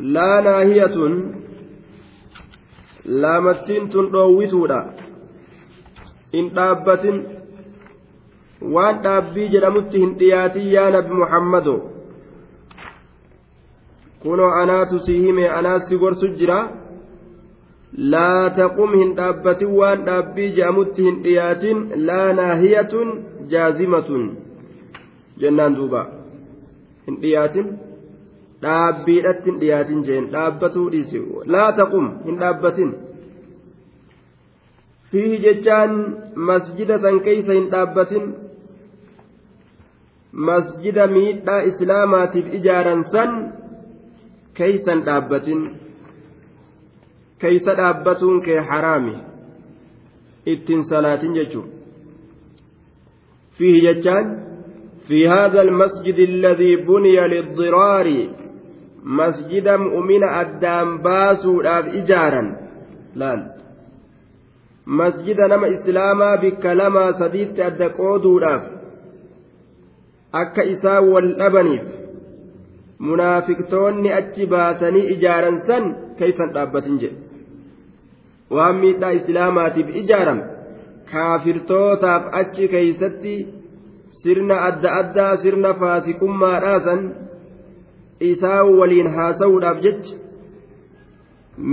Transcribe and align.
laa 0.00 0.40
naahiyatun 0.46 1.14
laamattiin 3.04 3.88
tun 3.90 4.06
dhoowwituudha. 4.12 4.80
In 6.32 6.50
dhaabbatin 6.56 7.16
waan 8.74 8.96
dhaabbii 9.04 9.48
jedhamutti 9.54 9.98
hin 10.02 10.12
dhiyaatin 10.20 10.66
yaa 10.74 10.90
nabi 10.96 11.14
muhammado 11.22 11.74
kunoo 14.22 14.50
anaatu 14.60 14.98
si 15.06 15.12
hime 15.24 15.48
anaas 15.48 15.88
si 15.88 15.96
gorsu 16.04 16.28
jira. 16.42 16.58
Laa 18.12 18.50
taqum 18.60 18.90
hin 19.00 19.14
dhaabbatin 19.18 19.70
waan 19.80 20.04
dhaabbii 20.08 20.50
jedhamutti 20.58 21.02
hin 21.08 21.22
dhiyaatin 21.24 21.78
laa 22.06 22.32
naahiyatun 22.40 23.08
jaazimatun. 23.54 24.24
Jennaan 25.40 25.76
duuba. 25.76 26.02
Hin 27.06 27.16
dhiyaatin 27.22 27.66
dhaabbiidhatti 28.63 29.49
hin 29.51 29.59
dhiyaatin 29.63 30.03
jeen 30.07 30.25
dhaabbatuu 30.35 30.85
dhiisi 30.93 31.21
laa 31.55 31.71
taqum 31.79 32.05
hin 32.27 32.39
dhaabbatin 32.43 32.93
fiihi 35.11 35.37
jechaan 35.45 35.93
masjida 36.49 36.99
san 37.05 37.19
keeysa 37.27 37.53
hin 37.57 37.67
dhaabbatin 37.73 38.25
masjida 40.49 41.07
miidhaa 41.15 41.59
islaamaatiif 41.71 42.47
ijaaran 42.59 43.03
san 43.17 43.37
keeysan 44.61 45.05
dhaabbatin 45.09 45.61
keeysa 47.43 47.77
dhaabbatuun 47.81 48.41
kee 48.47 48.59
haraami 48.71 49.15
ittiin 50.55 50.83
salaatin 50.93 51.37
jechuu 51.41 51.65
fiihi 53.59 53.85
jechaan 53.87 54.27
في 55.07 55.27
هذا 55.29 55.61
المسجد 55.61 56.19
الذي 56.19 56.75
بني 56.75 57.17
للضرار 57.27 58.07
masjida 59.04 59.78
mu'mina 59.78 60.28
addaan 60.42 60.98
baasuudhaaf 61.02 61.86
ijaaran 62.00 62.48
laal 63.22 63.42
masjida 64.86 65.48
nama 65.48 65.68
islaamaa 65.76 66.36
bikka 66.42 66.74
lamaa 66.80 67.12
sadiitti 67.22 67.62
adda 67.62 67.88
qooduudhaaf 68.00 68.62
akka 70.42 70.62
isaan 70.74 71.08
wal 71.12 71.28
dhabaniif 71.40 71.86
munaafiqtoonni 73.08 74.12
achi 74.20 74.46
baasanii 74.46 75.06
ijaaran 75.14 75.60
san 75.66 75.84
keeysan 76.18 76.52
dhaabbatin 76.54 76.98
jedhe 77.02 77.18
waan 78.56 78.76
miidhaa 78.82 79.10
islaamaatiif 79.20 79.88
ijaaram 80.02 80.40
kaafirtootaaf 81.12 82.24
achi 82.40 82.68
keeysatti 82.74 83.34
sirna 84.22 84.56
adda 84.68 84.90
addaa 85.00 85.36
sirna 85.36 85.74
faasiqummaadhaasan 85.82 87.00
isaa 88.20 88.62
waliin 88.64 89.08
haasa'uudhaaf 89.16 89.80
jecha 89.86 90.16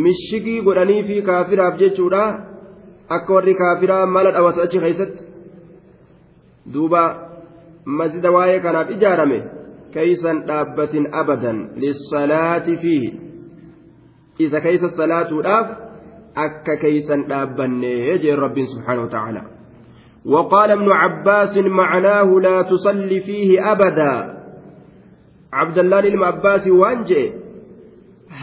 mishigii 0.04 0.62
godhanii 0.62 1.04
fi 1.04 1.22
kaafiraaf 1.22 1.80
jechuudha 1.80 2.24
akka 3.18 3.34
warri 3.34 3.56
kaafiraa 3.56 4.06
mala 4.06 4.32
dhawatu 4.32 4.62
achi 4.62 4.80
keessatti 4.80 5.24
duuba 6.74 7.04
masjida 7.86 8.32
waa'ee 8.38 8.60
kanaaf 8.60 8.92
ijaarame 8.98 9.42
keeysan 9.98 10.42
dhaabbatin 10.48 11.10
abadan 11.24 11.60
lissalaati 11.84 12.78
fiihi 12.86 13.12
isa 14.48 14.62
keeysa 14.62 14.90
salaatuudhaaf 15.02 15.68
akka 16.48 16.76
keeysan 16.88 17.28
dhaabbanne 17.30 17.94
jeen 18.26 18.44
rabbiin 18.48 18.68
subxaanahu 18.74 19.08
wa 19.08 19.14
ta'ala 19.20 19.44
وقال 20.28 20.72
ابن 20.72 20.92
عباس 20.92 21.58
معناه 21.58 22.40
لا 22.40 22.62
تصلي 22.62 23.20
فيه 23.20 23.72
أبدا 23.72 24.37
waan 26.82 27.04
je'e 27.12 27.26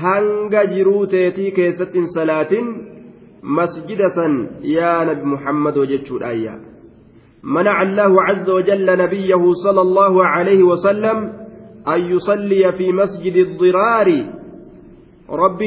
hanga 0.02 0.66
jiruu 0.74 1.06
teetii 1.06 1.50
keessatti 1.58 1.98
hin 1.98 2.12
salaatin 2.18 2.70
masjida 3.58 4.08
san 4.20 4.38
yaa 4.76 5.04
nabi 5.10 5.24
muhammadoo 5.34 5.90
jechuudha 5.96 6.28
ayyaa 6.36 6.60
منع 7.44 7.82
الله 7.82 8.22
عز 8.22 8.50
وجل 8.50 8.98
نبيه 8.98 9.52
صلى 9.52 9.80
الله 9.80 10.26
عليه 10.26 10.62
وسلم 10.62 11.32
أن 11.88 12.00
يصلي 12.00 12.72
في 12.72 12.92
مسجد 12.92 13.36
الضرار 13.36 14.08
رب 15.30 15.62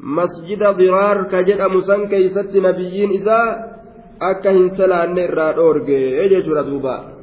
مسجد 0.00 0.62
ضرار 0.62 1.22
كجد 1.32 1.60
مسن 1.60 2.06
كيست 2.08 2.56
نبيين 2.56 3.10
إذا 3.10 3.40
أكهن 4.22 4.68
سلان 4.68 5.18
الراد 5.18 5.58
أورجي 5.58 6.40
دوبا 6.40 7.15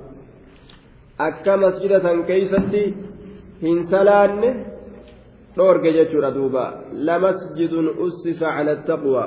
akka 1.28 1.54
masjida 1.64 1.98
san 2.06 2.18
keeysatti 2.30 2.84
hin 3.64 3.78
salaanne 3.92 4.50
dhoorge 5.56 5.90
jechuudha 5.98 6.32
duuba. 6.38 6.66
Lamasjidun 7.08 7.88
ussisa 8.06 8.48
cala 8.56 8.72
attaqwa 8.78 9.24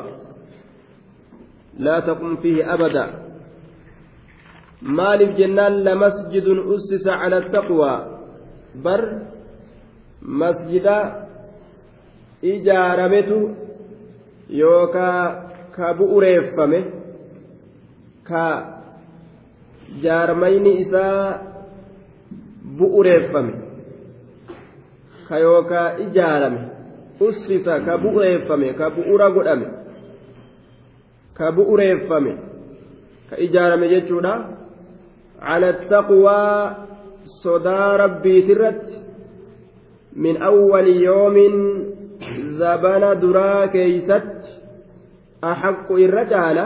laa 1.84 2.00
taqum 2.08 2.36
fiihi 2.42 2.62
abada. 2.74 3.04
Maaliif 4.98 5.32
jennaan 5.38 5.84
lamasjidun 5.86 6.58
ussisa 6.74 7.12
cala 7.20 7.36
attaqwa 7.42 7.92
bar 8.84 9.02
masjida 10.42 10.96
ijaarametu 12.42 13.38
yookaa 14.62 15.22
ka 15.76 15.94
bu'ureeffame 15.98 16.80
ka 18.28 18.44
jaarmayni 20.02 20.72
isaa 20.82 21.45
bu'ureeffame 22.78 23.54
ka 25.28 25.38
yookaa 25.38 25.88
ijaarame 26.06 26.60
ussisa 27.20 27.80
ka 27.86 27.98
bu'ureeffame 27.98 28.72
ka 28.78 28.90
bu'ura 28.90 29.30
godhame 29.30 29.66
ka 31.38 31.52
bu'ureeffame 31.52 32.32
ka 33.30 33.36
ijaarame 33.46 33.88
jechuudha 33.88 34.34
cala 35.40 35.72
taqwaa 35.72 36.86
sodaa 37.42 37.96
rabbiitirratti 37.96 38.94
min 40.16 40.42
awwali 40.42 41.02
yoomin 41.04 41.54
zabana 42.58 43.14
duraa 43.20 43.68
keeysatti 43.68 44.50
axaqqu 45.42 45.98
irra 45.98 46.24
caala 46.32 46.64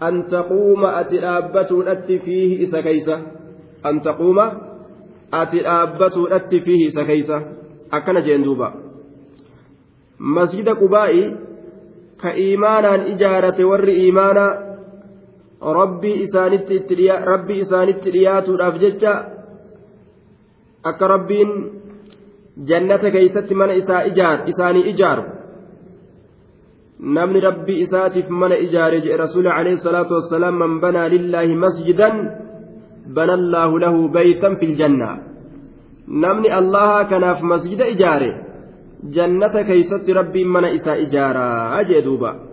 an 0.00 0.28
taquuma 0.28 0.96
ati 1.00 1.20
dhaabbatuudhatti 1.24 2.18
fiihi 2.24 2.62
isa 2.64 2.82
keeysa 2.82 3.16
an 3.82 4.00
taquuma 4.00 4.67
ati 5.30 5.60
dhaabbatuudhatti 5.60 6.60
fiihi 6.60 6.84
isa 6.92 7.04
keeysa 7.04 7.42
akkana 7.90 8.20
jeen 8.22 8.44
duuba 8.44 8.72
masjida 10.18 10.74
qubaa'i 10.74 11.22
ka 12.22 12.34
iimaanaan 12.44 13.06
ijaarate 13.14 13.64
warri 13.64 13.94
iimaanaa 14.04 14.52
rabbii 15.80 16.14
isaanitti 16.24 18.12
dhiyaatuudhaaf 18.12 18.80
jecha 18.84 19.12
akka 20.84 21.08
rabbiin 21.08 21.50
jannata 22.66 23.10
keeysatti 23.10 23.54
mana 23.54 23.72
isaa 23.72 24.02
isaanii 24.46 24.88
ijaaru 24.92 25.24
namni 26.98 27.40
rabbii 27.40 27.80
isaatiif 27.80 28.28
mana 28.28 28.56
ijaare 28.56 29.00
jedhe 29.00 29.16
rasuuli 29.16 29.48
alayhi 29.48 29.76
salaatu 29.76 30.14
wassalaam 30.14 30.56
man 30.58 30.80
banaa 30.80 31.08
lillaahi 31.08 31.54
masjidan 31.54 32.16
بنى 33.08 33.34
الله 33.34 33.78
له 33.78 34.08
بيتا 34.08 34.54
في 34.54 34.64
الجنة 34.64 35.10
نمني 36.08 36.58
الله 36.58 37.02
كناف 37.02 37.42
مسجد 37.42 37.80
إجارة 37.80 38.32
جنة 39.04 39.54
كيست 39.68 40.10
ربي 40.10 40.44
من 40.44 40.64
إسا 40.64 40.92
إجارة 41.04 41.46
أجدوبا 41.80 42.48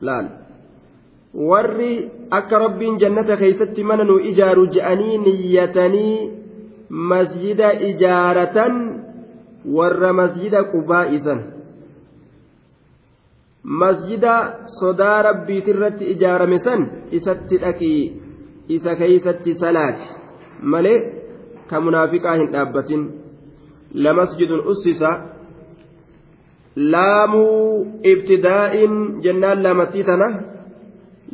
laal 0.00 0.26
warri 1.32 2.08
akka 2.30 2.58
rabbiin 2.58 2.98
jannata 3.00 3.36
keeysatti 3.36 3.84
mana 3.84 4.04
nu 4.04 4.18
ijaaru 4.30 4.66
je'anii 4.76 5.18
niyyatanii 5.18 6.30
masjida 6.90 7.72
ijaaratan 7.90 8.74
warra 9.76 10.12
masjida 10.12 10.64
qubaa'isan 10.72 11.40
masjida 13.64 14.34
sodaa 14.80 15.22
rabbiitirratti 15.28 16.04
ijaarame 16.14 16.58
san 16.58 16.86
isatti 17.10 17.58
dhaqii 17.64 18.00
isa 18.68 18.96
keeysatti 18.96 19.54
salaati. 19.60 20.06
Malee 20.72 20.98
ka 21.70 21.80
munaafiqaa 21.80 22.36
hin 22.40 22.52
dhaabbatin. 22.52 23.02
Lamasjidun 23.94 24.62
ussisa. 24.72 25.10
Laamuu 26.76 27.86
ibtidaa'in 28.12 28.94
jennaan 29.22 29.62
laamattii 29.62 30.04
tana. 30.04 30.28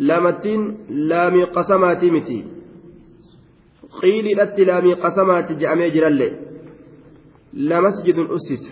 Laamattiin 0.08 0.62
laamii 1.08 1.46
qasamaatii 1.56 2.10
miti. 2.10 2.38
Qiiliidhatti 4.00 4.66
laamii 4.66 4.96
qasamaati 5.04 5.54
je'amee 5.60 5.90
jirallee. 5.94 6.32
Lamasjidun 7.68 8.30
ussisa. 8.36 8.70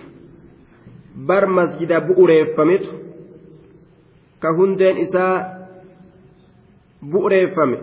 Bar 1.27 1.47
masjida 1.47 2.01
bu'ureeffametu 2.09 2.91
ka 4.43 4.49
hundeen 4.57 4.97
isaa 5.05 5.35
bu'ureeffame 7.13 7.79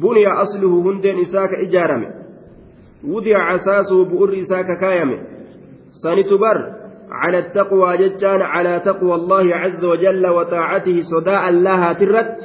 buniya 0.00 0.32
asluhu 0.44 0.82
hundeen 0.82 1.18
isaa 1.18 1.48
ka 1.48 1.56
ijaarame 1.66 2.08
wudiya 3.04 3.38
casaasuhu 3.50 4.08
bu'urri 4.10 4.38
isaa 4.44 4.64
ka 4.64 4.76
على 7.10 7.38
التقوى 7.38 7.96
ججان 7.96 8.42
على 8.42 8.80
تقوى 8.80 9.14
الله 9.14 9.56
عز 9.56 9.84
وجل 9.84 10.26
وطاعته 10.26 11.02
صداء 11.02 11.48
الله 11.48 11.92
ترت. 11.92 12.36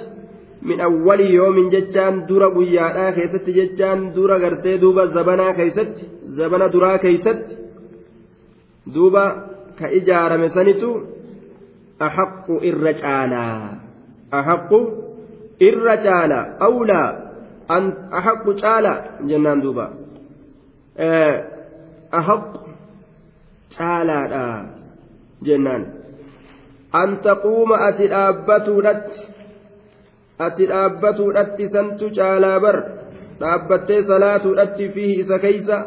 من 0.61 0.79
أول 0.79 1.19
يوم 1.19 1.69
ججان 1.69 2.25
دور 2.25 2.43
قيانا 2.53 3.11
كيست 3.11 3.49
ججان 3.49 4.13
دور 4.13 4.31
غرتي 4.37 4.77
دوبا 4.77 5.05
زبنا 5.05 5.51
كيست 5.51 5.95
زبنا 6.27 6.67
درا 6.67 6.97
كيست. 6.97 7.57
دوبا 8.87 9.25
كإجارة 9.79 10.37
مسنتو 10.37 10.91
أحق 12.01 12.47
الرجالا 12.51 13.47
أحق 14.33 14.71
الرجالا 15.61 16.57
أولى 16.61 17.28
أحق 18.18 18.44
جالا 18.50 18.94
جنان 19.28 19.60
دوبا 19.60 19.86
أحق 22.14 22.64
caalaadha 23.74 24.44
jennaan 25.46 25.82
an 27.00 27.10
taquuma 27.26 27.76
ati 27.88 28.06
dhaabbatuudhatti 28.12 29.18
ati 30.46 30.68
dhaabbatuudhatti 30.72 31.64
santu 31.74 32.10
caalaa 32.18 32.58
bar 32.64 32.76
dhaabbattee 33.40 34.02
salaatuudhatti 34.10 34.84
fiihi 34.94 35.16
isa 35.24 35.38
keeysa 35.44 35.78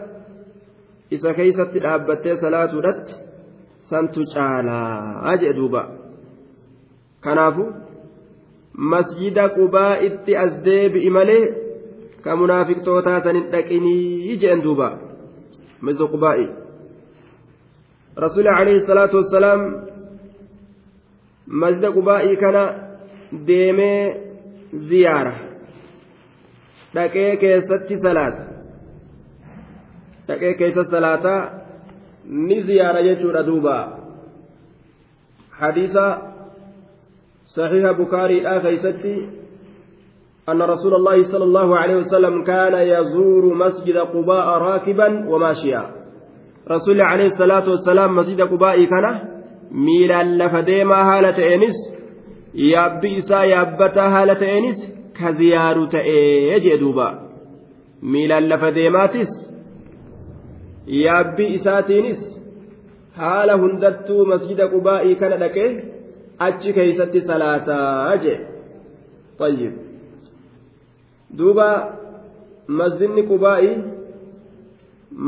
isa 1.18 1.34
keeysatti 1.38 1.80
dhaabbattee 1.86 2.36
salaatuudhatti 2.44 3.14
santu 3.90 4.22
caalaa 4.34 5.38
jee 5.44 5.54
duuba 5.60 5.84
kanaafu 7.28 7.66
masjida 8.94 9.46
qubaa 9.58 9.94
itti 10.10 10.32
as 10.44 10.54
deebi'i 10.68 11.10
malee 11.20 11.44
munaafiqtootaa 12.43 13.21
sanin 13.21 13.51
dhaqinii 13.53 14.37
jeen 14.43 14.63
duuba 14.65 14.89
misda 15.89 16.07
qubaa'i 16.15 16.47
rasuuli 18.25 18.49
alayhi 18.49 18.85
salaatu 18.91 19.17
wassalaam 19.21 19.63
masjida 21.63 21.93
qubaa'ii 21.99 22.37
kana 22.43 22.63
deemee 23.47 24.01
ziyaara 24.89 25.35
dhaqee 26.95 27.31
keessatti 27.45 28.03
salaata 28.05 28.43
dhaqee 30.29 30.55
keessa 30.61 30.85
salaataa 30.97 31.41
ni 32.49 32.61
ziyaara 32.69 33.07
jechuudha 33.09 33.47
duuba 33.47 33.77
hadiisa 35.63 36.05
صحيح 37.57 37.91
بكاري 37.91 38.41
لا 38.41 38.59
كيستي 38.59 39.42
أن 40.49 40.63
رسول 40.63 40.95
الله 40.95 41.25
صلى 41.33 41.45
الله 41.45 41.77
عليه 41.77 41.97
وسلم 41.97 42.45
كان 42.45 42.75
يزور 42.75 43.55
مسجد 43.55 43.97
قباء 43.97 44.47
راكبا 44.59 45.29
وماشيا 45.29 46.03
alayhi 46.67 47.35
salaatu 47.39 47.71
wassalaam 47.71 48.15
masjida 48.15 48.47
qubaa'ii 48.47 48.87
kana 48.87 49.11
miilaan 49.87 50.39
lafa 50.39 50.63
deemaa 50.67 51.05
haala 51.09 51.33
ta'eenis 51.39 51.79
yaabbi 52.55 53.11
isaa 53.21 53.45
yaabbataa 53.53 54.11
haala 54.15 54.35
ta'eenis 54.43 54.79
ka 55.19 55.33
ziyaaru 55.41 55.87
ta'ee 55.95 56.61
jee 56.65 56.79
duuba 56.83 57.09
miilaan 58.15 58.49
lafa 58.53 58.71
deemaatis 58.79 59.33
yaabbi 60.87 61.47
isaatiinis 61.59 62.23
haala 63.23 63.59
hundattuu 63.65 64.25
masjida 64.33 64.71
qubaa'ii 64.75 65.21
kana 65.25 65.43
dhaqee 65.45 65.71
achi 66.49 66.73
keeysatti 66.79 67.27
salaataa 67.31 68.17
jee 68.25 68.39
طيب 69.39 69.92
duuba 71.39 71.69
masjidni 72.69 73.23
qubaa'ii 73.31 73.77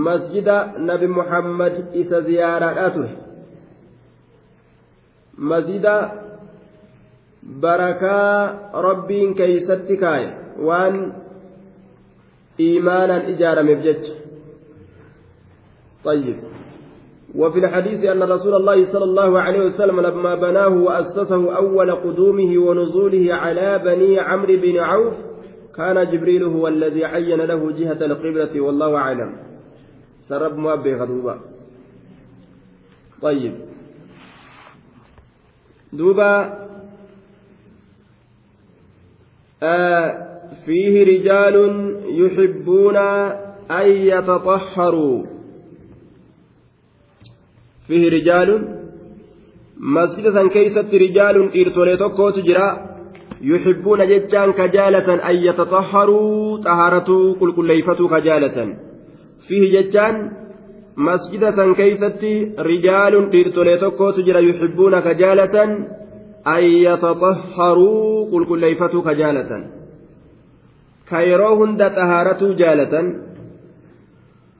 masjida 0.06 0.56
nabi 0.78 1.06
muhammad 1.06 1.74
isa 2.02 2.20
ziyaaraadhaa 2.20 2.90
ture 2.90 3.12
masjida 5.50 5.94
barakaa 7.60 8.72
rabbiin 8.88 9.34
keeysatti 9.34 9.96
kaaye 9.96 10.28
waan 10.68 10.96
iimaanaan 12.66 13.28
ijaarameef 13.34 13.80
jecha 13.88 14.14
طيب 16.04 16.36
وفي 17.34 17.58
الحديث 17.58 18.04
أن 18.04 18.22
رسول 18.22 18.54
الله 18.54 18.92
صلى 18.92 19.04
الله 19.04 19.40
عليه 19.40 19.60
وسلم 19.66 20.00
لما 20.00 20.34
بناه 20.34 20.68
وأسسه 20.68 21.56
أول 21.56 21.90
قدومه 21.94 22.58
ونزوله 22.58 23.34
على 23.34 23.78
بني 23.84 24.20
عمرو 24.20 24.56
بن 24.56 24.76
عوف 24.78 25.14
كان 25.76 26.10
جبريل 26.10 26.42
هو 26.42 26.68
الذي 26.68 27.04
عين 27.04 27.40
له 27.40 27.72
جهة 27.72 28.06
القبلة 28.06 28.60
والله 28.60 28.96
أعلم. 28.96 29.36
سرب 30.28 30.58
موابي 30.58 30.94
غدوبا 30.94 31.40
طيب. 33.22 33.54
دوبا 35.92 36.58
آه 39.62 40.40
فيه 40.66 41.04
رجال 41.04 41.56
يحبون 42.04 42.96
أن 43.70 43.86
يتطهروا. 43.86 45.24
فيه 47.86 48.08
رجال؟ 48.08 48.80
مسجد 49.80 50.48
كيست 50.48 50.94
رجال 50.94 51.36
إرتولي 51.60 51.96
توكو 51.96 52.30
تجرا 52.30 52.93
يحبون 53.42 54.06
ججان 54.08 54.52
كجالة 54.52 55.30
أن 55.30 55.36
يتطهروا 55.36 56.58
طهارة 56.58 57.34
كل 57.40 57.52
كليفة 57.52 58.08
كجالة 58.08 58.76
rijaalun 62.68 63.30
dhiirtolee 63.32 63.78
tokkootu 63.78 64.22
jira 64.26 64.40
yuxibbuuna 64.40 65.02
ka 65.02 65.14
jaalatan 65.14 65.70
an 66.44 66.62
yataطahharuu 66.86 68.30
qulqulleeyfatuu 68.32 69.02
ka 69.02 69.14
jaalatan 69.20 69.62
ka 71.10 71.18
yeroo 71.28 71.56
hunda 71.56 71.90
xahaaratuu 71.90 72.54
jaalatan 72.62 73.06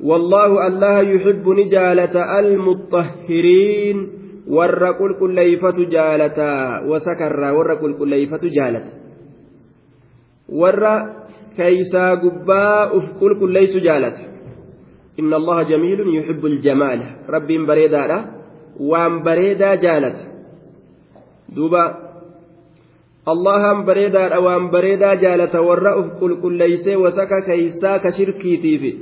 والله 0.00 0.66
الله 0.66 1.00
يحب 1.00 1.48
نجالة 1.48 2.14
المطهرين 2.40 4.08
warra 4.48 4.92
qulqulleeyfatu 5.00 5.88
jaalataa 5.96 6.80
wasakarraa 6.90 7.52
warra 7.52 7.76
qulqulleeyfatu 7.76 8.48
jaalata. 8.48 8.90
Warra 10.60 10.94
keeysaa 11.56 12.16
gubbaa 12.16 12.92
uf 12.92 13.04
qulqulleeysu 13.18 13.80
jaalata. 13.80 14.34
إن 15.20 15.34
الله 15.34 15.62
جميل 15.62 16.00
يحب 16.16 16.46
الجمال 16.46 17.00
رب 17.30 17.46
بريدا 17.46 18.24
وان 18.80 19.22
بريدا 19.22 19.74
جالت 19.74 20.16
دوبا 21.54 21.84
اللهم 23.28 23.84
بريدا 23.84 24.38
وان 24.38 24.70
بريدا 24.70 25.14
جالت 25.14 25.56
والرأف 25.56 26.06
كل 26.20 26.40
كل 26.42 26.58
ليس 26.58 26.86
وسكا 26.88 27.40
كيسا 27.46 27.96
كشركيتي 27.96 28.78
في 28.78 28.92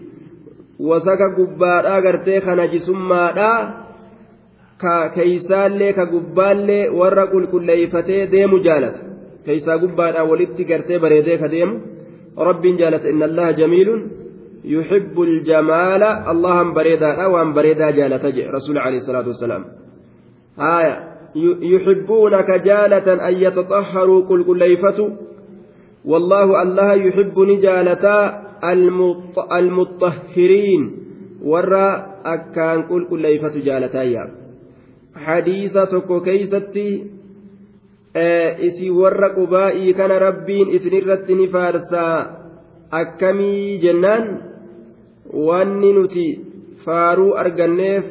وسكا 0.79 1.29
قبادا 1.39 1.99
غرتي 1.99 2.41
خنجسمادا 4.83 5.15
keeysaallee 5.15 5.93
ka 5.93 6.07
gubbaallee 6.07 6.91
warra 7.01 7.27
qulqulleeyfatee 7.27 8.31
deemu 8.33 8.59
jaalata 8.59 8.99
keeysaa 9.45 9.79
gubbaadhaa 9.79 10.25
walitti 10.25 10.65
gartee 10.65 10.99
bareedee 10.99 11.39
ka 11.39 11.49
deemu 11.49 11.81
rabbiin 12.37 12.79
jaalata 12.79 13.09
inna 13.09 13.25
allaha 13.25 13.53
jamiilun 13.53 14.23
يحب 14.65 15.21
الجمال 15.21 16.03
اللهم 16.03 16.75
بريدا 16.75 17.27
وان 17.27 17.53
بريدا 17.53 17.91
جالة 17.91 18.51
رسول 18.51 18.79
عليه 18.79 18.97
الصلاة 18.97 19.27
والسلام 19.27 19.65
آية 20.59 21.13
يحبونك 21.63 22.51
جالة 22.51 23.29
أن 23.29 23.35
يتطهروا 23.35 24.29
كل 24.29 24.45
كليفة 24.45 25.17
والله 26.05 26.63
الله 26.63 26.95
يحب 26.95 27.39
نجالة 27.39 28.35
المطهرين 29.53 30.99
ورا 31.43 32.07
أكان 32.25 32.83
كل 32.83 33.07
كليفة 33.07 33.49
hadiisa 35.27 35.87
tokko 35.93 36.21
keeysatti 36.27 36.87
isin 38.69 38.93
warra 39.01 39.29
qubaa'ii 39.39 39.95
kana 39.99 40.19
rabbiin 40.19 40.69
isin 40.77 40.95
irratti 41.01 41.35
ni 41.35 41.47
faarsaa. 41.49 42.17
Akkamii 43.01 43.79
jennaan? 43.83 44.25
Wanni 45.47 45.93
nuti 45.97 46.27
faaruu 46.85 47.33
arganneef 47.43 48.05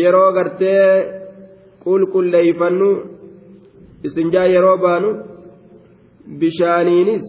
yeroo 0.00 0.32
gartee 0.32 0.86
qulqulleeyfannu 1.84 2.88
isinjaa 4.08 4.46
yeroo 4.54 4.76
baanu 4.84 5.10
bishaaniinis 6.40 7.26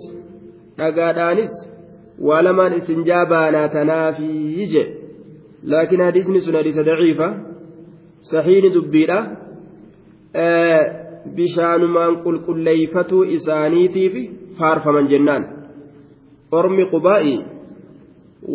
dhagaadhaanis 0.77 1.53
waa 2.27 2.41
lamaan 2.47 2.73
isinjaa 2.79 3.25
baanaa 3.33 3.67
tanaafi 3.75 4.67
je 4.73 4.83
laakiin 5.73 6.01
hadiisni 6.07 6.41
sun 6.41 6.55
hadiisa 6.59 6.83
daciifa. 6.89 7.27
Sahiini 8.21 8.69
dubbiidha 8.73 9.19
bishaanumaan 11.35 12.13
qulqulleeyfatuu 12.23 13.23
isaaniitiif 13.37 14.13
faarfaman 14.59 15.07
jennaan 15.11 15.43
ormi 16.51 16.85
qubaa'i 16.93 17.35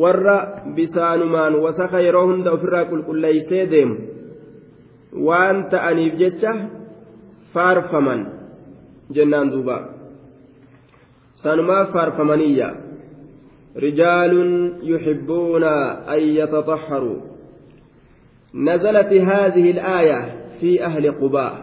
warra 0.02 0.36
bisaanumaan 0.76 1.54
wasaka 1.64 1.98
yeroo 2.06 2.26
hunda 2.30 2.50
ofirraa 2.56 2.84
qulqulleeysee 2.92 3.64
deemu 3.72 3.96
waan 5.26 5.56
ta'aniif 5.72 6.14
jecha 6.22 6.52
faarfaman 7.54 8.20
jennaan 9.16 9.52
duuba 9.52 9.76
sanumaaf 11.42 11.92
faarfamaniyya 11.92 12.70
رجال 13.86 14.32
يحبون 14.82 15.64
أن 16.14 16.20
يتطهروا 16.40 17.18
نزلت 18.53 19.13
هذه 19.13 19.71
الآية 19.71 20.19
في 20.59 20.85
أهل 20.85 21.11
قباء 21.11 21.53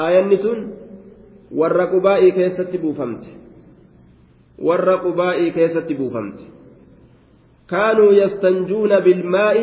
آية 0.00 0.24
نسون 0.24 0.74
ور 1.52 1.84
قباء 1.84 2.28
كيست 2.28 2.76
بوفمت 2.76 3.24
ور 4.58 4.94
قباء 4.94 5.48
كيست 5.48 5.92
بوفمت 5.92 6.38
كانوا 7.70 8.12
يستنجون 8.12 9.00
بالماء 9.00 9.56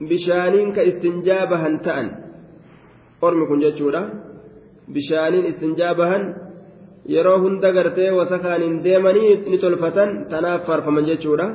بشانين 0.00 0.72
كاستنجابها 0.72 1.76
تأن 1.84 2.06
أرمكم 3.24 3.58
جتشورا 3.60 4.02
بشانين 4.88 5.44
استنجابها 5.46 6.50
yeroo 7.08 7.38
hunda 7.42 7.72
gartee 7.72 8.10
wasakaan 8.12 8.62
hin 8.62 8.74
deemanii 8.84 9.36
ni 9.50 9.58
tolfatan 9.58 10.10
tanaaf 10.32 10.66
faarfaman 10.66 11.06
jechuudha 11.10 11.46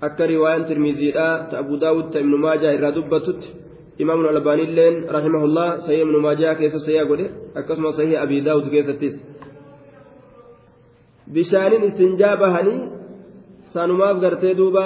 akka 0.00 0.26
riwaayaan 0.26 0.66
tirmiziidha 0.68 1.48
ta 1.50 1.58
abu 1.58 1.76
daawud 1.76 2.12
ta 2.12 2.20
ibnu 2.20 2.36
maajaa 2.38 2.72
irraa 2.76 2.92
dubbatutti 2.92 3.48
imaamnu 3.98 4.28
albaaniilleen 4.28 5.08
rahimahullah 5.16 5.68
sahih 5.86 6.02
ibnu 6.06 6.20
maajaa 6.20 6.54
keessa 6.54 6.80
sahiha 6.80 7.04
godhe 7.04 7.26
akkasuma 7.54 7.92
sahih 7.92 8.20
abii 8.20 8.40
daawud 8.48 8.68
keessattis 8.74 9.16
bishaaniin 11.32 11.88
istinjaa 11.88 12.36
bahanii 12.36 12.80
sanumaaf 13.72 14.20
gartee 14.20 14.54
duuba 14.60 14.84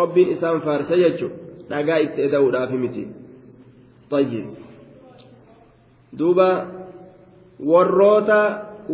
rabbiin 0.00 0.30
isaan 0.36 0.60
faarsa 0.60 0.96
jechu 1.02 1.28
dhagaa 1.70 1.98
itti 2.06 2.22
eda'uudhaaf 2.28 2.70
miti 2.70 3.04
tayyib 4.10 4.46
duuba 6.18 6.48
warroota 7.70 8.40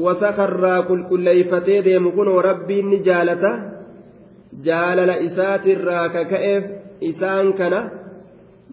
wasakarraa 0.04 0.82
qulqulleeyfatee 0.88 1.84
deemu 1.84 2.12
kunoo 2.12 2.42
rabbiin 2.42 2.90
ni 2.90 2.98
jaalata 3.08 3.73
jaalala 4.62 5.16
isaatirraa 5.28 6.08
kaka'eef 6.08 6.64
isaan 7.00 7.52
kana 7.58 7.80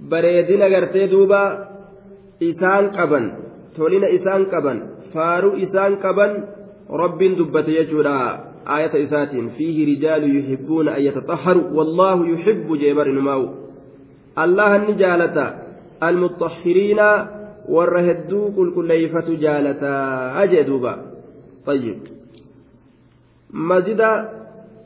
bareedina 0.09 0.69
gartee 0.69 1.07
duuba 1.11 1.41
isaan 2.39 2.91
qaban 2.97 3.25
tolina 3.75 4.07
isaan 4.17 4.45
qaban 4.53 4.77
faaruu 5.13 5.57
isaan 5.65 5.97
qaban 6.03 6.31
rabbiin 7.01 7.37
dubbate 7.37 7.71
jechuudha 7.79 8.17
آية 8.67 9.03
إساتين 9.03 9.49
فيه 9.49 9.97
رجال 9.97 10.23
يحبون 10.37 10.87
أن 10.87 11.01
يتطهروا 11.01 11.69
والله 11.69 12.27
يحب 12.27 12.77
جبر 12.77 13.07
نماو 13.11 13.49
الله 14.37 14.75
النجالة 14.75 15.37
المطهرين 16.03 16.99
والرهدو 17.69 18.51
كل 18.51 18.75
كليفة 18.75 19.27
جالة 19.33 19.83
أجدوبا 20.43 20.93
طيب 21.65 21.97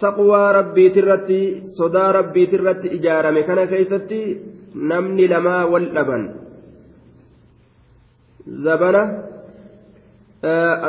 تقوى 0.02 0.52
ربي 0.52 0.90
ترتي 0.90 1.62
صدى 1.78 2.06
ربي 2.18 2.46
ترتي 2.46 2.88
إجارة 2.96 3.32
مكان 3.32 3.66
كيستي 3.66 4.38
نمني 4.76 5.28
لما 5.28 5.64
واللبن 5.64 6.36
زبنة 8.48 9.04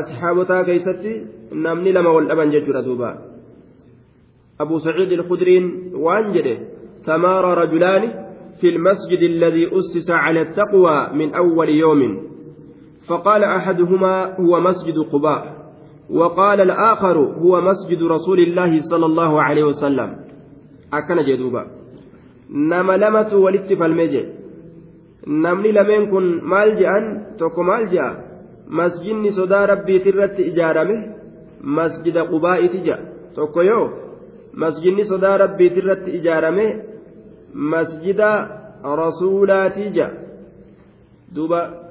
أصحابتا 0.00 0.62
كيستي 0.62 1.24
نمني 1.52 1.92
لما 1.92 2.10
واللبن 2.10 2.50
ججر 2.50 2.80
دوبا 2.80 3.18
أبو 4.60 4.78
سعيد 4.78 5.12
الخدرين 5.12 5.92
وأنجده 5.94 6.58
تمار 7.04 7.44
رجلان 7.58 8.02
في 8.60 8.68
المسجد 8.68 9.22
الذي 9.22 9.78
أسس 9.78 10.10
على 10.10 10.40
التقوى 10.42 11.08
من 11.12 11.34
أول 11.34 11.68
يوم 11.68 12.22
فقال 13.08 13.44
أحدهما 13.44 14.40
هو 14.40 14.60
مسجد 14.60 14.98
قباء 15.12 15.55
وقال 16.10 16.60
الآخر 16.60 17.18
هو 17.18 17.60
مسجد 17.60 18.02
رسول 18.02 18.38
الله 18.38 18.80
صلى 18.80 19.06
الله 19.06 19.42
عليه 19.42 19.64
وسلم. 19.64 20.16
أكن 20.92 21.18
جدوبا. 21.26 21.66
نما 22.50 22.96
لمت 22.96 23.34
ولدت 23.34 23.72
فالمجي. 23.72 24.24
نمني 25.26 25.72
لمن 25.72 26.10
كن 26.10 26.40
مالجأ 26.42 26.90
توكو 27.38 27.62
مالجأ 27.62 28.06
مسجدني 28.68 29.30
صدى 29.30 29.60
ربي 29.72 29.98
ترت 29.98 30.40
إجارمه 30.40 30.98
مسجد 31.60 32.18
قباء 32.18 32.66
تجا. 32.66 32.98
توكو 33.36 33.60
يو. 33.60 33.90
مسجدني 34.54 35.04
صدى 35.04 35.32
ربي 35.42 35.68
ترت 35.68 36.08
إجارمه 36.08 36.82
مسجد 37.54 38.20
رسولاتي 38.84 39.90
جا 39.90 40.08
دوبا. 41.34 41.86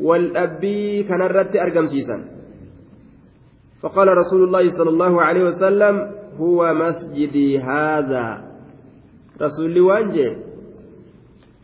والأبي 0.00 1.02
كان 1.02 1.22
الرد 1.22 1.56
أرقم 1.56 1.86
سيسا 1.86 2.33
فقال 3.84 4.08
رسول 4.08 4.44
الله 4.44 4.64
صلى 4.78 4.90
الله 4.90 5.22
عليه 5.22 5.44
وسلم 5.44 5.94
هو 6.40 6.74
مسجدي 6.74 7.58
هذا. 7.58 8.26
رسول 9.42 9.80
وانجي 9.80 10.28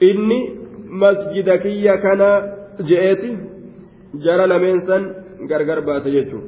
إني 0.02 0.40
مسجدك 0.84 1.64
يا 1.66 1.96
كان 1.96 2.22
جئتي 2.80 3.30
جرى 4.14 4.44
لمنسا 4.46 4.98
غرغر 5.50 5.80
باسجته 5.80 6.40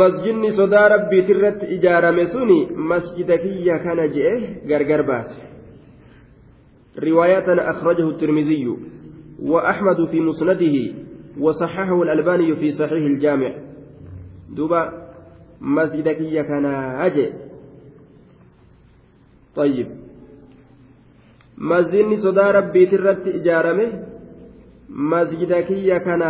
masjidni 0.00 0.52
sodaa 0.54 0.88
rabbiiti 0.88 1.32
irratti 1.34 1.66
ijaarame 1.74 2.24
suni 2.26 2.58
masjida 2.90 3.38
kiyya 3.42 3.78
kana 3.84 4.06
je'e 4.14 4.62
gargar 4.70 5.02
baase 5.02 5.50
رواية 6.98 7.70
أخرجه 7.70 8.08
الترمذي 8.08 8.76
وأحمد 9.42 10.08
في 10.10 10.20
مسنده 10.20 10.76
وصححه 11.40 12.02
الألباني 12.02 12.56
في 12.56 12.70
صحيح 12.70 13.04
الجامع. 13.14 13.69
دوبا 14.49 14.81
مسجدك 15.61 16.17
كان 16.47 16.65
أجي 17.05 17.33
طيب 19.55 19.87
مسجدني 21.57 22.17
صدى 22.17 22.45
ربي 22.57 22.85
ترت 22.85 23.27
إجارمه 23.27 23.89
مسجدك 24.89 25.69
كان 26.05 26.23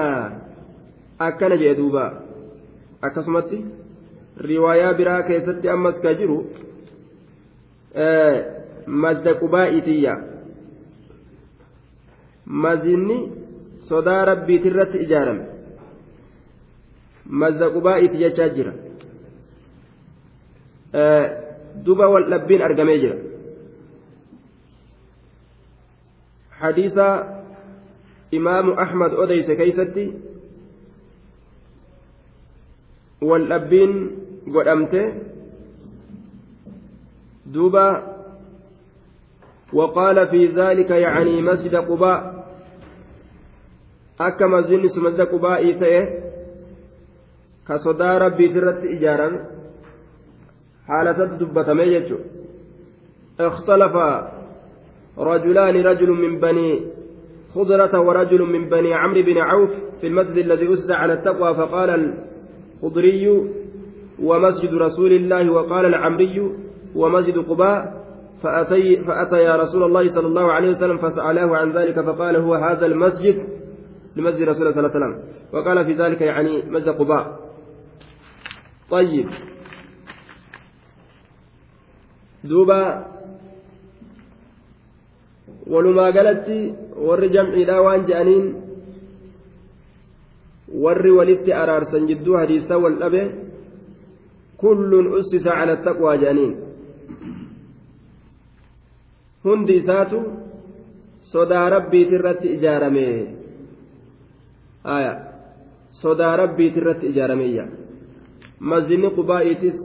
أكن 1.21 1.57
جي 1.57 1.73
دوبا 1.73 2.25
akkasumatti 3.01 3.65
riwaayaa 4.37 4.93
biraa 4.99 5.23
keessatti 5.23 5.69
ammas 5.69 5.97
ka 6.03 6.13
jiru 6.19 6.37
mazda 9.03 9.33
qubaa'itiyya 9.41 10.15
mazinni 12.63 13.17
sodaa 13.89 14.25
rabbiiti 14.31 14.71
irratti 14.71 15.03
ijaarame 15.05 15.45
Mazda 17.30 17.70
qubaa'iti 17.70 18.18
jechaa 18.18 18.48
jira 18.56 18.72
duba 21.86 22.08
wal 22.10 22.26
dhabbiin 22.30 22.62
argamee 22.62 22.98
jira 22.98 23.16
hadiisa 26.60 27.06
imaamu 28.30 28.74
ahmad 28.84 29.14
odeyse 29.14 29.56
keeysatti 29.56 30.06
waldhabbiin 33.22 33.92
godhamte 34.46 35.02
duuba 37.54 38.10
وقال 39.72 40.28
في 40.28 40.46
ذلك 40.46 40.90
يعني 40.90 41.42
مسجد 41.42 41.74
قباء 41.76 42.46
أكا 44.20 44.46
مسجد 44.46 44.98
مسجد 44.98 45.20
قباء 45.20 45.62
تأه 47.70 47.76
كصدا 47.76 48.18
ربي 48.18 48.48
ترت 48.48 48.84
إجارا 48.84 49.46
حالة 50.86 51.24
دبة 51.24 51.72
ميجو 51.72 52.16
اختلف 53.40 53.94
رجلان 55.18 55.76
رجل 55.76 56.10
من 56.10 56.40
بني 56.40 56.80
خضرة 57.54 58.00
ورجل 58.00 58.42
من 58.42 58.68
بني 58.68 58.94
عمرو 58.94 59.22
بن 59.22 59.38
عوف 59.38 59.70
في 60.00 60.06
المسجد 60.06 60.36
الذي 60.36 60.72
أسس 60.72 60.90
على 60.90 61.12
التقوى 61.12 61.54
فقال 61.54 62.14
الخضري 62.82 63.50
ومسجد 64.22 64.74
رسول 64.74 65.12
الله 65.12 65.52
وقال 65.52 65.84
العمري 65.86 66.50
ومسجد 66.94 67.38
قباء 67.38 68.00
فأتي, 68.42 69.04
فأتى 69.04 69.36
يا 69.36 69.56
رسول 69.56 69.82
الله 69.82 70.06
صلى 70.06 70.26
الله 70.26 70.52
عليه 70.52 70.70
وسلم 70.70 70.96
فسأله 70.96 71.56
عن 71.56 71.72
ذلك 71.72 72.00
فقال 72.00 72.36
هو 72.36 72.54
هذا 72.54 72.86
المسجد 72.86 73.36
لمسجد 74.16 74.42
رسول 74.42 74.66
الله 74.66 74.72
صلى 74.72 74.80
الله 74.80 74.90
عليه 74.94 75.00
وسلم 75.06 75.14
وقال 75.52 75.84
في 75.84 75.92
ذلك 76.02 76.20
يعني 76.20 76.62
مسجد 76.70 76.88
قباء 76.88 77.49
طيب 78.89 79.29
دوبا 82.43 82.81
walumaa 85.73 86.11
galatti 86.11 86.57
warri 87.07 87.29
jamciidhaa 87.35 87.81
waan 87.85 88.05
je'aniin 88.07 88.45
warri 90.83 91.11
walitti 91.17 91.53
araarsan 91.61 92.07
jidduu 92.09 92.37
hadiisaa 92.37 92.77
wal 92.83 92.97
dhabe 93.01 93.21
kulluun 94.61 95.07
ussisa 95.19 95.55
cala 95.59 95.75
taqwaa 95.87 96.17
je'aniin 96.23 96.53
hundi 99.45 99.77
isaatu 99.81 100.19
sodaa 101.31 101.65
rabbiit 101.75 102.13
irratti 102.17 102.53
ijaarame 102.57 103.07
aya 104.97 105.13
sodaa 106.01 106.35
rabbiit 106.43 106.77
irratti 106.81 107.05
ijaarameeyya 107.13 107.65
mazinni 108.71 109.09
qubaa'iitis 109.17 109.77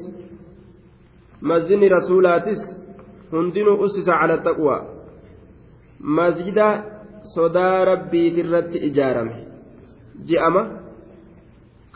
mazinni 1.51 1.89
rasuulaatis 1.97 2.63
hundinuu 3.33 3.77
ussisa 3.85 4.13
cala 4.21 4.37
taqwaa 4.49 4.81
masjida 6.19 6.67
sodaa 7.35 7.85
rabbiit 7.91 8.37
irratti 8.43 8.79
ijaarame 8.89 9.37
ji'ama 10.29 10.63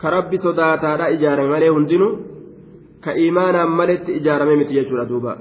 ka 0.01 0.07
rabbi 0.17 0.37
sodaataadha 0.45 1.05
ijaarame 1.15 1.49
malee 1.55 1.71
hundinuu 1.77 2.13
ka 3.03 3.11
imaanaan 3.27 3.71
maletti 3.79 4.11
ijaarame 4.19 4.55
miti 4.61 4.73
jechuudha 4.77 5.09
duuba 5.11 5.33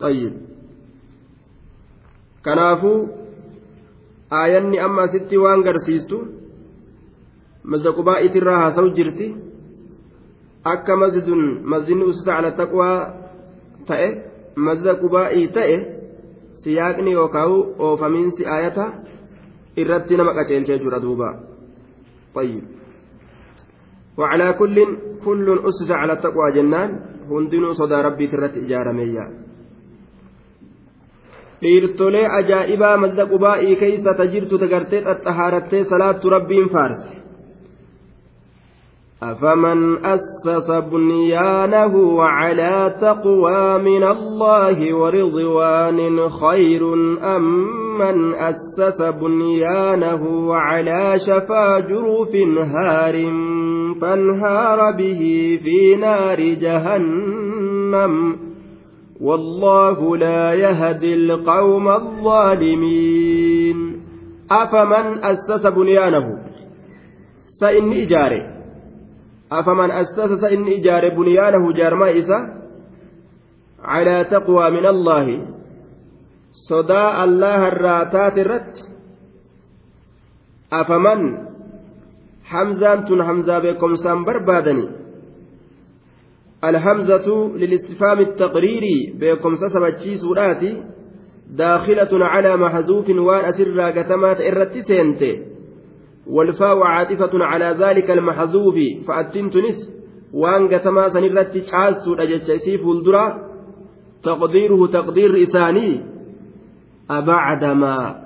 طيب 0.00 0.32
kanaafuu 2.44 3.08
aayanni 4.30 4.78
amma 4.86 5.02
asitti 5.08 5.36
waan 5.44 5.62
garsiistu 5.66 6.16
mazda 7.70 7.90
qubaa'itirraa 7.98 8.58
haasawu 8.62 8.90
jirti 8.98 9.26
akka 10.72 10.96
masjidun 11.02 11.42
masjidni 11.72 12.04
usisa 12.10 12.32
ala 12.38 12.50
taqwaa 12.60 12.98
ta'e 13.88 14.08
mazda 14.66 14.92
qubaa'ii 15.02 15.46
ta'e 15.56 15.76
siyaaqni 16.62 17.10
yookaan 17.18 17.50
oofamiinsi 17.86 18.42
aayata 18.54 18.84
irratti 19.82 20.16
nama 20.16 20.32
qaceelchee 20.38 20.78
jira 20.84 21.00
duuba 21.06 21.28
طيب 22.36 22.64
وعلى 24.18 24.52
كل 24.52 24.76
كل 25.24 25.46
أسس 25.68 25.90
على 25.90 26.12
التقوى 26.12 26.52
جنان 26.52 26.90
هندنو 27.30 27.72
صدى 27.72 27.94
ربي 27.94 28.26
ترت 28.26 28.54
إجارمية 28.64 29.24
dhiirtolee 31.62 32.26
ajaa'ibaa 32.38 32.96
mazda 33.02 33.24
qubaa'ii 33.32 33.76
keeysa 33.80 34.12
ta 34.18 34.24
jirtu 34.32 34.58
tagartee 34.62 35.00
xaxxahaarattee 35.06 35.84
salaattu 35.90 36.30
rabbiin 36.36 36.68
faarse 36.74 37.08
أفمن 39.23 40.05
أسس 40.05 40.71
بنيانه 40.91 42.23
على 42.23 42.95
تقوى 43.01 43.77
من 43.77 44.03
الله 44.03 44.95
ورضوان 44.95 46.29
خير 46.29 46.93
أم 47.35 47.43
من 47.99 48.33
أسس 48.33 49.01
بنيانه 49.01 50.55
على 50.55 51.19
شفا 51.27 51.79
جروف 51.79 52.35
هار 52.57 53.13
فانهار 54.01 54.91
به 54.91 55.59
في 55.63 55.95
نار 55.95 56.39
جهنم 56.39 58.35
والله 59.21 60.17
لا 60.17 60.53
يهدي 60.53 61.13
القوم 61.13 61.89
الظالمين 61.89 63.77
أفمن 64.51 65.23
أسس 65.23 65.67
بنيانه؟ 65.67 66.37
سإن 67.59 67.91
إجاره 67.91 68.60
أفمن 69.51 69.91
أسس 69.91 70.43
إن 70.43 70.67
إجار 70.67 71.09
بنيانه 71.09 71.73
جارما 71.73 72.19
إسا؟ 72.19 72.39
على 73.83 74.23
تقوى 74.23 74.69
من 74.69 74.85
الله. 74.85 75.47
صداء 76.69 77.23
الله 77.23 77.67
الراتات 77.67 78.37
الرت. 78.37 78.75
أفمن؟ 80.73 81.51
حمزة 82.51 83.23
حمزة 83.23 83.59
بكم 83.59 83.95
سنبر 83.95 84.37
بادني 84.37 84.89
الحمزة 86.63 87.27
للاستفهام 87.55 88.19
التقريري 88.19 89.13
بكم 89.19 89.55
سسبتشي 89.55 90.15
سوراتي 90.17 90.83
داخلة 91.49 92.25
على 92.25 92.57
محذوف 92.57 93.09
وان 93.09 93.45
أسر 93.45 93.79
قتمات 93.97 94.41
إرت 94.41 94.77
سينتي 94.87 95.33
والفاء 96.27 96.83
عاطفة 96.83 97.29
على 97.33 97.77
ذلك 97.79 98.11
المحذوف 98.11 98.75
فأتنتنس 99.07 99.91
وأن 100.33 100.67
قتما 100.73 101.09
سنرت 101.09 101.57
تعاست 101.57 102.07
أجتشيسي 102.07 102.77
فولدرا 102.77 103.37
تقديره 104.23 104.87
تقدير 104.87 105.41
إساني 105.41 106.03
أبعدما 107.09 108.21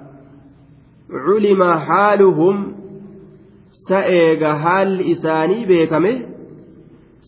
علم 1.09 1.63
حالهم 1.63 2.75
سأيغ 3.89 4.53
حال 4.53 5.11
إساني 5.11 5.65
بيكمه 5.65 6.21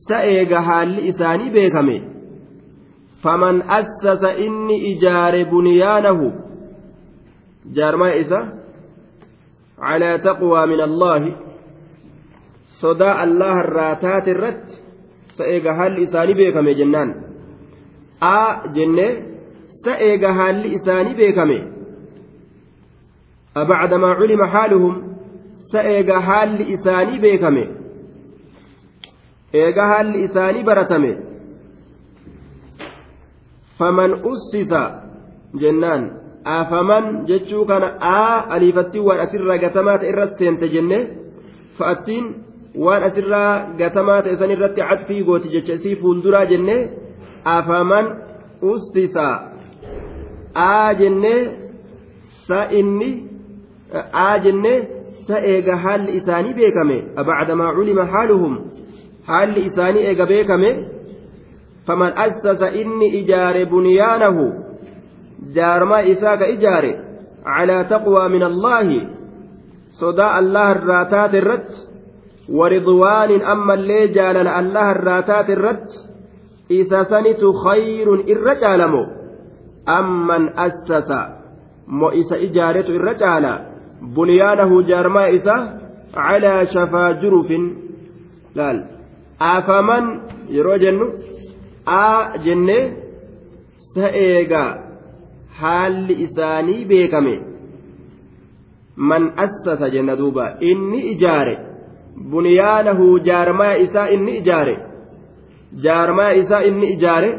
سأيغ 0.09 0.55
حال 0.61 1.07
إساني 1.07 1.49
بيكمه. 1.49 2.01
فمن 3.23 3.61
أسس 3.61 4.23
إني 4.23 4.97
إجار 4.97 5.43
بنيانه 5.43 6.33
جارما 7.65 8.19
إسا؟ 8.21 8.56
على 9.78 10.18
تقوى 10.18 10.66
من 10.66 10.80
الله 10.80 11.36
صداء 12.82 13.24
الله 13.24 13.60
الراتات 13.60 14.28
الرت 14.28 14.64
سأيغا 15.38 15.72
هال 15.72 16.02
إساني 16.02 16.34
بيكمي 16.34 16.74
جنان 16.74 17.08
آ 18.22 18.66
جنة 18.66 19.08
سأيغا 19.84 20.30
هال 20.30 20.74
إساني 20.74 21.14
بيكمي 21.14 21.72
أبعدما 23.56 24.06
علم 24.06 24.44
حالهم 24.46 25.14
سأيغا 25.72 26.18
هال 26.18 26.72
إساني 26.72 27.18
بيكمي 27.18 27.66
إيغا 29.54 29.82
هال 29.82 30.24
إساني 30.24 30.62
برتمي 30.62 31.18
فمن 33.78 34.10
أسس 34.14 34.72
جنان 35.54 36.02
afaman 36.55 37.05
jechuu 37.29 37.65
kana 37.69 37.87
aa 38.09 38.35
aliifatti 38.55 38.99
waan 39.07 39.19
asirraa 39.25 39.57
gatamaa 39.65 39.97
ta'e 40.01 40.09
irratti 40.13 40.43
seente 40.43 40.69
jenne 40.75 40.99
fa'attiin 41.77 42.25
waan 42.85 43.03
asirraa 43.09 43.51
gatamaa 43.81 44.21
ta'e 44.27 44.35
san 44.41 44.51
irratti 44.55 44.81
cadfii 44.89 45.23
gooti 45.29 45.53
jecha 45.55 45.73
isii 45.79 45.95
fuulduraa 46.01 46.45
jenne 46.51 46.77
afaman 47.55 48.11
ustisa 48.73 49.27
aa 50.67 50.93
jenne 51.01 51.33
sa 52.47 52.59
inni 52.81 53.09
aa 54.25 54.35
jenne 54.45 54.73
sa 55.27 55.39
eega 55.53 55.75
haalli 55.83 56.15
isaanii 56.19 56.53
beekame. 56.59 56.97
Abacdamaa 57.15 57.73
culima 57.77 58.05
haaluhum? 58.13 58.53
Haalli 59.27 59.65
isaanii 59.69 60.05
eega 60.11 60.25
beekame? 60.25 60.69
Faman 61.87 62.13
assasa 62.25 62.71
inni 62.81 63.07
ijaare 63.19 63.65
bunyaanahu 63.65 64.45
jaarmaa 65.55 66.01
isaa 66.13 66.37
ka 66.37 66.47
ijaare 66.55 66.91
calaa 67.43 67.83
taqwaa 67.93 68.29
min 68.29 68.43
allaahi 68.43 68.99
sodaa 69.99 70.31
allaha 70.41 70.71
irraa 70.77 71.05
taate 71.13 71.37
irratti 71.37 71.77
waridwaanin 72.59 73.45
ammallee 73.53 74.07
jaalala 74.17 74.55
allaha 74.61 74.91
irraa 74.97 75.21
taate 75.29 75.51
irratti 75.57 75.97
isa 76.79 77.05
sanitu 77.11 77.53
khayrun 77.63 78.27
irra 78.33 78.55
caalamo 78.63 79.03
amman 79.99 80.51
assasa 80.65 81.19
mo 81.87 82.11
isa 82.21 82.35
ijaaretu 82.47 82.91
irra 82.99 83.13
caala 83.23 83.51
bunyaanahu 84.15 84.83
jaarmaa 84.89 85.27
isa 85.37 85.55
calaa 86.15 86.65
shafaa 86.73 87.13
jurufin 87.21 87.63
laal 88.59 88.79
afaman 89.39 90.05
yeroo 90.55 90.77
jennu 90.83 91.07
aa 91.99 92.37
jennee 92.45 92.83
sa 93.93 94.11
eegaa 94.25 94.86
haalli 95.59 96.13
isaanii 96.25 96.85
beekame 96.91 97.35
man 99.09 99.23
assasa 99.45 99.89
jenna 99.95 100.15
duuba 100.21 100.45
inni 100.71 100.99
ijaare 101.13 101.55
bunyaanahu 102.31 103.19
jaarmaa 103.27 103.73
isaa 103.85 104.07
inni 104.15 104.37
ijaare 104.41 104.75
jaarmaa 105.85 106.31
isaa 106.41 106.61
inni 106.69 106.87
ijaare 106.95 107.31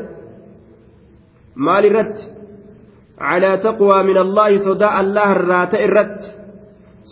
maal 1.67 1.85
irratti 1.91 2.25
calaa 3.23 3.57
taqwaa 3.67 4.03
min 4.09 4.19
allaahi 4.25 4.65
sodaa 4.69 4.95
allah 5.03 5.29
irraa 5.37 5.67
ta'e 5.73 5.85
irratti 5.89 6.29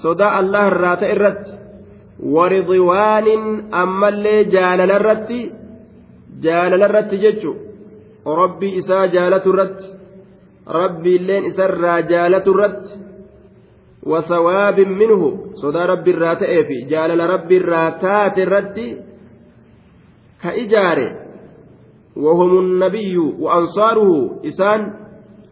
sodaa 0.02 0.32
allah 0.40 0.64
irraa 0.72 0.96
ta'e 1.02 1.12
irratti 1.16 1.52
waridwaanin 2.36 3.44
ammallee 3.82 4.40
jaalala 4.54 4.98
irratti 5.00 5.40
jaalala 6.46 6.88
irratti 6.90 7.22
jechu 7.24 7.52
rabbii 8.42 8.72
isaa 8.82 9.04
jaalatu 9.16 9.54
irratti 9.54 9.95
rabbiilleen 10.66 11.44
isarraa 11.44 12.00
jaalatu 12.00 12.50
irratti 12.54 12.92
wasawaabin 14.06 14.90
minhu 15.02 15.28
sodaa 15.60 15.86
rabbi 15.86 16.10
irraa 16.10 16.36
ta'ee 16.36 16.64
fi 16.64 16.76
jaalala 16.90 17.26
rabbi 17.26 17.56
irraa 17.56 17.90
taate 17.90 18.42
irratti 18.42 18.86
ka 20.42 20.50
ijaare 20.64 21.26
وهم 22.16 22.58
النبي 22.58 23.16
وأنصاره 23.18 24.40
إسان 24.48 24.80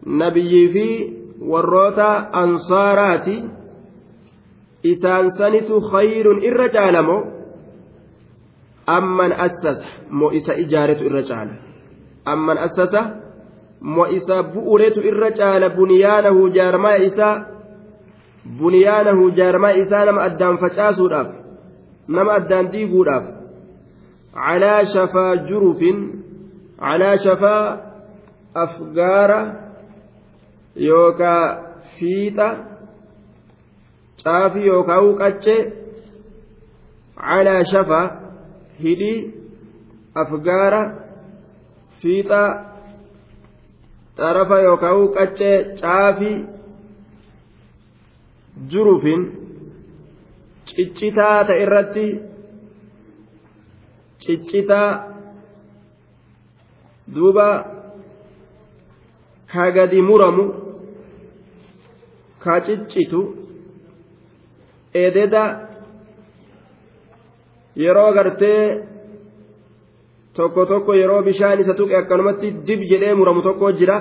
نبي 0.07 0.69
في 0.73 1.15
warroota 1.41 2.29
ansaaraati 2.31 3.43
isaan 4.83 5.31
sanitu 5.37 5.81
khayrun 5.91 6.43
irra 6.43 6.69
caala 6.69 7.01
moo 7.03 7.21
amman 8.87 9.31
assasa 9.33 9.87
moo 10.09 10.31
isa 10.31 10.53
ijaaretu 10.53 11.05
irra 11.05 11.23
moo 13.93 14.07
isa 14.17 14.37
bu'uretu 14.53 14.99
irra 15.09 15.29
caala 15.39 15.67
bunyaanahu 15.77 16.41
jaarmaa 16.57 16.97
isaa 17.07 17.35
bunyaanahu 18.59 19.23
jaarmaa 19.39 19.73
isaa 19.83 20.05
nama 20.09 20.21
addaan 20.29 20.57
facaasuudhaaf 20.63 21.29
nama 22.15 22.31
addaan 22.39 22.71
diiguudhaaf. 22.73 23.25
Calaa 24.35 24.81
shafaa 24.93 25.31
jurufin 25.47 25.97
calaa 26.79 27.17
shafaa 27.25 27.63
afgaara 28.63 29.39
yookaa 30.87 31.43
fiixa 31.97 32.47
caafii 34.23 34.67
yookaan 34.71 35.09
qaccee 35.21 35.61
calaa 37.21 37.63
shafa 37.71 38.01
hidhii 38.83 39.19
afgaara 40.23 40.81
fiixa 42.01 42.41
xarafa 44.17 44.57
yookaan 44.67 45.07
qaccee 45.15 45.57
caafii 45.81 46.37
jurufin 48.71 49.21
ciccitaa 50.67 51.37
ta'e 51.47 51.61
irratti 51.65 52.05
ciccitaa 54.23 54.89
duuba 57.15 57.47
ka 59.51 59.65
gadi 59.75 59.99
muramu 60.09 60.45
ka 62.43 62.53
ciccitu 62.65 63.21
ededa 65.03 65.43
yeroo 67.83 68.11
gartee 68.17 68.61
tokko 70.37 70.65
tokko 70.71 70.91
yeroo 71.01 71.21
bishaan 71.27 71.59
isa 71.63 71.73
tuqe 71.79 71.95
akkanumatti 72.01 72.47
dib 72.67 72.81
jedhee 72.91 73.13
muramu 73.19 73.41
tokko 73.47 73.71
jira 73.79 73.97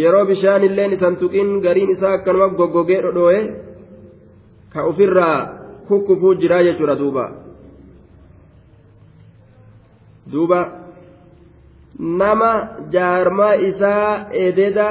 yeroo 0.00 0.24
bishaan 0.30 0.62
illeen 0.68 0.92
isan 0.96 1.16
tuqin 1.22 1.48
gariin 1.64 1.90
isaa 1.94 2.12
akkanuma 2.18 2.48
goggogee 2.58 3.00
dhodhooye 3.04 3.40
ka 4.72 4.80
ofirraa 4.90 5.38
kukkufuu 5.88 6.34
jiraa 6.42 6.62
jechuudha 6.66 6.96
duuba 7.02 7.24
duuba 10.32 10.60
nama 12.20 12.50
jaarmaa 12.94 13.54
isaa 13.70 14.26
ededa 14.44 14.86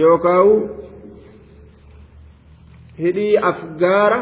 yookaan 0.00 0.48
hidhii 3.02 3.36
afgaara 3.50 4.18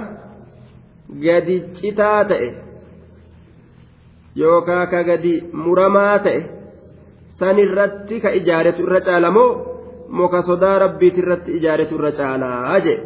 gadi 1.24 1.56
citaa 1.78 2.24
ta'e 2.30 2.48
yookaan 4.36 4.86
ka 4.90 5.02
gadi 5.04 5.34
muramaa 5.52 6.18
ta'e 6.18 6.40
san 7.38 7.58
irratti 7.58 8.20
ka 8.20 8.30
ijaaretu 8.40 8.82
irra 8.82 9.00
caalamoo? 9.00 9.50
Muka 10.08 10.42
sodaa 10.42 10.78
rabbiiti 10.78 11.20
irratti 11.22 11.56
ijaaretu 11.58 11.94
irra 11.94 12.12
caalaa 12.12 12.80
jee. 12.86 12.98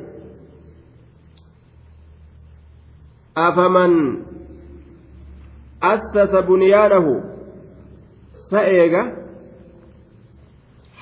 Afaman 3.34 3.94
assasa 5.80 6.42
bunyaanahu 6.42 7.12
sa 8.50 8.60
eega 8.76 9.02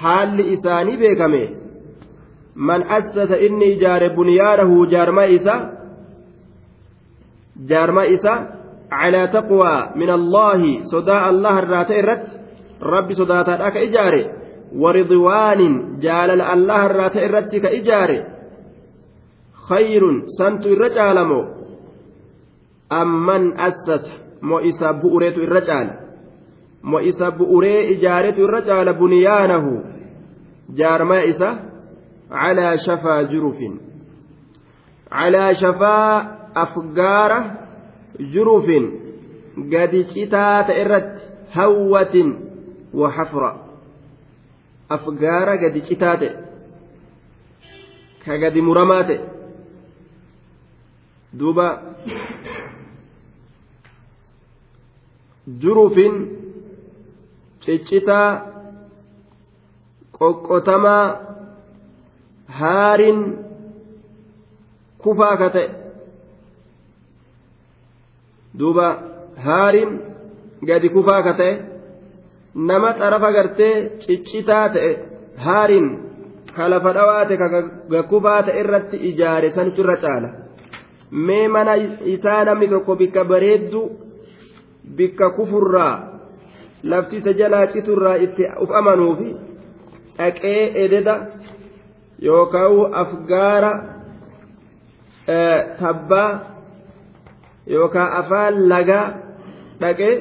haalli 0.02 0.52
isaanii 0.54 0.96
beekame 1.02 1.42
man 2.54 2.82
assasa 2.98 3.36
inni 3.46 3.72
ijaare 3.74 4.08
bunyaanahu 4.16 4.86
jaarmaa 4.94 5.28
isa 5.36 5.54
jaarmaa 7.70 8.08
isa 8.16 8.34
calaa 8.92 9.26
taqwaa 9.36 9.92
min 9.94 10.10
allaahi 10.18 10.72
sodaa 10.92 11.26
allah 11.30 11.54
irraa 11.62 11.84
ta'e 11.88 11.98
irratti 12.02 12.36
rabbi 12.94 13.14
sodaataadha 13.20 13.70
ka 13.74 13.80
ijaare 13.88 14.22
waridwaanin 14.82 15.74
jaalala 16.04 16.44
allah 16.54 16.80
irraa 16.90 17.10
ta'e 17.14 17.24
irratti 17.28 17.60
ka 17.64 17.70
ijaare 17.80 18.18
khayrun 19.68 20.16
santu 20.38 20.74
irra 20.74 20.88
caalamo 20.98 21.40
amman 23.00 23.44
assasa 23.68 24.12
mo 24.42 24.60
isa 24.60 24.92
bu'ureetu 25.02 25.44
irra 25.46 25.62
caala 25.68 25.94
mo 26.82 26.98
isa 27.00 27.30
bu'uree 27.30 27.94
ijaaretu 27.94 28.44
irra 28.46 28.60
caala 28.68 28.98
jurufin 38.18 38.84
gadi 39.72 40.04
citaa 40.12 40.64
ta'e 40.64 40.80
irratti 40.80 41.22
hawwatin 41.54 42.28
wa 42.94 43.10
hafra 43.10 43.50
afgaara 44.88 45.56
gadi 45.56 45.80
citaa 45.88 46.16
ta'e 46.16 46.30
ka 48.24 48.38
gadi 48.42 48.60
muramaa 48.68 49.04
ta'e 49.08 49.20
duuba 51.38 51.66
jurufin 55.60 56.14
ciccitaa 57.64 58.28
qoqqotamaa 60.18 61.06
haarin 62.58 63.20
kufaa 64.98 65.36
ka 65.36 65.48
duuba 68.58 68.86
haarin 69.46 69.90
gadi 70.68 70.88
kufaa 70.96 71.22
ka 71.22 71.32
ta'e 71.40 71.54
nama 72.54 72.94
xarafa 72.98 73.32
gartee 73.36 73.74
ciccitaa 74.02 74.68
ta'e 74.74 74.90
haarin 75.44 75.86
ka 76.56 76.68
lafa 76.68 76.92
dhawaate 76.96 77.34
ka 77.40 78.02
kufaa 78.10 78.42
ta'e 78.46 78.60
irratti 78.60 78.96
ijaare 79.10 79.50
santu 79.56 79.80
irra 79.82 79.96
caala. 80.04 80.30
Mee 81.26 81.48
mana 81.48 81.76
isaa 82.14 82.44
namni 82.44 82.68
tokko 82.68 82.96
bikka 82.96 83.24
bareeddu 83.24 83.82
bikka 84.96 85.30
kufurraa 85.36 85.94
lafti 86.82 87.16
isa 87.16 87.32
jalaa 87.40 87.66
citurraa 87.72 88.16
itti 88.26 88.42
uf 88.62 88.70
amanuufi 88.80 89.28
dhaqee 90.18 90.62
ededa 90.84 91.14
yookaan 92.28 92.94
afgaara 93.02 93.72
tabbaa 95.80 96.51
yookaan 97.66 98.12
afaan 98.20 98.68
lagaa 98.68 99.06
dhaqee 99.80 100.14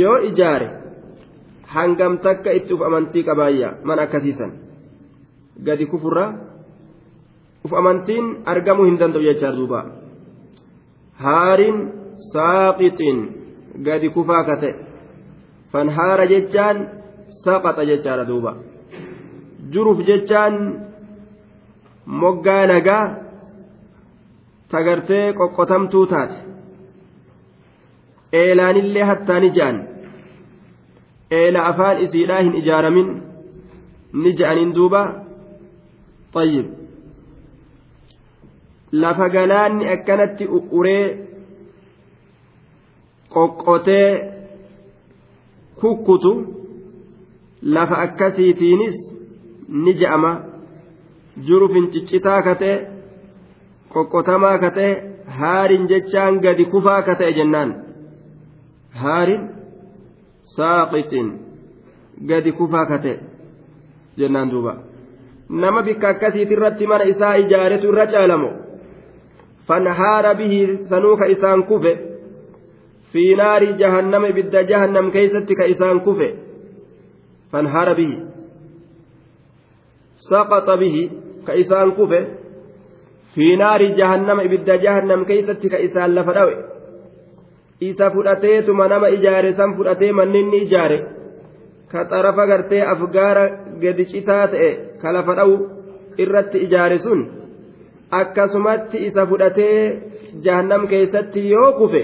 yoo 0.00 0.18
ijaare 0.28 0.68
hangam 1.74 2.18
takka 2.18 2.52
itti 2.58 2.74
uf 2.74 2.82
amantii 2.88 3.24
qabaayya 3.28 3.68
man 3.84 3.98
akkasiisan 4.04 4.52
gadi 5.66 5.86
kufurraa 5.92 6.30
uf 7.64 7.72
amantiin 7.80 8.26
argamuu 8.52 8.86
hin 8.88 8.98
danda'u 9.00 9.22
jechaa 9.28 9.56
duuba 9.56 9.80
haariin 11.24 11.78
saaqixiin 12.32 13.18
gadi 13.86 14.10
kufaa 14.16 14.42
ka 14.48 14.56
ta'e 14.62 14.72
fanhaara 15.72 16.26
jechaan 16.32 16.76
saqaxa 17.44 17.84
jechaadha 17.90 18.24
duuba 18.30 18.52
juruuf 19.72 20.00
jechaan 20.08 20.54
moggaa 22.22 22.66
nagaa 22.72 23.04
tagartee 24.72 25.26
qoqqotamtuu 25.38 26.06
taate. 26.12 26.36
Eelaanillee 28.40 29.04
ni 29.10 29.44
ijaan. 29.50 29.76
Eela 31.40 31.66
afaan 31.70 32.00
isiidhaa 32.04 32.42
hin 32.42 32.54
ijaaramin. 32.60 33.08
Ni 34.22 34.30
ja'aniin 34.38 34.74
duuba. 34.76 35.02
Xayyib 36.34 36.68
lafa 38.92 39.28
galaanni 39.34 39.88
akkanatti 39.94 40.44
u'uree 40.56 41.04
qoqqotee 43.34 44.08
kukkutu 45.80 46.32
lafa 47.62 47.96
akkasiitiinis 48.06 48.96
ni 49.84 49.92
ja'ama. 50.00 50.32
Jiru 51.46 51.68
finciccitaa 51.74 52.42
katee 52.42 52.91
qoqqotamaa 53.94 54.56
ka 54.62 54.70
ta'e 54.76 54.90
haarin 55.38 55.88
jechaan 55.92 56.34
gadi 56.44 56.64
kufaa 56.74 57.00
ka 57.06 57.14
ta'e 57.20 57.32
jennaan 57.38 57.70
haarin 59.02 59.42
saaqitin 60.56 61.28
gadi 62.28 62.52
kufaa 62.52 62.86
kate 62.86 63.20
jennaan 64.18 64.50
duuba 64.50 64.74
nama 65.48 65.82
bikka 65.82 66.08
akkasiiti 66.08 66.54
irratti 66.56 66.86
mana 66.86 67.04
isaa 67.12 67.34
ijaaretu 67.44 67.88
irra 67.92 68.06
caalamo 68.14 68.50
fanhaara 69.68 70.34
bihi 70.40 70.60
sanuuka 70.90 71.26
isaan 71.34 71.62
kufe 71.70 71.92
fi 73.12 73.24
naari 73.40 73.72
jahannama 73.80 74.28
ibidda 74.32 74.62
jahannam 74.70 75.10
keeysatti 75.14 75.54
ka 75.60 75.64
isaan 75.74 76.00
kufe 76.06 76.28
fanhaara 77.52 77.94
bihi 78.00 78.18
saqaxa 80.28 80.76
bihi 80.82 81.02
ka 81.46 81.52
isaan 81.64 81.92
kufe 81.98 82.20
fi 83.34 83.56
naari 83.56 83.88
jahannama 83.98 84.44
ibidda 84.48 84.76
jahannam 84.84 85.24
keeysatti 85.28 85.68
ka 85.72 85.78
isaan 85.86 86.14
lafa 86.14 86.32
dhawe. 86.38 86.54
Isa 87.80 88.10
fudhateetuma 88.14 88.88
nama 88.88 89.08
ijaare 89.16 89.52
san 89.58 89.74
fudhatee 89.76 90.12
manninni 90.12 90.58
ijaare 90.66 90.98
ka 91.92 92.04
xarafa 92.10 92.44
gartee 92.50 92.82
afgaara 92.94 93.44
gadi 93.82 94.04
citaa 94.12 94.46
ta'e 94.52 94.70
ka 95.02 95.12
lafa 95.16 95.34
dhawu 95.38 95.54
irratti 96.24 96.58
ijaare 96.66 96.98
sun 97.04 97.20
akkasumatti 98.20 98.98
isa 99.08 99.26
fudhatee 99.30 99.78
jahannam 100.44 100.86
keessatti 100.92 101.40
yoo 101.52 101.72
kufe 101.78 102.02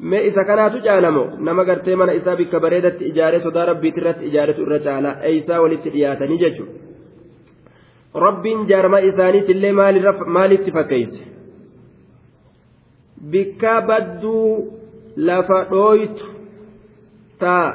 mee 0.00 0.26
isa 0.28 0.44
kanaatu 0.44 0.82
caalamo? 0.86 1.24
Nama 1.46 1.64
gartee 1.64 1.96
mana 1.96 2.12
isaa 2.20 2.36
bikka 2.36 2.60
bareedatti 2.60 3.04
ijaaree 3.12 3.40
sodaa 3.46 3.66
rabbiitti 3.70 4.00
irratti 4.00 4.24
ijaaretu 4.30 4.62
irra 4.66 4.78
caala. 4.86 5.10
Eeysaa 5.30 5.62
walitti 5.62 5.90
dhiyaatanii 5.94 6.38
jechuudha 6.44 6.87
rabbiin 8.26 8.60
jaarma 8.70 8.98
isaaniitillee 9.10 9.72
maalitti 10.36 10.70
fakkeeyse 10.76 11.20
bikka 13.32 13.74
badduu 13.88 14.48
lafa 15.28 15.58
dhooytu 15.70 16.24
taa 17.38 17.66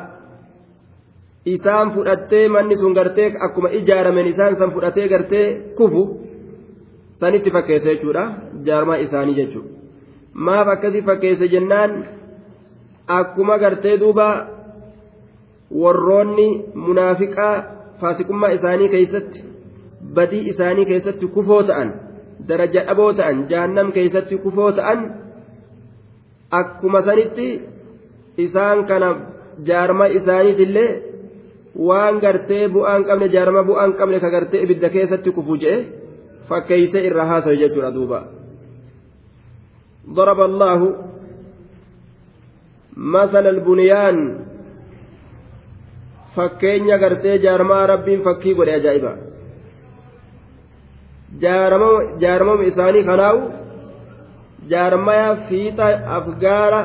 isaan 1.45 1.91
fudhattee 1.95 2.49
manni 2.49 2.75
sun 2.77 2.93
gartee 2.93 3.29
akkuma 3.47 3.69
ijaaramen 3.79 4.27
isaan 4.34 4.56
san 4.60 4.71
fudhatee 4.75 5.08
gartee 5.13 5.45
kufu 5.77 6.01
sanitti 7.19 7.51
fakkeesse 7.51 7.89
jechuudha 7.95 8.23
jaarmaa 8.65 8.95
isaanii 9.06 9.36
jechuudha 9.36 9.69
maaf 10.34 10.67
akkasii 10.75 11.01
fakkeesse 11.10 11.47
jennaan 11.56 11.91
akkuma 13.08 13.58
gartee 13.63 13.97
duuba 13.99 14.27
warroonni 15.82 16.47
munaafiqaa 16.86 17.56
faasiqummaa 17.99 18.49
isaanii 18.58 18.89
keessatti 18.95 19.39
badii 20.15 20.43
isaanii 20.52 20.86
keessatti 20.91 21.28
kufoo 21.36 21.62
ta'an 21.69 21.89
daraja 22.47 22.82
dhaboo 22.88 23.12
ta'an 23.19 23.38
jahannam 23.52 23.91
keessatti 23.97 24.36
kufoo 24.45 24.71
ta'an 24.78 24.99
akkuma 26.60 27.02
sanitti 27.08 27.47
isaan 28.45 28.86
kana 28.89 29.10
jaarma 29.67 30.06
isaaniitillee 30.19 30.91
waan 31.88 32.15
gartee 32.23 32.63
bu'aan 32.76 33.02
qabne 33.10 33.28
jaarma 33.36 33.62
bu'aan 33.69 33.91
qabne 33.99 34.17
ka 34.23 34.30
gartee 34.36 34.63
ibidda 34.65 34.89
keessatti 34.95 35.30
kufu 35.38 35.54
je'e 35.63 35.78
fakkeeyse 36.49 36.99
irra 37.08 37.26
haasawe 37.32 37.58
jechuudha 37.63 37.91
duuba 37.97 38.19
ضرب 40.17 40.39
الله 40.49 40.80
مثل 42.97 43.45
البنيان 43.56 44.17
fakkeenya 46.36 46.97
gartee 46.97 47.38
jaarmaa 47.45 47.88
rabbiin 47.88 48.21
fakkii 48.28 48.54
godhe 48.58 48.73
ajaa'iba 48.80 49.12
jaarmama 51.41 52.63
isaanii 52.72 53.04
kanaawu 53.10 53.41
jaarmaya 54.72 55.36
fiixa 55.48 55.88
afgaara 56.17 56.82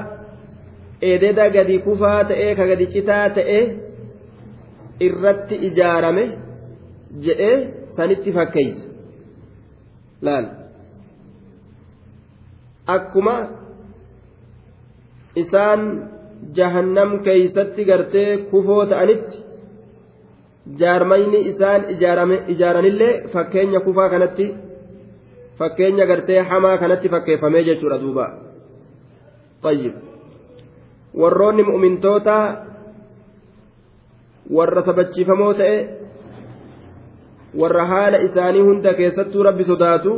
ededa 1.12 1.48
gadi 1.56 1.78
kufaa 1.86 2.24
ta'ee 2.30 2.54
ka 2.58 2.66
gadi 2.70 2.86
citaa 2.94 3.26
ta'e 3.38 3.60
irratti 5.06 5.54
ijaarame 5.68 6.24
jedhee 7.26 7.56
sanitti 7.96 8.32
fakkeeysa 8.32 8.82
laal. 10.26 10.46
Akkuma 12.96 13.36
isaan 15.42 15.82
jahannam 16.56 17.10
keeysatti 17.26 17.84
gartee 17.84 18.30
kufoo 18.50 18.86
ta'anitti 18.86 19.36
jaarmayni 20.79 21.39
isaan 21.51 21.81
ijaaranillee 22.53 23.13
fakkeenya 23.33 23.79
kufaa 23.79 24.09
kanatti 24.09 24.47
fakkeenya 25.59 26.05
gartee 26.11 26.39
hamaa 26.51 26.77
kanatti 26.77 27.09
fakkeeffamee 27.09 27.63
jechuudha 27.63 27.99
duuba 28.05 28.27
طيب 29.63 29.93
warroonni 31.21 31.63
mu'mintoota 31.63 32.35
warra 34.55 34.81
sabachiifamoo 34.87 35.53
ta'e 35.59 35.75
warra 37.61 37.85
haala 37.91 38.17
isaanii 38.27 38.61
hunda 38.67 38.93
keessattuu 38.93 39.43
rabbi 39.47 39.63
sodaatu 39.63 40.13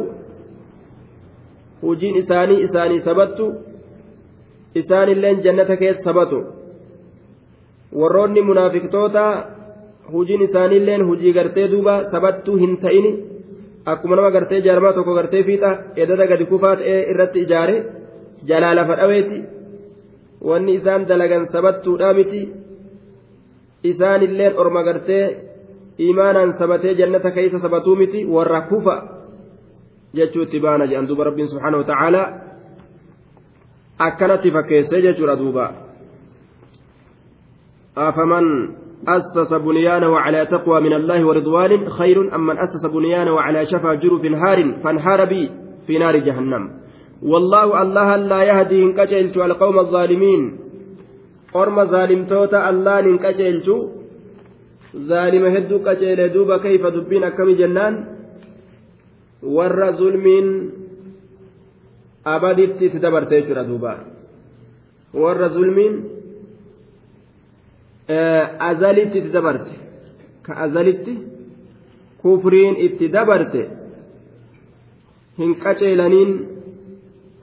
hujiin 1.81 2.15
isaanii 2.21 2.61
isaanii 2.67 3.01
sabattu 3.07 3.45
isaanilleen 4.81 5.43
jannata 5.45 5.77
keessa 5.81 6.03
sabatu 6.09 6.39
warroonni 7.99 8.41
munaafiqtoota 8.49 9.25
hujiin 10.12 10.42
isaaniilleen 10.48 11.06
hujii 11.08 11.32
gartee 11.38 11.68
duuba 11.72 11.94
sabattuu 12.10 12.56
hin 12.62 12.76
ta'ini 12.84 13.12
akkuma 13.92 14.16
nama 14.16 14.30
gartee 14.36 14.60
jaarmaa 14.66 14.92
tokko 14.92 15.14
gartee 15.14 15.42
fiixa 15.48 15.70
edada 15.96 16.26
gadi 16.32 16.44
kufaa 16.52 16.76
ta'ee 16.76 17.00
irratti 17.12 17.38
ijaare 17.46 17.76
jalaa 18.48 18.74
lafa 18.78 18.96
dhaweeti 19.00 19.38
wanni 20.48 20.74
isaan 20.80 21.08
dalagan 21.08 21.46
sabattuudhaa 21.54 22.12
miti 22.18 22.42
isaanilleen 23.92 24.58
orma 24.64 24.82
gartee 24.88 25.24
imaanaan 25.98 26.54
sabatee 26.58 26.94
jannata 26.94 27.30
keessa 27.30 27.58
sabatuu 27.64 27.96
miti 27.96 28.26
warra 28.34 28.60
kufa 28.70 28.96
jechuutti 30.16 30.60
baana 30.60 30.86
jedhan 30.86 31.08
duuba 31.08 31.24
rabbiin 31.24 31.48
subhaanahu 31.48 31.84
ta'aalaa 31.84 32.26
akkanatti 33.98 34.50
fakkeessee 34.56 35.02
jechuudha 35.06 35.36
duuba 35.42 35.66
afaman 38.08 38.46
أسس 39.08 39.54
بنيانه 39.54 40.18
على 40.18 40.46
تقوى 40.46 40.80
من 40.80 40.92
الله 40.92 41.26
ورضوان 41.26 41.88
خير 41.88 42.38
من 42.38 42.58
أسس 42.58 42.86
بنيانه 42.86 43.40
على 43.40 43.66
شفا 43.66 43.94
جرف 43.94 44.24
هار 44.24 44.74
فانهار 44.84 45.24
بي 45.24 45.50
في 45.86 45.98
نار 45.98 46.16
جهنم. 46.16 46.70
والله 47.22 47.82
الله 47.82 48.16
لا 48.16 48.42
يهدي 48.42 48.82
إن 48.82 48.92
كجلت 48.92 49.36
القوم 49.36 49.78
الظالمين. 49.78 50.58
قرم 51.54 51.84
ظالم 51.84 52.24
توتا 52.26 52.70
الله 52.70 53.00
إن 53.00 53.18
كجلت 53.18 53.68
ظالم 54.96 55.44
هدو 55.56 55.78
كجل 55.78 56.32
دوب 56.32 56.50
كيف 56.56 56.86
دبين 56.86 57.28
كم 57.28 57.50
جنان. 57.50 57.94
ور 59.42 59.90
ظلم 59.90 60.26
أبدت 62.26 62.84
تدبرت 62.84 63.32
دوبا. 63.68 63.94
ور 65.14 65.48
ظلم 65.48 65.78
azalitti 68.58 69.18
itti 69.18 69.32
dabarte 69.32 69.74
ka 70.42 70.52
azalitti 70.64 71.18
kufriin 72.22 72.76
itti 72.86 73.12
dabarte 73.12 73.62
hin 75.38 75.54
qaceelaniin 75.64 76.32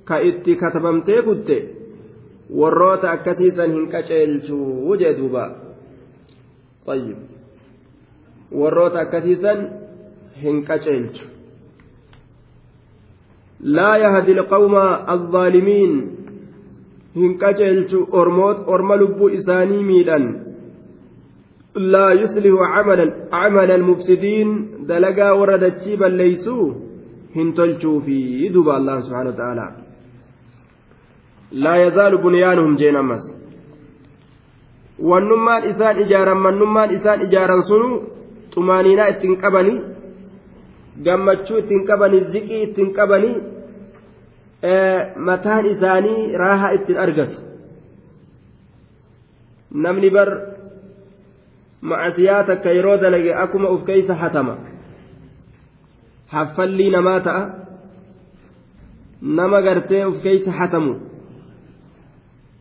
ka 0.04 0.20
itti 0.30 0.56
katabamtee 0.56 1.22
kutte 1.22 1.58
warroota 2.60 3.12
akkasiisan 3.12 3.72
hin 3.72 3.88
qaceelchuu 3.94 4.96
jee 5.00 5.14
duuba 5.18 5.46
warroota 8.60 9.00
akkasiisan 9.00 9.70
hin 10.44 10.64
qaceelchu 10.66 11.26
laa 13.60 13.98
yahdi 13.98 14.40
alqawma 14.40 14.84
alظaalimiin 15.16 15.94
hin 17.16 17.40
qaceelchu 17.40 18.08
orma 18.68 18.98
lubbuu 18.98 19.30
isaanii 19.40 19.84
miidhan 19.84 20.47
لا 21.78 22.12
يصلح 22.12 22.54
عملا 22.62 23.14
عمل 23.34 23.72
المفسدين 23.72 24.48
دلقا 24.90 25.32
وردتشي 25.32 25.96
بل 25.96 26.12
ليسوا 26.12 26.74
هنتلشوا 27.36 28.00
في 28.00 28.50
دب 28.50 28.70
الله 28.70 29.00
سبحانه 29.00 29.30
وتعالى 29.30 29.66
لا 31.52 31.76
يزال 31.86 32.18
بنيانهم 32.18 32.76
جينمس 32.76 33.24
wannummaan 35.10 35.64
isaan 35.70 36.00
ijaaran 36.04 36.40
mannummaan 36.46 36.90
isaan 36.98 37.22
ijaaran 37.22 37.64
sunu 37.70 37.90
xumaaniinaa 38.54 39.08
ittiin 39.14 39.38
qabanii 39.44 39.82
gammachuu 41.06 41.58
ittiin 41.62 41.86
qabanii 41.90 42.24
ziqii 42.34 42.62
ittiin 42.68 42.90
qabanii 42.98 43.36
mataan 45.28 45.66
isaanii 45.74 46.38
raahaa 46.42 46.72
ittiin 46.78 47.00
argatu 47.06 47.38
namni 49.84 50.10
bar 50.10 50.30
macasiyaa 51.82 52.44
takka 52.44 52.70
yeroo 52.78 52.98
dalage 53.04 53.34
akkuma 53.44 53.70
uf 53.76 53.84
keeysa 53.90 54.16
hatama 54.16 54.58
haffallii 56.34 56.90
namaa 56.96 57.20
ta'a 57.28 57.44
nama 59.22 59.62
gartee 59.62 60.06
uf 60.06 60.18
keeysa 60.24 60.52
hatamu 60.60 60.94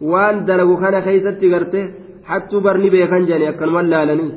waan 0.01 0.47
dalagu 0.47 0.77
kana 0.83 1.01
keeysatti 1.07 1.49
gartee 1.55 1.85
hattuu 2.29 2.61
barni 2.61 2.91
beekan 2.91 3.27
jedhanii 3.27 3.49
akkanumaan 3.53 3.91
laalanii 3.91 4.31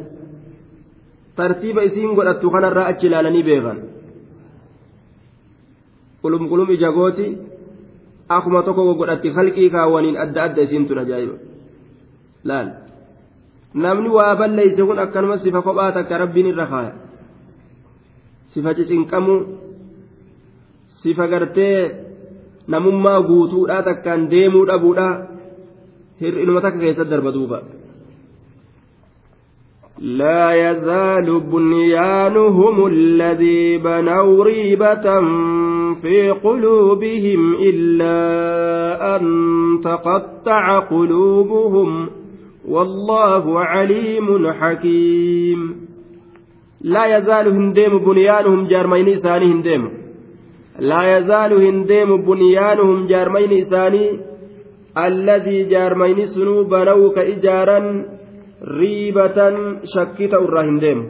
tartiiba 1.36 1.82
isiin 1.90 2.16
godhattu 2.18 2.52
kanarraa 2.56 2.88
achi 2.92 3.10
laalanii 3.14 3.44
beekan 3.50 3.78
qulum 6.22 6.44
qulum 6.52 6.70
ija 6.76 6.92
gooti 6.98 7.26
akkuma 8.36 8.62
tokko 8.64 8.94
godhatti 9.02 9.30
halqii 9.38 9.70
kaawwaniin 9.76 10.18
adda 10.24 10.44
adda 10.48 10.62
isiin 10.68 10.88
tun 10.88 11.00
ajaa'iba 11.04 11.36
laal 12.50 12.68
namni 13.75 14.09
waa 14.09 14.35
balleeyse 14.37 14.83
kun 14.87 14.99
akkanuma 14.99 15.39
sifa 15.43 15.63
kophaa 15.67 15.93
takka 15.93 16.19
rabbiin 16.23 16.51
irra 16.53 16.67
kaaya 16.73 16.93
sifa 18.55 18.75
cicinqamu 18.79 19.35
sifa 21.03 21.27
gartee 21.33 21.79
namummaa 22.67 23.21
guutuudhaa 23.29 23.83
takkaan 23.89 24.31
deemuu 24.31 24.67
dhabuudha 24.71 25.09
hir'inuma 26.21 26.61
takka 26.65 26.79
keessatti 26.85 27.11
darba 27.11 27.33
duuba. 27.33 27.61
لا 29.99 30.71
يزال 30.71 31.41
بنيانهم 31.41 32.87
الذي 32.87 33.79
بنوا 33.79 34.45
ريبة 34.45 35.07
في 36.03 36.31
قلوبهم 36.31 37.55
إلا 37.55 38.19
أن 39.17 39.23
تقطع 39.85 40.79
قلوبهم 40.79 42.11
والله 42.70 43.60
عليم 43.60 44.28
حكيم 44.60 45.60
لا 46.82 47.18
يزال 47.18 47.48
هنديم 47.48 47.94
بنيانهم 48.06 48.68
جارمين 48.68 49.08
إساني 49.10 49.46
هنديم 49.54 49.84
لا 50.80 51.18
يزال 51.18 51.52
هنديم 51.66 52.10
بنيانهم 52.22 53.08
جارمين 53.08 53.52
إساني 53.62 54.06
الذي 54.98 55.64
جارمين 55.64 56.26
سنو 56.26 56.64
riibatan 58.62 59.88
shakkii 59.88 60.28
ta'u 60.28 60.44
irraa 60.48 60.64
hin 60.68 60.80
deemu 60.84 61.04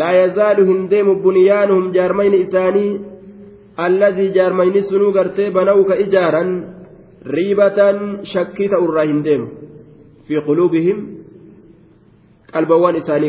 laa 0.00 0.12
yazaalu 0.12 0.66
hin 0.66 0.90
deemu 0.90 1.14
bunyaanuhum 1.22 1.92
jaarmayni 1.94 2.42
isaanii 2.46 3.00
alladii 3.76 4.28
jaarmayni 4.36 4.82
sunuu 4.90 5.12
gartee 5.12 5.50
bana'u 5.50 5.84
ka 5.84 5.94
ijaaran 6.04 6.50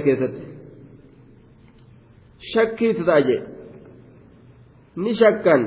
keessatti 0.07 0.41
shakkiitu 2.53 3.05
ta'a 3.05 3.21
jee 3.29 3.41
ni 4.95 5.13
shakkan 5.21 5.65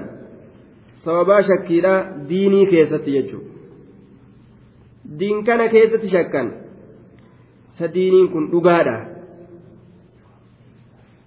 sababaa 1.05 1.43
shakkiidha 1.43 1.95
diinii 2.29 2.67
keessatti 2.67 3.17
jechuudha 3.17 3.55
diin 5.19 5.45
kana 5.45 5.69
keessatti 5.69 6.09
shakkan 6.17 6.53
sadiiniin 7.79 8.29
kun 8.33 8.51
dhugaadha 8.53 8.97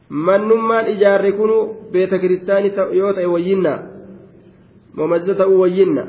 mannummaan 0.09 0.87
ijaarre 0.95 1.31
kunu 1.31 1.57
beeta 1.91 2.19
kiristaanii 2.19 2.73
yoo 2.99 3.13
ta'e 3.13 3.25
wayyinna 3.25 3.73
moomazza 4.95 5.35
ta'uu 5.35 5.59
wayyinna 5.61 6.07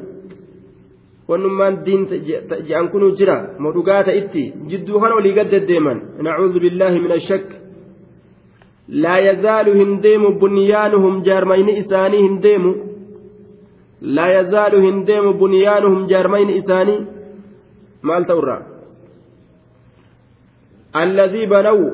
wannummaan 1.29 1.85
diin 1.87 2.03
je'an 2.69 2.89
kunu 2.93 3.09
jira 3.19 3.37
moo 3.63 3.73
dhugaa 3.77 4.03
ta'itti 4.09 4.45
jidduu 4.71 5.01
kana 5.03 5.19
olii 5.21 5.35
gad 5.39 5.51
deddeeman 5.55 5.99
nacuudhu 6.27 6.63
billaahi 6.65 7.03
min 7.05 7.13
ashakk 7.19 7.49
laa 9.05 9.19
yazaalu 9.29 9.77
hin 9.81 9.93
deemu 10.07 10.33
bunyaanuhum 10.43 11.21
jaarmayni 11.29 11.77
isaanii 11.83 12.23
hin 12.27 12.41
deemu 12.47 12.73
laa 14.17 14.31
yazaalu 14.37 14.83
hin 14.87 15.05
deemu 15.11 15.35
bunyaanuhum 15.45 16.09
jaarmayni 16.15 16.59
isaanii 16.63 17.01
maal 18.03 18.29
ta'urraa 18.33 18.63
الذي 20.97 21.47
بنوا 21.47 21.91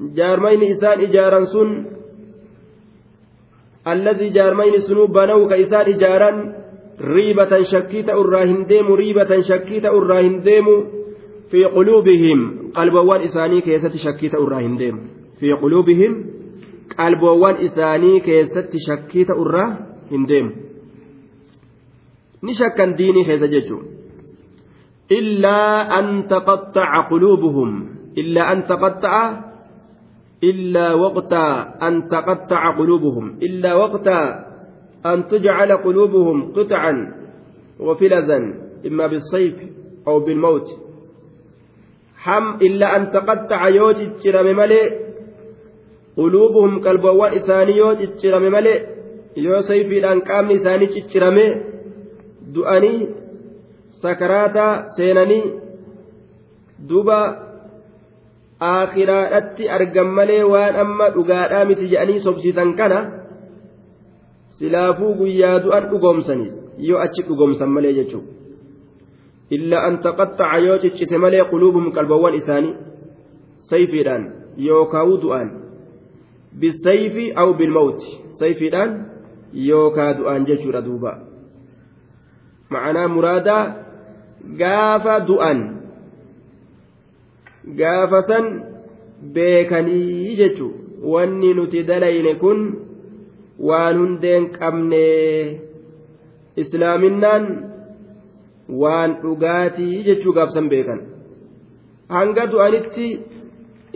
جارمين 0.00 0.62
ريبة 7.00 7.62
شكيت 7.62 8.08
أراهن 8.10 8.66
ديم 8.66 8.92
ريبة 8.92 9.40
شكيت 9.40 9.84
أراهن 9.84 10.40
ديم 10.40 10.66
في 11.50 11.64
قلوبهم 11.64 12.70
قلبوان 12.74 13.20
إساني 13.20 13.60
كيست 13.60 13.96
شكيت 13.96 14.34
أراهن 14.34 14.76
ديم 14.76 14.96
في 15.40 15.52
قلوبهم 15.52 16.24
قلبوان 16.98 17.54
إساني 17.54 18.20
كيست 18.20 18.70
شكيت 18.88 19.30
أراهن 19.30 20.24
ديم 20.26 20.46
نشكا 22.42 22.84
ديني 22.84 23.24
كيس 23.24 23.42
ججو 23.42 23.78
إلا 25.12 25.88
أن 25.98 26.26
تقطع 26.26 27.08
قلوبهم. 27.08 27.70
إلا 28.18 28.52
أن 28.52 28.64
تقطع 28.66 29.40
إلا 30.44 30.94
وقت 30.94 31.32
أن 31.82 32.08
تقطع 32.08 32.78
قلوبهم. 32.78 33.38
إلا 33.42 33.74
وقت 33.74 34.08
أن 35.06 35.26
تجعل 35.26 35.72
قلوبهم 35.72 36.52
قطعا 36.52 37.14
وفلذا 37.80 38.54
إما 38.86 39.06
بالصيف 39.06 39.54
أو 40.06 40.20
بالموت 40.20 40.68
حم 42.16 42.54
إلا 42.62 42.96
أن 42.96 43.10
تقطع 43.10 43.68
يوجد 43.68 44.12
جرم 44.24 44.56
ملئ 44.56 44.92
قلوبهم 46.16 46.80
قلبوا 46.80 47.36
إساني 47.36 47.76
يوجد 47.76 48.16
جرم 48.16 48.42
ملئ 48.42 48.98
yoo 49.36 49.62
sayfiidhaan 49.62 50.20
qaamni 50.28 50.54
isaanii 50.58 50.92
ciccirame 50.94 51.44
du'anii 52.54 53.08
sakaraata 54.02 54.64
seenanii 54.96 55.44
duba 56.88 57.18
aakiraadhatti 58.70 59.70
argan 59.76 60.10
malee 60.18 60.42
waan 60.52 60.80
amma 60.84 61.10
dhugaadhaa 61.16 61.64
miti 61.70 61.90
jedhanii 61.92 62.24
sobsiisan 62.26 62.74
kana 62.80 62.98
silaafuu 64.58 65.14
guyyaa 65.20 65.58
du'an 65.64 65.90
dhugoomsanii 65.90 66.52
yoo 66.88 67.00
achi 67.04 67.26
dhugoomsan 67.28 67.70
malee 67.76 67.94
jechuudha 68.00 68.32
illaa 69.56 69.84
an 69.90 70.00
taqaxxaca 70.06 70.58
yoo 70.66 70.78
ciccite 70.84 71.16
malee 71.24 71.44
quluubuhum 71.52 71.92
qalbawwan 71.98 72.34
isaanii 72.40 72.74
sayfiidhaan 73.70 74.24
yookaan 74.68 75.14
du'aan 75.22 75.48
bisayfi 76.60 77.32
aw 77.42 77.48
bilmawti 77.54 78.18
sayfiidhaan 78.40 78.92
yookaa 79.52 80.12
du'aan 80.18 80.46
jechuudha 80.46 80.82
duuba. 80.84 81.12
Ma'anaa 82.70 83.08
muraadaa 83.08 83.62
gaafa 84.60 85.20
du'an 85.30 85.60
gaafa 87.80 88.22
san 88.22 88.44
beekanii 89.32 90.36
jechuun. 90.36 90.74
Wanni 91.02 91.54
nuti 91.54 91.84
dalayne 91.86 92.34
kun 92.42 92.87
waan 93.68 93.96
hundeen 94.00 94.44
qabne 94.58 95.04
islaaminaan 96.62 97.44
waan 98.82 99.10
dhugaatii 99.22 100.04
jechuu 100.08 100.32
gaafsan 100.38 100.68
beekan. 100.72 101.00
Hanga 102.08 102.44
du'anitti 102.52 103.06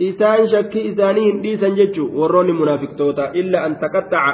isaan 0.07 0.47
shakkii 0.53 0.85
isaanii 0.91 1.25
hin 1.29 1.39
dhiisan 1.43 1.75
jechuu 1.79 2.07
warroonni 2.19 2.53
munaafiqtoota 2.59 3.23
illa 3.41 3.59
an 3.67 3.73
taqaxxaca 3.83 4.33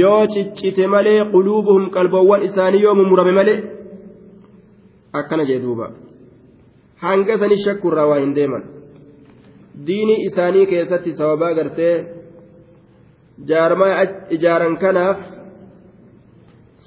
yoo 0.00 0.26
ciccite 0.34 0.86
malee 0.94 1.18
quluubuhum 1.32 1.84
qalbawwan 1.96 2.42
isaanii 2.48 2.82
yoo 2.84 2.94
mumurame 3.00 3.32
malee 3.38 3.58
akkana 5.20 5.44
jee 5.50 5.58
duuba. 5.64 5.86
Hanga 7.04 7.34
sani 7.38 7.56
shakkurraa 7.64 8.06
waa 8.10 8.20
hin 8.24 8.34
deeman. 8.38 8.62
Diinii 9.86 10.24
isaanii 10.28 10.66
keessatti 10.72 11.10
sababaa 11.18 11.54
gartee 11.58 11.94
jaarmaa 13.48 14.04
ijaaran 14.36 14.76
kanaaf 14.76 15.18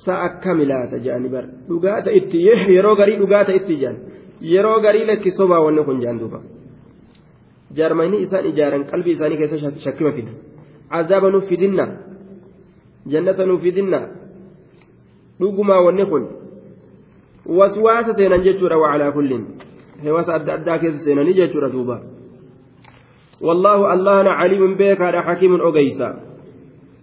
sa 0.06 0.14
akkami 0.28 0.66
laata 0.66 1.00
jedhani 1.00 1.30
bar 1.30 1.46
dhugaata 1.68 2.12
itti 2.20 2.46
yeroo 2.76 2.96
garii 2.96 3.18
dhugaata 3.22 3.54
itti 3.60 3.80
jedhan 3.82 3.98
yeroo 4.54 4.80
garii 4.86 5.06
lakki 5.06 5.32
sobaa 5.32 5.64
wanni 5.66 5.84
kun 5.88 6.00
jedhan 6.04 6.20
duuba 6.20 6.40
jaarmanii 7.78 8.22
isaan 8.26 8.46
ijaaran 8.52 8.86
qalbii 8.92 9.16
isaanii 9.18 9.38
keessa 9.42 9.72
shakkima 9.86 10.12
fida 10.12 10.32
azaaba 11.00 11.32
nuuf 11.36 11.48
fidinna 11.52 11.86
jannata 13.12 13.46
nuuf 13.46 13.62
fidinna 13.62 14.00
dhugumaa 15.40 15.82
wanni 15.88 16.06
kun 16.06 16.26
waswaasa 17.60 18.14
seenan 18.20 18.44
jechuudha 18.48 18.82
wacalaa 18.84 19.12
kulliin 19.12 19.46
heewasa 20.04 20.36
adda 20.40 20.54
addaa 20.58 20.78
keessa 20.84 21.06
seenanii 21.06 21.40
jechuudha 21.42 21.70
duuba 21.76 21.98
الله 23.44 24.30
عليم 24.30 24.76
بك 24.80 25.02
على 25.02 25.24
حكيم 25.24 25.62
أجيسا 25.62 26.23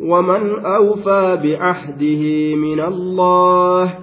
ومن 0.00 0.64
أوفى 0.64 1.38
بعهده 1.42 2.54
من 2.54 2.80
الله 2.80 3.94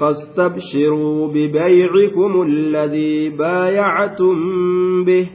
فاستبشروا 0.00 1.28
ببيعكم 1.28 2.42
الذي 2.42 3.28
بايعتم 3.28 4.36
به 5.04 5.26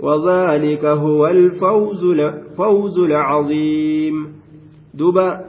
وذلك 0.00 0.84
هو 0.84 1.26
الفوز 1.26 2.98
العظيم. 2.98 4.34
دبا 4.94 5.40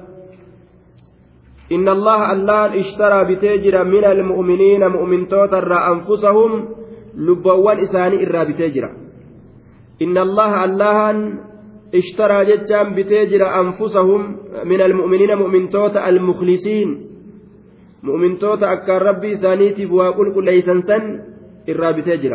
إن 1.72 1.89
الله 1.89 2.32
الله 2.34 2.80
اشترى 2.80 3.36
بتاجر 3.36 3.84
من 3.84 4.03
المؤمنين 4.06 4.88
مؤمن 4.88 5.28
توتر 5.28 5.74
أنفسهم 5.91 6.68
لبوان 7.18 7.78
إساني 7.80 8.28
إرى 8.28 8.53
بتاجر 8.53 8.86
إن 10.01 10.18
الله 10.18 10.64
الله 10.66 10.97
اشترى 11.94 12.46
جتان 12.46 12.96
بتاجر 12.96 13.42
أنفسهم 13.62 14.22
من 14.66 14.82
المؤمنين 14.82 15.36
مؤمن 15.36 15.70
توت 15.70 15.96
المخلصين. 15.98 16.90
مؤمن 18.04 18.38
توت 18.38 18.64
أكار 18.64 19.02
ربي 19.02 19.34
إسانيتي 19.34 19.86
بواقل 19.86 20.34
كل 20.34 20.46
ليسن 20.46 20.82
سن 20.82 21.04
إرى 21.70 21.90
بتاجر 22.02 22.34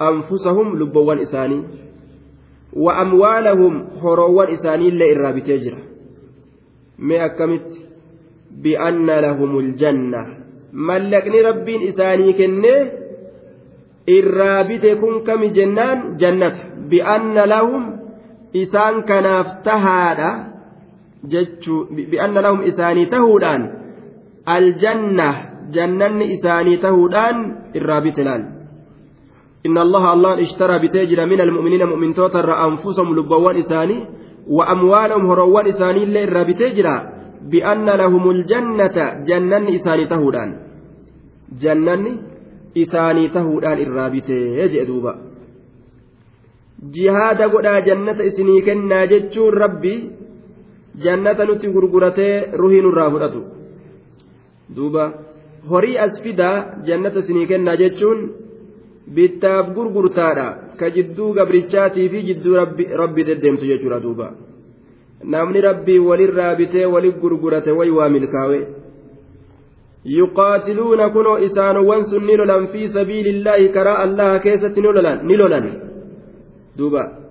أنفسهم 0.00 0.78
لبوان 0.78 1.18
إساني. 1.18 1.60
وأموالهم 2.72 3.74
هروان 4.02 4.48
إساني 4.48 4.88
اللي 4.88 5.06
إرى 5.12 5.40
بتاجر 5.40 5.74
ما 6.98 7.24
أكمت 7.24 7.82
bi'anna 8.60 9.20
lahumul 9.24 9.72
janna 9.80 10.20
mallaqni 10.72 11.40
rabbiin 11.40 11.88
isaanii 11.88 12.36
kenne 12.36 12.74
irraa 14.06 14.64
bite 14.68 14.96
kun 15.00 15.24
kami 15.24 15.52
jennaan 15.56 16.18
jannata 16.20 16.76
bi'anna 16.92 17.48
lahum 17.48 17.82
isaan 18.52 19.02
kanaaf 19.10 19.62
tahaadha 19.68 20.30
jechuu 21.34 21.86
bi'anna 21.90 22.44
lahum 22.46 22.66
isaanii 22.70 23.06
tahuudhaan 23.14 23.62
aljanna 24.56 25.28
jannanni 25.76 26.32
isaanii 26.36 26.82
tahuudhaan 26.86 27.46
irraa 27.74 28.00
bite 28.00 28.24
laal 28.24 28.44
إن 29.66 29.78
الله 29.78 30.12
الله 30.12 30.32
اشترى 30.42 30.78
بتاجر 30.78 31.26
من 31.26 31.40
المؤمنين 31.40 31.82
مؤمن 31.86 32.14
توتر 32.18 32.50
أنفسهم 32.66 33.14
لبوان 33.14 33.56
إساني 33.62 33.98
وأموالهم 34.50 35.22
هروان 35.30 35.66
إساني 35.66 36.02
اللي 36.02 36.26
lahumul 37.98 38.44
jannata 38.46 39.22
jannanni 39.26 39.74
isaanii 39.74 40.06
tahuudhaan 40.06 40.50
jannanni 41.62 42.18
isaanii 42.74 43.28
tahuudhaan 43.28 43.82
irraa 43.82 44.10
bitee 44.10 44.68
jedhe 44.70 44.86
duuba 44.86 45.31
jihaada 46.90 47.48
godhaa 47.48 47.80
jannata 47.88 48.24
isinii 48.30 48.62
kennaa 48.68 49.06
jechuun 49.06 49.54
rabbi 49.62 49.94
jannata 51.04 51.44
nuti 51.44 51.72
gurguratee 51.74 52.34
ruhii 52.60 52.82
nurraa 52.86 53.10
fudhatu 53.10 53.42
duuba 54.76 55.04
horii 55.72 55.98
as 56.04 56.22
fidaa 56.22 56.56
jannata 56.88 57.24
isinii 57.24 57.46
kennaa 57.52 57.76
jechuun 57.82 58.22
bittaaf 59.16 59.74
gurgurtaadha 59.76 60.46
ka 60.80 60.90
jidduu 60.96 61.34
gabrichaatii 61.38 62.08
fi 62.14 62.24
jidduu 62.28 62.56
rabbi 63.02 63.24
deddeemtu 63.28 63.70
jechuudha 63.70 64.00
duuba. 64.06 64.32
namni 65.24 65.60
rabbii 65.60 65.98
walirraa 65.98 66.54
bitee 66.54 66.86
walit 66.94 67.20
gurgurate 67.22 67.70
way 67.78 67.90
waa 67.90 68.08
milkaawe 68.08 68.58
yuqaatiluuna 70.18 71.10
kunoo 71.16 71.38
isaanowwan 71.46 72.04
sun 72.10 72.26
ni 72.26 72.36
lolan 72.36 72.66
fii 72.72 72.88
sabiilillaahi 72.88 73.68
karaa 73.68 73.98
allaha 74.06 74.38
keessatti 74.46 74.80
ni 74.80 75.36
lolan 75.36 75.81
duuba 76.78 77.22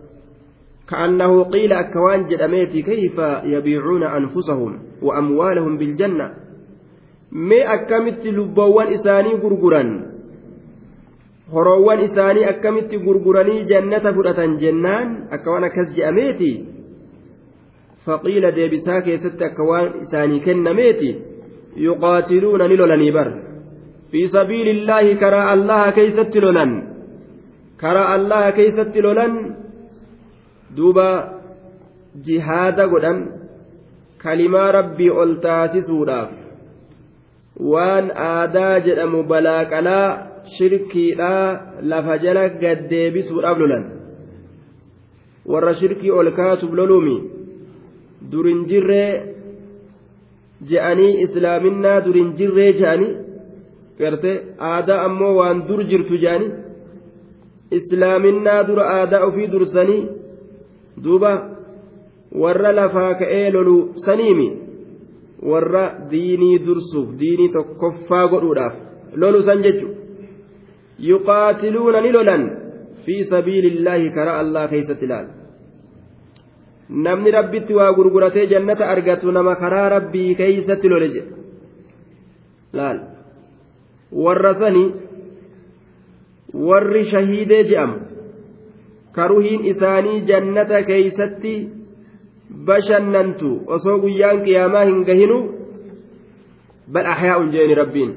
كأنه 0.92 1.44
قيل 1.44 1.74
أكوان 1.74 2.28
جدميتي 2.28 2.82
كيف 2.82 3.18
يبيعون 3.44 4.04
أنفسهم 4.04 4.80
وأموالهم 5.02 5.78
بالجنة 5.78 6.32
lubboowwan 7.32 8.92
isaanii 8.92 9.40
gurguran 9.40 9.90
horoowwan 11.54 12.04
isaanii 12.04 12.44
akkamitti 12.44 13.00
gurguranii 13.00 13.64
jannata 13.72 14.14
fudhatan 14.14 14.58
jennaan 14.60 15.32
akka 15.32 15.52
waan 15.52 15.64
akkas 15.64 15.96
je'ameeti 15.96 16.52
faqiila 18.06 18.52
deebisaa 18.52 19.02
keessatti 19.08 19.44
akka 19.48 19.64
waan 19.64 20.04
isaanii 20.04 20.44
kennameeti 20.44 21.16
yuqaatiluuna 21.88 22.68
ni 22.68 22.78
lolanii 22.78 23.12
bar 23.12 23.30
fi 24.12 24.28
sabiilillaahi 24.36 25.16
karaa 25.16 25.50
allaha 25.56 25.92
keeysatti 25.92 26.42
lolan 26.42 26.91
karaa 27.82 28.10
allaha 28.18 28.52
keeysatti 28.58 29.00
lolan 29.06 29.34
duuba 30.78 31.08
jihaada 32.26 32.84
godhan 32.94 33.20
kalimaa 34.24 34.72
rabbii 34.78 35.12
ol 35.22 35.32
taasisuudhaaf. 35.46 36.32
Waan 37.72 38.06
aadaa 38.28 38.76
jedhamu 38.88 39.24
balaaqalaa 39.32 40.08
shirkiidhaa 40.58 41.48
lafa 41.92 42.16
jala 42.24 42.44
gaddeebisuudhaaf 42.62 43.58
lolan. 43.64 43.84
Warra 45.52 45.74
shirkii 45.82 46.12
ol 46.20 46.30
kaasuuf 46.40 46.74
loluumi 46.80 47.18
durin 48.32 48.60
jirree 48.70 49.12
je'anii 50.70 51.14
islaaminaa 51.26 52.00
durin 52.06 52.30
jirree 52.40 52.72
je'anii 52.80 53.14
garte 54.00 54.32
aadaa 54.72 55.00
ammoo 55.08 55.34
waan 55.40 55.58
dur 55.70 55.82
jirtu 55.92 56.16
je'anii 56.24 56.52
islaaminaa 57.78 58.62
dura 58.70 58.86
aadaa 58.98 59.24
ofii 59.30 59.48
dursanii 59.54 60.02
duuba 61.04 61.32
warra 62.44 62.72
lafaa 62.80 63.14
ka'ee 63.22 63.48
lolu 63.56 63.76
saniimi 64.06 64.48
warra 65.52 65.84
diinii 66.12 66.56
dursuuf 66.66 67.10
diinii 67.22 67.50
tokkoffaa 67.58 68.26
godhuudhaaf 68.34 68.74
lolu 69.24 69.42
san 69.50 69.64
jechu 69.68 69.88
yuqaatiluuna 71.10 72.02
ni 72.06 72.12
lolan 72.18 72.44
fi 73.06 73.16
sabiilillaahi 73.34 74.10
karaa 74.18 74.40
allah 74.44 74.64
keeysatti 74.74 75.06
ilaala 75.10 75.32
namni 77.08 77.32
rabbitti 77.38 77.74
waa 77.80 77.94
gurguratee 78.00 78.46
jannata 78.54 78.90
argatu 78.96 79.32
nama 79.38 79.56
karaa 79.64 79.88
rabbii 79.96 80.36
keeysatti 80.42 80.90
lole 80.94 81.08
jedhe 81.16 81.34
laal 82.80 83.00
warra 84.26 84.54
sani 84.62 84.84
warri 86.54 87.04
shahiidee 87.12 87.64
je'amu. 87.64 87.98
Karuhiin 89.12 89.66
isaanii 89.66 90.22
jannata 90.30 90.84
keeysatti 90.84 91.54
bashannantu. 92.66 93.52
Osoo 93.68 94.00
guyyaan 94.00 94.44
qiyaamaa 94.46 94.84
hin 94.90 95.06
gahinu 95.06 95.40
bal 96.94 97.06
axyaa'un 97.14 97.52
jeeni 97.52 97.76
rabbiin. 97.76 98.12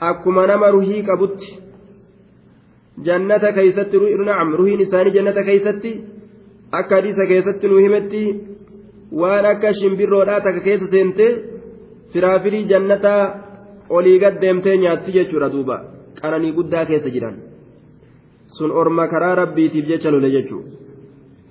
Akkuma 0.00 0.46
nama 0.46 0.70
ruhii 0.70 1.02
qabutti 1.02 1.58
jannata 3.04 3.52
keeysatti 3.52 3.96
nacam 4.26 4.54
ruhiin 4.60 4.80
isaanii 4.80 5.14
jannata 5.16 5.42
keeysatti 5.42 5.92
akka 6.72 6.94
hadiisa 6.96 7.26
keessatti 7.26 7.68
nu 7.68 7.76
himetti 7.84 8.22
waan 9.20 9.46
akka 9.46 9.72
shimbirroodhaa 9.80 10.40
takka 10.40 10.60
keessa 10.60 10.86
seentee 10.94 11.30
firaafirii 12.12 12.64
jannataa 12.72 13.22
olii 13.90 14.18
gad 14.18 14.40
deemtee 14.40 14.76
nyaatti 14.76 15.12
jechuudha 15.12 15.52
duuba 15.52 15.76
qananii 16.20 16.52
guddaa 16.58 16.84
keessa 16.90 17.10
jiran. 17.10 17.36
Sun 18.58 18.70
orma 18.70 19.08
karaa 19.08 19.34
rabbiitiif 19.42 19.86
jecha 19.90 20.10
lole 20.10 20.30
jechuudha 20.36 20.78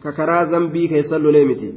ka 0.04 0.12
karaa 0.12 0.46
zambii 0.46 0.88
keessa 0.88 1.20
lolee 1.20 1.46
miti. 1.46 1.70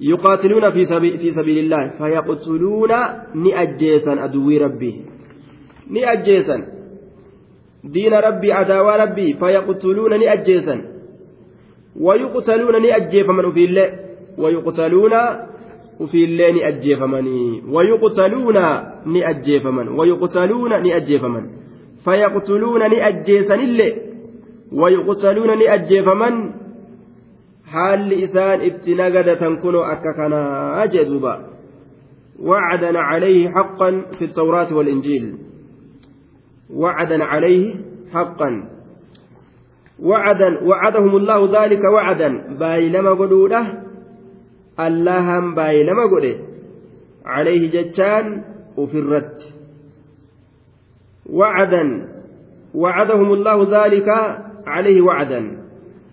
يقاتلون 0.00 0.70
في 0.70 0.84
سبيل 0.84 1.18
في 1.18 1.30
سبيل 1.30 1.58
الله 1.58 1.88
فيقتلون 1.88 2.92
نأجيسا 3.34 4.24
أدوي 4.24 4.58
ربي 4.58 4.92
نأجيسا 5.90 6.56
دين 7.84 8.14
ربي 8.14 8.52
عداوى 8.52 8.96
ربي 8.96 9.34
فيقتلون 9.34 10.20
نأجيسا 10.20 10.76
ويقتلون 12.00 12.82
نأجيفمن 12.82 13.50
في 13.50 13.64
الله 13.64 13.88
ويقتلون 14.38 15.12
وفي 16.00 16.24
الله 16.24 16.50
نأجيفمن 16.50 17.26
ويقتلون 17.68 18.54
نأجيفمن 19.06 19.88
ويقتلون 19.88 20.82
نأجيفمن 20.82 21.44
فيقتلون 22.04 22.80
نأجيسا 22.90 23.54
الله 23.54 23.92
ويقتلون 24.72 25.58
نأجيفمن 25.58 26.50
حال 27.72 28.24
إسان 28.24 28.60
ابتنقدة 28.60 29.34
تنكن 29.34 29.74
أككنا 29.76 30.42
أجدوبا 30.84 31.34
وعدا 32.42 32.98
عليه 32.98 33.48
حقا 33.48 33.90
في 34.18 34.24
التوراة 34.24 34.76
والإنجيل. 34.76 35.34
وعدا 36.74 37.24
عليه 37.24 37.74
حقا. 38.12 38.50
وعدا 40.02 40.64
وعدهم 40.64 41.16
الله 41.16 41.64
ذلك 41.64 41.84
وعدا. 41.84 42.56
بايلما 42.60 43.10
قلوله 43.10 43.89
بايلما 45.54 46.04
قله 46.12 46.36
عليه 47.24 47.70
جتان 47.70 48.44
وفي 48.76 48.98
الرد 48.98 49.38
وعدا 51.26 51.84
وعدهم 52.74 53.32
الله 53.32 53.86
ذلك 53.86 54.08
عليه 54.66 55.00
وعدا 55.00 55.42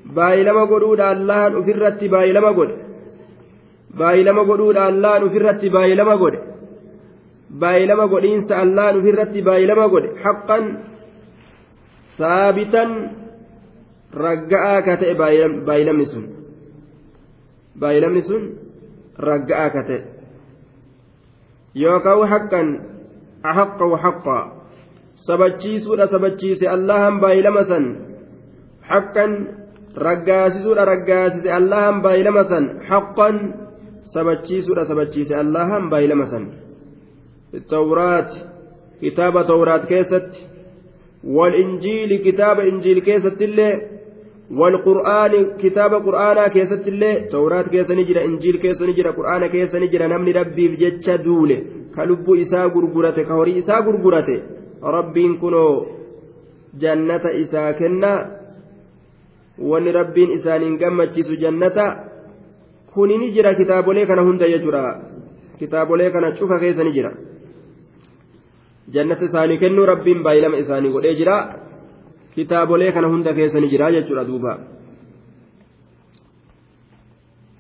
بايلما 0.06 0.64
قلود 0.64 1.00
الله 1.00 1.60
أفرت 1.60 2.04
بايلما 2.04 2.48
قل 2.48 2.78
بايلما 4.00 4.42
قلود 4.42 4.78
الله 4.78 5.18
أفرت 5.28 5.66
بايلما 5.66 6.16
قل 6.16 6.40
بايلما 7.50 8.04
قل 8.04 8.26
إنس 8.26 8.52
الله 8.52 8.90
أفرت 9.00 9.38
بايلما 9.38 9.86
قل 9.86 10.04
حقا 10.24 10.60
ثابتا 12.18 13.12
ragga'aa 14.14 14.82
ka 14.82 14.98
ta'e 14.98 15.14
baayilamni 15.68 16.06
sun. 16.06 16.37
Baayilamni 17.80 18.22
sun 18.30 18.44
ragga'aa 19.30 19.70
ka 19.76 19.82
ta'e 19.90 20.02
yookaan 21.84 22.28
haqqan 22.34 22.68
ahaqqa 23.52 23.86
waxaqqa 23.94 24.38
sabachiisuudha 25.28 26.08
sabachiise 26.14 26.66
allahan 26.76 27.20
baayilama 27.24 27.64
san 27.72 27.86
haqqan 28.92 29.32
raggaasisuudha 30.08 30.86
raggaasise 30.94 31.50
allahan 31.60 32.02
baayilama 32.06 32.44
san 32.52 32.66
haqqan 32.90 33.36
sabachiisuudha 34.14 34.86
sabachiise 34.92 35.34
allahan 35.44 35.90
baayilama 35.90 36.28
san 36.34 36.44
tawraat 37.74 38.30
kitaaba 39.02 39.44
tawraat 39.52 39.84
keessatti 39.92 40.46
wal 41.38 41.54
injiili 41.64 42.20
kitaaba 42.28 42.70
injiil 42.72 43.02
keessatti 43.08 43.44
illee 43.50 43.74
والقرآن 44.52 45.34
كتاب 45.60 45.94
قرآنا 45.94 46.48
كيست 46.48 46.88
الله 46.88 47.14
توراة 47.32 47.68
كيسني 47.74 48.04
جرا 48.04 48.26
إنجيل 48.26 48.56
كيسني 48.64 48.94
جرا 48.98 49.12
قرآن 49.12 49.48
كيسني 49.48 49.88
جرا 49.88 50.08
نمني 50.08 50.32
ربي 50.32 50.66
بجتشا 50.72 51.16
دولة 51.16 51.58
كلب 51.96 52.28
إساء 52.44 52.68
غرغرته 52.74 53.24
كهوري 53.28 53.60
إساء 53.60 53.80
غرغرته 53.86 54.40
ربين 54.84 55.32
كنو 55.42 55.68
جنة 56.82 57.26
إساء 57.42 57.72
كنا 57.80 58.38
isaaniin 60.38 60.78
gammachiisu 60.78 61.36
jannata 61.36 61.86
kuni 62.94 63.18
ni 63.18 63.32
jira 63.32 63.56
kitaabolee 63.56 64.06
kana 64.06 64.22
hunda 64.22 64.48
jechuudha 64.48 65.02
kitaabolee 65.60 66.12
kana 66.12 66.32
cufa 66.32 66.60
keessa 66.60 66.84
ni 66.84 66.92
jira 66.92 67.12
jannata 68.94 69.26
isaanii 69.26 69.58
kennuu 69.58 69.86
rabbiin 69.86 70.24
baay'ilama 70.24 70.58
isaanii 70.58 70.92
godhee 70.92 71.16
jira 71.16 71.36
kitaabolee 72.38 72.92
kana 72.94 73.08
hunda 73.10 73.34
keessa 73.34 73.60
ni 73.60 73.70
jira 73.70 73.92
jechuudha 73.92 74.24
duuba 74.32 74.58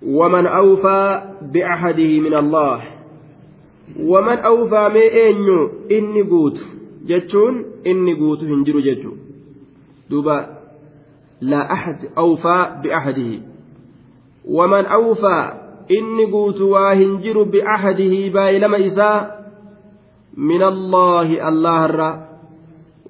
ومن 0.07 0.45
أوفى 0.45 1.23
بعهده 1.41 2.19
من 2.19 2.33
الله. 2.33 2.81
ومن 3.99 4.37
أوفى 4.37 4.83
ما 4.93 5.05
أنيو 5.29 5.71
إني 5.91 6.21
قوت. 6.21 6.57
جتشون 7.05 7.65
إني 7.87 8.13
قوت 8.13 8.43
هنجر 8.43 8.79
جتشو. 8.79 9.11
دوبا. 10.09 10.57
لا 11.41 11.73
أحد 11.73 11.97
أوفى 12.17 12.81
بعهده 12.83 13.41
ومن 14.45 14.85
أوفى 14.85 15.53
إني 15.91 16.25
قوت 16.31 16.61
وهنجر 16.61 17.43
بعهده 17.43 18.29
بايلما 18.33 18.87
إساء 18.87 19.37
من 20.37 20.61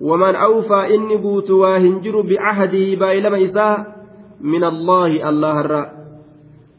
ومن 0.02 0.36
أوفى 0.36 0.96
إني 0.96 1.16
قوت 1.16 1.52
واهنجر 1.52 2.22
بعهده 2.22 2.96
بايلما 2.96 3.46
إساء 3.46 3.98
من 4.42 4.64
الله 4.64 5.30
الله 5.30 5.60
الرّ 5.62 5.86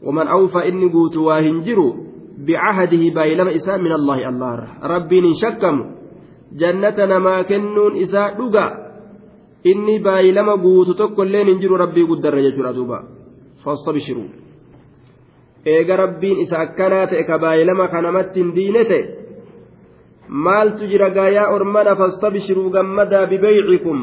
ومن 0.03 0.27
أوفى 0.27 0.67
إني 0.67 0.91
قوت 0.91 1.17
واهنجر 1.17 1.93
بعهده 2.47 3.03
بايلما 3.15 3.55
إساء 3.55 3.77
من 3.77 3.91
الله 3.91 4.29
الله 4.29 4.53
الرّ 4.53 4.67
ربي 4.83 5.33
شكم 5.33 5.75
جنة 6.55 7.17
ما 7.19 7.41
كنون 7.41 8.01
إساء 8.03 8.33
دقا 8.39 8.89
guutu 10.63 10.93
tokko 10.95 11.23
illee 11.23 11.43
hin 11.45 11.59
jiru 11.59 11.77
rabbii 11.77 12.07
guddarra 12.07 12.41
jechuudha 12.41 12.71
duuba 12.75 13.03
fastabshiruu 13.63 14.29
eega 15.65 15.97
rabbiin 15.97 16.39
isa 16.39 16.59
akkanaa 16.59 17.07
ta'e 17.07 17.23
ka 17.27 17.39
baay'ilama 17.39 17.87
kanamatti 17.87 18.39
hin 18.39 18.55
diine 18.55 18.85
ta'e 18.85 19.18
maaltu 20.29 20.87
jira 20.87 21.09
gaayaa 21.09 21.49
ormana 21.55 21.95
fastabshiruu 21.95 22.69
gammadaa 22.69 23.25
bibeycikum 23.25 23.99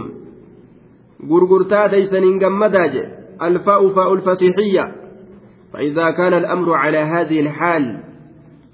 gurgurtaa 1.29 1.89
teeysaniin 1.89 2.39
gammadaa 2.39 2.89
je 2.95 3.03
alfaa'u 3.39 3.91
faa'u 3.95 4.17
lfasiixiyya 4.17 4.87
فإذا 5.73 6.11
كان 6.11 6.35
الأمر 6.35 6.75
على 6.75 6.99
هذه 6.99 7.41
الحال 7.41 8.01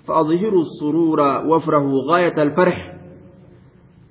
فأظهروا 0.07 0.63
السرور 0.63 1.21
وافرحوا 1.21 2.03
غاية 2.11 2.43
الفرح 2.43 2.95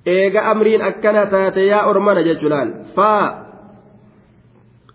إيجا 0.06 0.40
أمرين 0.52 0.82
أكنا 0.82 1.24
تاتي 1.24 1.66
يا 1.66 1.90
أرمان 1.90 2.24
جلال 2.24 2.84
فا 2.96 3.46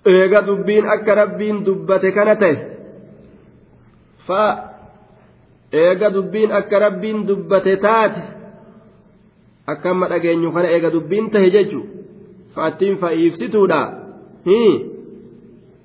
إيجا 0.07 0.39
دبين 0.39 0.85
أكا 0.85 1.13
ربين 1.13 1.63
دبت 1.63 2.05
كنته 2.05 2.55
فا 4.27 4.45
إيجا 5.73 6.09
دبين 6.09 6.51
أكا 6.51 6.77
ربين 6.87 7.25
دبت 7.25 7.67
تاتي 7.69 8.36
amma 9.67 10.07
dhageenyu 10.07 10.51
kana 10.51 10.71
eega 10.71 10.89
dubbiin 10.89 11.29
tahe 11.29 11.51
jechu? 11.51 11.83
Fa'attiin 12.55 12.97
fa'iifsituudha 12.97 13.81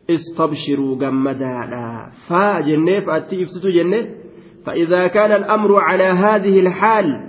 istabshiruu 0.08 0.96
gammadaadha. 0.96 2.10
Faa 2.28 2.62
jennee 2.62 3.00
fa'atti 3.06 3.40
ibsitu 3.42 3.72
jenne 3.72 4.22
فإذا 4.66 5.06
كان 5.06 5.32
الأمر 5.32 5.76
على 5.76 6.04
هذه 6.04 6.60
الحال 6.60 7.20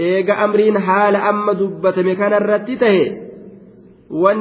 إيجا 0.00 0.44
أمرين 0.44 0.78
حال 0.78 1.16
أما 1.16 1.52
دبت 1.52 1.98
مكان 1.98 2.32
الرتته 2.32 3.16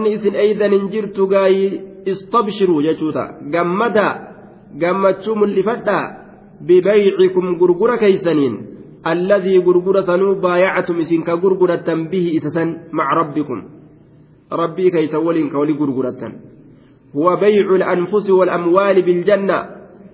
إذن 0.06 0.36
أيضا 0.36 0.66
انجرت 0.66 1.20
قاي 1.20 1.82
استبشروا 2.08 2.82
جتوتا 2.82 3.26
قمدا 3.54 4.28
قمتشوم 4.82 5.44
اللي 5.44 5.64
فتا 5.64 6.00
ببيعكم 6.62 7.60
قرقر 7.60 7.96
كيسنين 7.96 8.71
الذي 9.08 9.58
غرغر 9.58 10.02
سنو 10.02 10.34
بايعتم 10.34 11.00
إسين 11.00 11.22
كغرغرة 11.24 11.90
به 12.12 12.26
إسسا 12.38 12.64
مع 12.94 13.14
ربكم. 13.14 13.64
ربي 14.54 14.92
كي 14.92 15.08
سولين 15.08 15.50
كولي 15.50 15.74
غرغرة 15.74 16.22
هو 17.16 17.36
بيع 17.36 17.76
الأنفس 17.76 18.30
والأموال 18.30 19.02
بالجنة. 19.02 19.60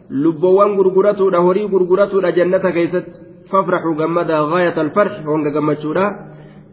لبوان 0.09 0.69
غرغرة 0.77 1.29
دهوري 1.31 1.63
غرغرة 1.65 2.29
جنة 2.29 2.65
كيست. 2.69 3.09
فافرحوا 3.51 3.93
جمدا 3.95 4.39
غاية 4.39 4.81
الفرح 4.81 5.13
هونغ 5.25 5.45
جمتشورا 5.55 6.05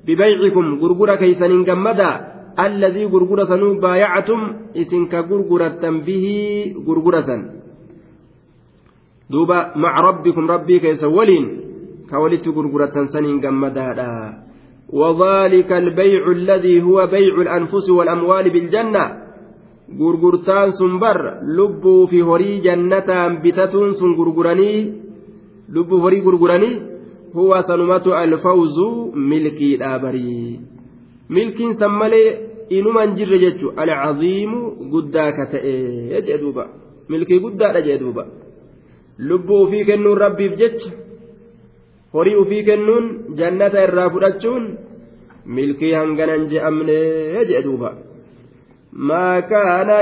ببيعكم 0.06 0.66
غرغرة 0.82 1.14
كيسنين 1.14 1.64
جمدا 1.64 2.10
الذي 2.58 3.04
غرغرة 3.04 3.44
سنو 3.44 3.80
بايعتم 3.80 4.40
إسين 4.76 5.06
كغرغرة 5.06 5.84
به 6.06 6.26
غرغرة 6.86 7.30
دوبا 9.30 9.76
مع 9.76 10.00
ربكم 10.00 10.50
ربي 10.50 10.78
كي 10.78 10.94
سولين. 10.94 11.63
كولت 12.10 12.48
غرغرة 12.48 12.96
سنين 13.12 13.40
جمدادا 13.40 14.14
وذلك 14.88 15.72
البيع 15.72 16.22
الذي 16.30 16.82
هو 16.82 17.06
بيع 17.06 17.34
الأنفس 17.42 17.90
والأموال 17.90 18.50
بالجنة. 18.50 19.04
غرغرتان 20.00 20.70
سنبر 20.70 21.18
لبوا 21.56 22.06
في 22.06 22.22
هري 22.22 22.60
جنة 22.60 23.10
بتتون 23.42 23.92
سن 23.92 24.10
غرغراني. 24.18 24.92
لبوا 25.68 26.00
هري 26.00 26.20
غرغراني 26.20 26.72
هو 27.36 27.60
سلمة 27.68 28.06
الفوز 28.24 28.78
ملكي 29.14 29.76
دابري 29.76 30.60
ملكي 31.30 31.74
سمالي 31.74 32.24
jirre 32.70 33.38
jechu 33.38 33.72
alcaziimu 33.76 34.90
guddaa 34.90 35.32
ka 35.32 35.46
ta'e 35.52 36.22
jee 36.26 36.38
duuba 36.38 36.68
milkii 37.08 37.40
guddaadha 37.40 37.82
jee 37.82 37.98
duuba 37.98 38.26
lubbuu 39.18 39.62
ofii 39.64 39.84
kennuun 39.84 40.18
rabbiif 40.18 40.56
jecha 40.56 40.90
horii 42.14 42.40
ufii 42.42 42.64
kennuun 42.70 43.06
jannata 43.40 43.84
irraa 43.86 44.10
fudhachuun 44.16 44.64
milkii 45.56 45.94
hanganan 46.00 46.48
je'amnee 46.52 47.06
jedhe 47.36 47.64
duuba 47.68 47.90
maa 49.08 49.36
kaana 49.52 49.98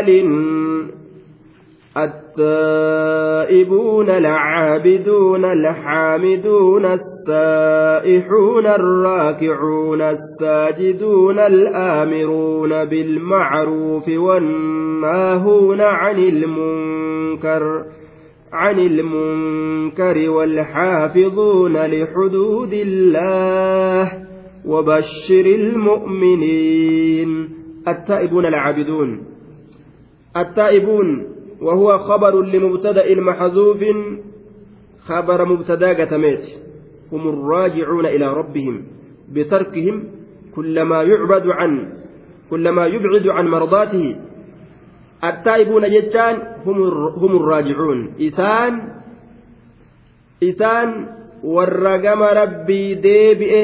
التائبون 1.97 4.11
العابدون 4.11 5.45
الحامدون 5.45 6.85
السائحون 6.85 8.67
الراكعون 8.67 10.03
الساجدون 10.03 11.39
الآمرون 11.39 12.85
بالمعروف 12.85 14.09
والناهون 14.09 15.81
عن 15.81 16.19
المنكر 16.19 17.85
عن 18.53 18.79
المنكر 18.79 20.31
والحافظون 20.31 21.77
لحدود 21.77 22.73
الله 22.73 24.13
وبشر 24.67 25.47
المؤمنين. 25.47 27.49
التائبون 27.89 28.47
العابدون. 28.47 29.23
التائبون 30.37 31.27
وهو 31.61 31.99
خبر 31.99 32.43
لمبتدأ 32.43 33.21
محذوف 33.21 33.79
خبر 35.07 35.45
مبتدأ 35.45 36.05
قتميت. 36.05 36.45
هم 37.13 37.29
الراجعون 37.29 38.07
إلى 38.07 38.33
ربهم 38.33 38.83
بتركهم 39.33 40.05
كلما 40.55 41.03
يعبد 41.03 41.47
عن 41.47 41.93
كلما 42.51 42.87
يبعد 42.87 43.29
عن 43.29 43.49
مرضاته 43.49 44.17
attaa'ibuuna 45.23 45.89
jechaan 45.95 46.37
humur 47.21 47.45
raajicuun. 47.51 48.01
Isaan 48.19 48.75
isaan 50.41 50.91
warra 51.43 51.99
gama 51.99 52.29
rabbii 52.35 52.99
deebi'e 53.03 53.63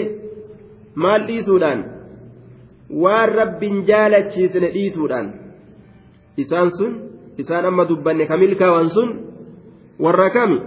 maal 0.94 1.26
dhiisuudhaan? 1.28 1.80
Waan 3.02 3.28
rabbiin 3.40 3.84
jaalachiisne 3.86 4.68
dhiisuudhaan. 4.74 5.26
Isaan 6.36 6.70
sun 6.78 6.92
isaan 7.38 7.66
amma 7.66 7.84
dubbanne 7.88 8.26
kamilkaawan 8.26 8.90
sun? 8.90 9.11
Warra 9.98 10.30
kami 10.30 10.59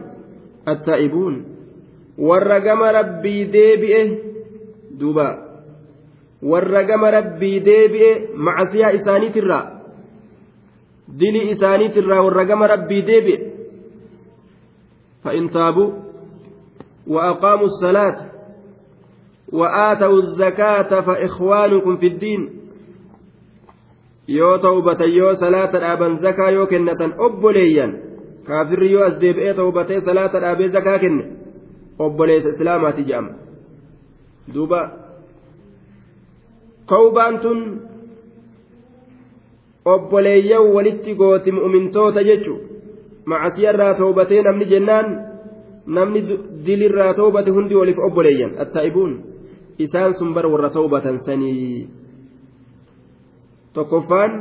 attaa'ibuun 0.65 1.35
warra 2.27 2.59
gama 2.59 2.91
rabbii 2.91 3.47
deebi'e 3.53 4.01
duuba. 4.99 5.27
Warra 6.43 6.83
gama 6.83 7.11
rabbii 7.11 7.59
deebi'e 7.65 8.11
macasiyaa 8.35 8.91
isaaniitirraa. 8.99 9.80
Dilii 11.19 11.49
isaaniitirraa 11.55 12.21
warra 12.25 12.45
gama 12.45 12.67
rabbii 12.67 13.01
deebi'e 13.07 13.39
فإن 15.23 15.49
تابوا 15.49 15.91
وأقاموا 17.07 17.65
الصلاة 17.65 18.17
وآتوا 19.53 20.17
الزكاة 20.21 21.01
فإخوانكم 21.01 21.97
في 21.97 22.07
الدين 22.07 22.41
yoo 24.27 24.57
ta'ubatan 24.57 25.11
yoo 25.13 25.35
salaata 25.35 25.79
dhaaban 25.79 26.17
zakaa 26.25 26.49
yoo 26.55 26.65
kennatan 26.65 27.13
obboleeyyan 27.17 27.91
kaafirri 28.47 28.91
yoo 28.91 29.03
as 29.03 29.19
deebi'ee 29.21 29.53
ta'ubatee 29.53 30.01
salaata 30.01 30.39
dhaabee 30.41 30.69
zakaa 30.75 30.97
kenne 31.03 31.23
obboleessa 31.99 32.49
islaamaati 32.55 33.03
jedhama 33.09 33.31
duuba 34.53 34.81
ta'ubaan 36.89 37.39
tun 37.43 37.59
obboleeyyan 39.85 40.73
walitti 40.73 41.15
gooti 41.15 41.51
mu'mintoota 41.51 42.23
jechu 42.23 42.53
macasiyarraa 43.25 43.93
ta'ubatee 43.97 44.41
namni 44.43 44.65
jennaan 44.69 45.07
namni 45.85 46.21
dilirraa 46.65 47.13
ta'ubate 47.13 47.51
hundi 47.51 47.75
waliif 47.75 47.97
obboleeyyan 47.97 48.57
attaa'ibuun. 48.63 49.13
Isaan 49.79 50.13
sun 50.13 50.33
bar 50.33 50.45
warra 50.45 50.69
ta'ubatan 50.69 51.19
sanii. 51.25 51.89
Tokkoffaan 53.73 54.31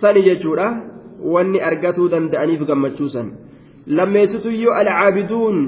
sani 0.00 0.24
jechuudha. 0.24 0.68
Wanni 1.24 1.60
argatuu 1.60 2.08
danda'aniif 2.10 2.64
gammachuu 2.66 3.08
san. 3.08 3.32
Lammeessitu 3.86 4.50
iyyuu 4.50 4.72
alcaabiduun 4.72 5.58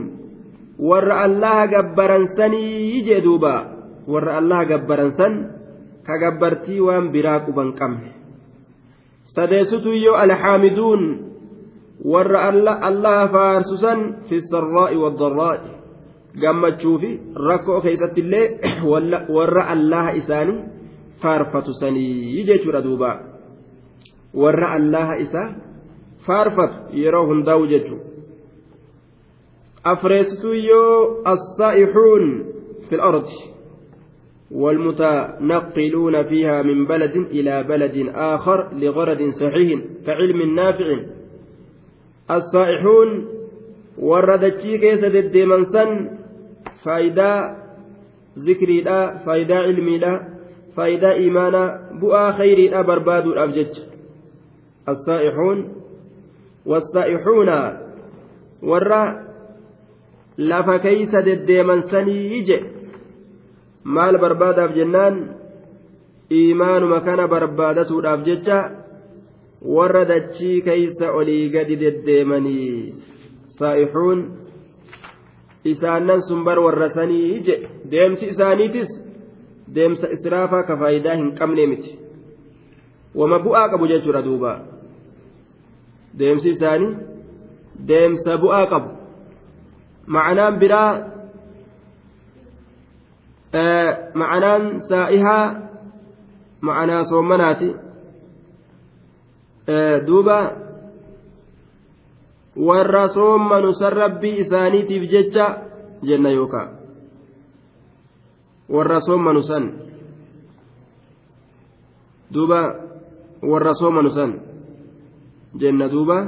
warra 0.80 1.20
allaha 1.28 1.66
gabbaran 1.68 2.28
sanii 2.36 3.03
jee 3.05 3.20
duuba. 3.20 3.55
Warra 4.09 4.36
allaha 4.40 4.64
gabbaran 4.64 5.12
san 5.16 5.34
ka 6.07 6.18
gabbartii 6.18 6.80
waan 6.80 7.11
biraa 7.12 7.40
quban 7.47 7.72
qabne 7.78 8.16
iyyuu 9.92 10.14
alxaamiduun 10.14 11.02
warra 12.04 12.48
allaha 12.48 13.28
faarsu 13.28 13.76
san 13.76 14.00
fi 14.28 14.40
sarraa'i 14.40 14.96
waddarraa'i 14.96 15.70
gammachuu 16.40 16.98
fi 16.98 17.20
rakkoo 17.48 17.80
keessatti 17.80 18.20
illee 18.20 18.46
warra 19.36 19.66
allaha 19.74 20.10
isaanii 20.12 20.58
faarfatu 21.22 21.74
sanii 21.74 22.44
jechuudha 22.44 22.82
duuba 22.82 23.10
warra 24.34 24.72
allaha 24.78 25.16
isaa 25.16 25.48
faarfatu 26.26 26.76
yeroo 27.02 27.26
hundaa'u 27.26 27.66
jechuudha 27.66 28.04
afreessituu 29.92 30.52
yoo 30.52 31.22
assaa'ixuun 31.34 32.24
fi 32.88 33.00
ardi 33.10 33.55
والمتنقلون 34.51 36.22
فيها 36.22 36.62
من 36.62 36.86
بلد 36.86 37.16
إلى 37.16 37.62
بلد 37.62 38.11
آخر 38.14 38.74
لغرض 38.74 39.28
صحيح 39.28 39.80
كعلم 40.07 40.55
نافع 40.55 40.99
الصائحون 42.30 43.26
وردتشي 43.99 44.78
كيس 44.78 45.05
الديمنسن 45.05 46.16
faayidaa 46.86 47.57
zikriidha 48.47 48.99
faayidaa 49.24 49.62
ilmiidha 49.72 50.12
faayidaa 50.76 51.12
imaanaa 51.28 51.68
bu'aa 52.01 52.32
khayriidha 52.40 52.84
barbaaduudhaaf 52.90 53.55
jecha 53.59 53.82
السائحون 54.92 55.59
والسائحون 56.66 57.51
warra 58.70 59.03
lafa 60.38 60.78
keeysa 60.78 61.24
deddeeman 61.28 61.82
sanii 61.90 62.42
je 62.49 62.59
maal 63.87 64.18
barbaadaaf 64.18 64.74
jennaan? 64.74 65.16
Iimaanuma 66.30 67.01
kana 67.07 67.28
barbaadatuudhaaf 67.28 68.24
jecha 68.26 68.59
warra 69.62 70.05
dachii 70.05 70.62
keeysa 70.62 71.12
olii 71.18 71.51
gadi 71.55 71.76
deddeemanii 71.82 72.95
saa'ixuun 73.59 74.24
isaannan 75.64 76.22
sun 76.28 76.45
bar 76.45 76.59
warra 76.59 76.91
sanii 76.91 77.43
je 77.47 77.55
deemsi 77.91 78.26
isaaniitis 78.34 78.91
deemsa 79.74 80.11
israafaa 80.18 80.62
ka 80.62 80.76
faayidaa 80.76 81.14
hin 81.14 81.32
qabne 81.39 81.66
miti. 81.66 81.99
Wama 83.14 83.39
bu'aa 83.39 83.68
qabu 83.70 83.87
jechuudha 83.87 84.22
duuba. 84.22 84.53
Deemsi 86.18 86.51
isaanii 86.51 86.97
deemsa 87.89 88.39
bu'aa 88.39 88.66
qabu. 88.72 88.91
Ma'anaan 90.07 90.59
biraa 90.59 90.91
ma'anaan 94.20 94.62
saa'ihaa 94.88 95.46
ma'anaa 96.66 97.02
soommanaati 97.11 97.70
duuba 100.07 100.38
warra 102.68 103.04
soommanu 103.16 103.70
san 103.80 103.92
rabbii 103.92 104.36
isaaniitiif 104.42 105.02
jecha 105.12 105.46
jenna 106.09 106.30
yookaan 106.38 106.68
warra 108.74 109.00
soommanu 109.07 109.42
san 109.42 109.64
duuba 112.34 112.61
warra 113.50 113.72
soommanu 113.80 114.11
san 114.11 114.30
jenna 115.61 115.88
duuba 115.92 116.18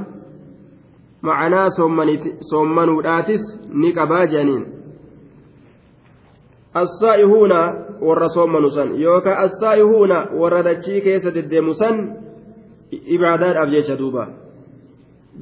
ma'anaa 1.21 1.67
soommanuudhaatis 2.49 3.43
ni 3.81 3.89
qabaa 3.97 4.25
jedhaniin 4.31 4.63
warra 10.41 10.63
dachii 10.63 11.01
keessa 11.01 11.31
deddeemu 11.31 11.73
san 11.73 11.95
ibaadaadhaaf 12.91 13.69
jecha 13.69 13.95
duuba. 13.97 14.27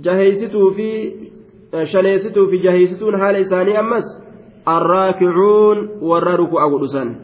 jaheeysituu 0.03 0.71
fi 0.77 0.89
shaneessituu 1.91 2.47
fi 2.51 2.59
jaheeysituun 2.59 3.19
haala 3.19 3.37
isaanii 3.37 3.75
ammas 3.83 4.07
arraakicuun 4.65 5.89
warra 6.01 6.35
ruku'a 6.37 6.69
godhusan 6.69 7.15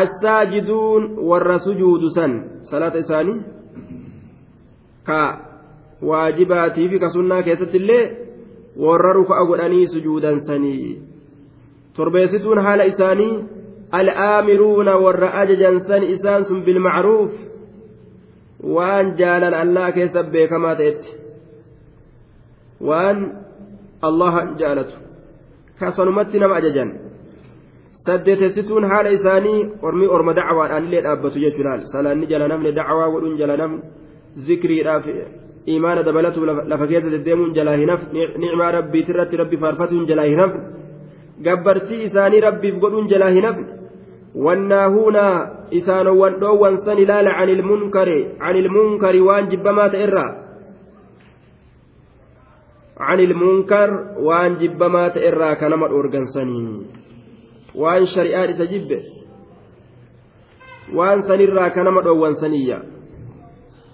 assaajiduun 0.00 1.10
warra 1.30 1.58
sujuudusan 1.58 2.32
salaata 2.70 2.98
isaanii 2.98 3.38
ka 5.10 5.20
waajibaatii 6.10 6.88
fi 6.88 6.98
ka 6.98 7.10
sunnaa 7.10 7.42
keessatti 7.42 7.76
illee 7.82 8.04
warra 8.86 9.12
ruku'a 9.12 9.46
godhanii 9.46 9.86
sujuudansanii 9.94 11.02
torbeessituun 11.98 12.60
haala 12.66 12.90
isaanii 12.92 13.32
al'aamiruuna 14.00 14.94
warra 15.04 15.28
ajajansan 15.42 16.02
isaan 16.14 16.42
sun 16.48 16.60
bilmacruuf 16.66 17.32
waan 18.76 19.06
jaalan 19.20 19.54
allaa 19.62 19.90
keessa 19.96 20.22
beekamaa 20.34 20.74
ta'etti 20.80 21.10
waan 22.88 23.18
allahan 24.08 24.48
jaalatu 24.60 24.94
kasanumatti 25.80 26.38
nama 26.42 26.54
ajajan 26.60 26.90
saddeetessituun 28.06 28.84
haala 28.90 29.14
isaanii 29.18 29.60
ormii 29.88 30.10
orma 30.16 30.32
dacwaadhaan 30.40 30.84
illee 30.86 31.02
dhaabbatu 31.06 31.44
jechuudhaan 31.44 31.86
salaanni 31.92 32.30
jala 32.32 32.48
namni 32.52 32.76
dacwaa 32.80 33.10
godhuun 33.14 33.38
jala 33.40 33.56
namni 33.62 33.82
zikriidhaaf 34.46 35.06
imaana 35.76 36.02
dabalatu 36.08 36.46
lafa 36.72 36.86
keessa 36.90 37.10
deddeemuun 37.14 37.54
jalaa 37.58 37.76
hinaf 37.82 38.00
nicmaa 38.42 38.70
rabbiitirratti 38.78 39.40
rabbi 39.42 39.56
faarfatuun 39.62 40.06
jalaa 40.10 40.28
hinaf 40.32 40.52
gabbartii 41.46 42.02
isaanii 42.08 42.40
rabbiif 42.40 42.74
godhuun 42.82 43.08
jalaa 43.08 43.30
hinaf 43.38 43.56
wannaahuuna 44.46 45.24
isaanowwan 45.70 46.40
dhoowwan 46.40 46.76
san 46.76 46.98
ilaala 46.98 47.38
can 47.38 47.48
ilmunkari 47.48 48.18
can 48.42 48.56
ilmunkari 48.56 49.20
waan 49.20 49.50
jibbamaa 49.54 49.88
ta'e 49.94 50.04
irraa 50.10 50.30
عن 52.98 53.20
المنكر 53.20 53.90
وان 54.18 54.54
جبما 54.54 55.08
تئرا 55.08 55.54
كنما 55.54 55.86
أورغنسني 55.86 56.82
وان 57.74 58.04
شريعة 58.04 58.52
سجب 58.52 59.02
وان 60.94 61.22
سنرا 61.22 61.68
كنما 61.68 62.06
أورغنسنية 62.06 62.82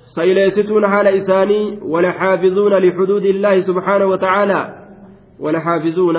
سيليستون 0.04 0.86
حال 0.88 1.06
إساني 1.06 1.78
ولحافظون 1.82 2.72
لحدود 2.72 3.24
الله 3.24 3.60
سبحانه 3.60 4.06
وتعالى 4.06 4.86
ولحافظون 5.40 6.16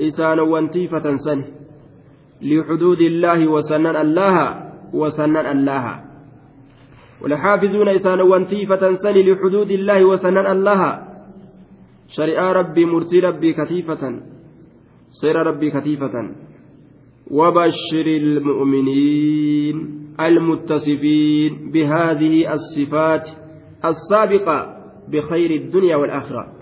إسان 0.00 0.38
وانتيفة 0.40 1.14
سنه 1.14 1.44
لحدود 2.42 3.00
الله 3.00 3.48
وسنن 3.48 3.96
الله 3.96 4.36
وسنن 4.92 5.36
الله 5.46 5.84
والحافظون 7.22 7.88
إسان 7.88 8.20
وانتيفة 8.20 8.94
سن 8.94 9.14
لحدود 9.14 9.70
الله 9.70 10.04
وسنن 10.04 10.46
الله 10.46 10.80
شريعة 12.08 12.52
ربي 12.52 12.84
مرتي 12.84 13.20
ربي 13.20 13.52
كثيفة 13.52 14.20
سير 15.10 15.36
ربي 15.46 15.70
كثيفة 15.70 16.14
وبشر 17.30 18.06
المؤمنين 18.06 19.76
المتصفين 20.20 21.70
بهذه 21.72 22.52
الصفات 22.52 23.28
السابقة 23.84 24.76
بخير 25.08 25.50
الدنيا 25.50 25.96
والآخرة 25.96 26.52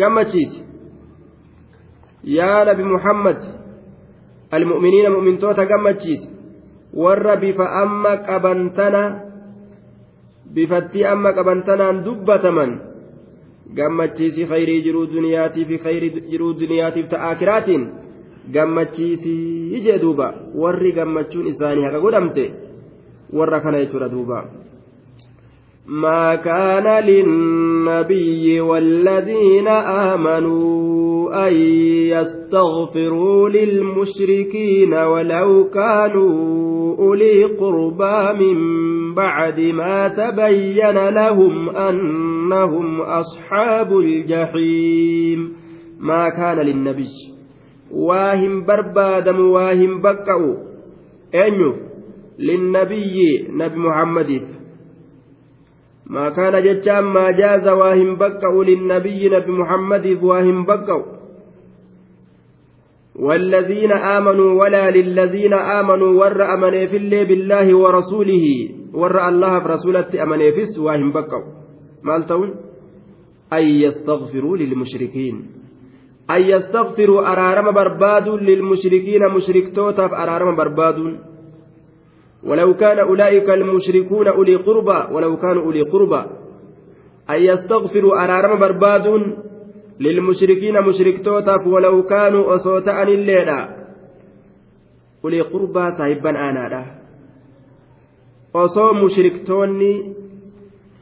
قمتشيس 0.00 0.71
يا 2.24 2.64
نبي 2.64 2.82
محمد 2.82 3.38
المؤمنين 4.54 5.10
مؤمن 5.10 5.38
توتا 5.38 5.64
قمتشيس 5.64 6.22
warra 6.92 7.36
bifa 7.40 7.64
amma 7.82 8.20
qabantana 8.20 9.02
bifatti 10.44 11.04
amma 11.04 11.32
qabantanaan 11.32 12.04
dubbataman 12.04 12.70
gammachiisi 13.74 14.44
khayrii 14.44 14.82
jiruu 14.84 15.06
duniyaatii 15.08 15.64
fi 15.64 15.78
khayrii 15.84 16.10
jiruu 16.30 16.52
duniyaatiif 16.60 17.08
ta'aakiraatiin 17.14 17.88
gammachiisii 18.54 19.80
jee 19.84 19.98
duuba 20.04 20.28
warri 20.64 20.92
gammachuun 20.92 21.46
isaanii 21.52 21.86
haqa 21.88 22.04
godhamte 22.04 22.44
warra 23.32 23.60
kana 23.64 23.80
jechuudha 23.84 24.12
duuba. 24.12 24.44
ما 25.86 26.34
كان 26.34 27.04
للنبي 27.04 28.60
والذين 28.60 29.68
آمنوا 29.68 31.02
أن 31.48 31.52
يستغفروا 32.12 33.48
للمشركين 33.48 34.94
ولو 34.94 35.64
كانوا 35.64 36.96
أولي 36.98 37.44
قربى 37.44 38.44
من 38.44 38.58
بعد 39.14 39.60
ما 39.60 40.08
تبين 40.08 41.08
لهم 41.08 41.70
أنهم 41.70 43.00
أصحاب 43.00 43.98
الجحيم. 43.98 45.52
ما 46.00 46.28
كان 46.28 46.58
للنبي. 46.66 47.08
واهم 47.92 48.64
بربادم 48.64 49.40
واهم 49.40 50.00
بكأوا 50.00 50.54
أنيو. 51.34 51.74
للنبي 52.38 53.46
نبي 53.50 53.76
محمد. 53.76 54.51
ما 56.12 56.28
كان 56.36 56.54
جتشان 56.64 57.04
ما 57.16 57.30
جاز 57.30 57.68
واهم 57.68 58.16
بكأوا 58.16 58.64
للنبي 58.64 59.28
نبي 59.28 59.52
محمد 59.52 60.06
واهم 60.22 60.64
بكأوا 60.64 61.02
والذين 63.16 63.92
آمنوا 63.92 64.50
ولا 64.60 64.90
للذين 64.90 65.54
آمنوا 65.54 66.12
ور 66.20 66.54
أمني 66.54 66.88
في 66.88 66.96
الله 66.96 67.22
بالله 67.24 67.76
ورسوله 67.76 68.46
ور 68.94 69.28
الله 69.28 69.58
برسولة 69.58 70.22
أمني 70.22 70.52
في 70.52 70.80
واهم 70.80 71.12
بكأوا 71.12 71.52
مالتون 72.02 72.48
أن 73.52 73.62
يستغفروا 73.62 74.56
للمشركين. 74.56 75.36
أن 76.30 76.40
يستغفروا 76.40 77.32
أرارم 77.32 77.74
برباد 77.74 78.28
للمشركين 78.28 79.22
مشرك 79.36 79.74
توتف 79.74 80.12
أرارم 80.12 80.56
برباد 80.56 80.98
ولو 82.44 82.74
كان 82.74 82.98
أولئك 82.98 83.50
المشركون 83.50 84.28
أولي 84.28 84.54
قربى 84.56 85.14
ولو 85.14 85.36
كانوا 85.36 85.62
أولي 85.62 85.82
قربى 85.82 86.22
أن 87.30 87.40
يستغفروا 87.40 88.24
أرارم 88.24 88.58
برباد 88.60 89.06
للمشركين 90.00 90.80
مشركتوتاف 90.82 91.66
ولو 91.66 92.02
كانوا 92.02 92.54
أصوتا 92.54 93.02
الليلة 93.02 93.68
أولي 95.24 95.40
قربى 95.40 95.84
صاحبا 95.98 96.30
آنادا. 96.50 97.02
osoo 98.54 98.92
mushriktoonni 98.94 99.92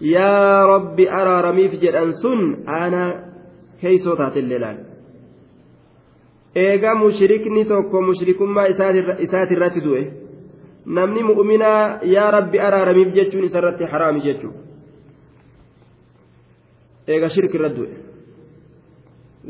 yaa 0.01 0.67
rabbi 0.67 1.09
araaramiif 1.21 1.73
jedhan 1.83 2.13
sun 2.23 2.41
ana 2.67 3.03
keeysoo 3.81 4.15
taatellee 4.21 4.61
laal 4.65 4.79
eega 6.65 6.95
mushrikni 6.95 7.65
tokko 7.73 8.03
mushrikummaa 8.11 8.67
isaatirratti 9.27 9.85
du'e 9.87 10.03
namni 10.87 11.23
mu'minaa 11.23 12.01
yaa 12.03 12.31
rabbi 12.31 12.59
araaramiif 12.59 13.15
jechuun 13.15 13.45
isarratti 13.45 13.85
haraami 13.85 14.21
jechuun 14.21 14.55
eega 17.09 17.29
shirki 17.29 17.57
irra 17.59 17.69
du'e 17.69 17.97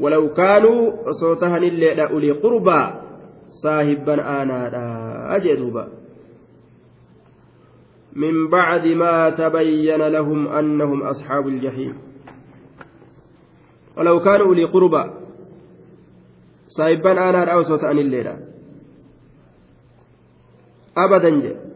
walaw 0.02 0.28
kaanuu 0.34 1.06
osoo 1.12 1.34
tahanilleedha 1.36 2.10
ulii 2.16 2.34
qurbaa 2.44 2.86
saahibban 3.62 4.20
aanaadha 4.20 5.40
jee 5.46 5.56
duuba 5.56 5.88
من 8.16 8.50
بعد 8.50 8.86
ما 8.86 9.30
تبين 9.30 10.02
لهم 10.02 10.48
أنهم 10.48 11.02
أصحاب 11.02 11.48
الجحيم 11.48 11.94
ولو 13.96 14.20
كانوا 14.20 14.46
أولي 14.46 14.64
قربى 14.64 15.04
صاحبان 16.68 17.18
أنا 17.18 17.44
رأوسة 17.44 17.86
عن 17.86 17.98
الليلة 17.98 18.49
abadan 20.94 21.42
jedhe 21.42 21.70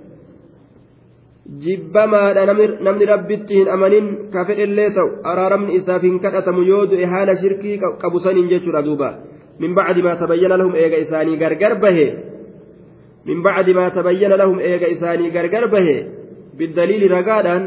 jibbamaadha 1.44 2.46
namni 2.80 3.04
rabbitti 3.04 3.54
hin 3.60 3.68
amanin 3.68 4.06
ka 4.32 4.44
fedhellee 4.48 4.90
ta'u 4.96 5.20
araaramni 5.32 5.76
isaaf 5.76 6.02
hin 6.02 6.18
kadhatamu 6.18 6.64
yoo 6.64 6.86
du'e 6.88 7.04
haala 7.04 7.36
shirkii 7.36 7.78
qabu 8.00 8.20
saniin 8.20 8.48
jechuudha 8.48 8.82
duuba. 8.82 9.10
Min 9.60 9.74
bacdi 9.74 10.02
maa 10.02 10.16
tabayyana 10.16 10.56
lahum 10.56 10.74
eega 10.74 10.98
isaanii 11.04 11.36
gargar 11.36 11.78
bahe. 11.84 12.06
Min 13.28 13.42
bacdi 13.42 13.74
maa 13.74 13.90
tabayyana 13.90 14.40
lahum 14.40 14.58
eega 14.58 14.88
isaanii 14.88 15.30
gargar 15.30 15.68
bahe. 15.68 15.96
Biddaliili 16.56 17.12
ragaadhaan 17.12 17.62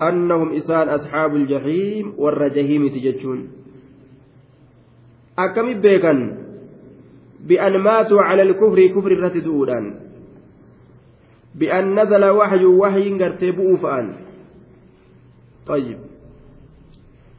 annahum 0.00 0.52
isaan 0.58 0.88
asxaabu 0.88 1.46
ljahiim 1.46 2.12
warra 2.18 2.50
jahiimiti 2.50 3.00
jechuun. 3.06 3.48
Akkami 5.36 5.78
beekan? 5.78 6.20
Bi'an 7.48 7.74
maatuu 7.80 8.18
cala 8.18 8.42
alkufri 8.42 8.90
kufri 8.92 9.16
irratti 9.16 9.46
du'uudhaan 9.46 10.09
بأن 11.54 12.00
نزل 12.00 12.24
وحي 12.24 12.64
وحي 12.64 13.18
قرتي 13.18 13.50
بؤوفان 13.50 14.14
طيب. 15.66 15.98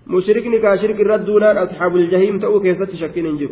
مشركني 0.08 0.60
كاشرك 0.60 1.00
الردونان 1.00 1.58
أصحاب 1.58 1.96
الجحيم 1.96 2.40
تأو 2.40 2.60
كيست 2.60 2.96
شكين 2.96 3.26
انجر 3.26 3.52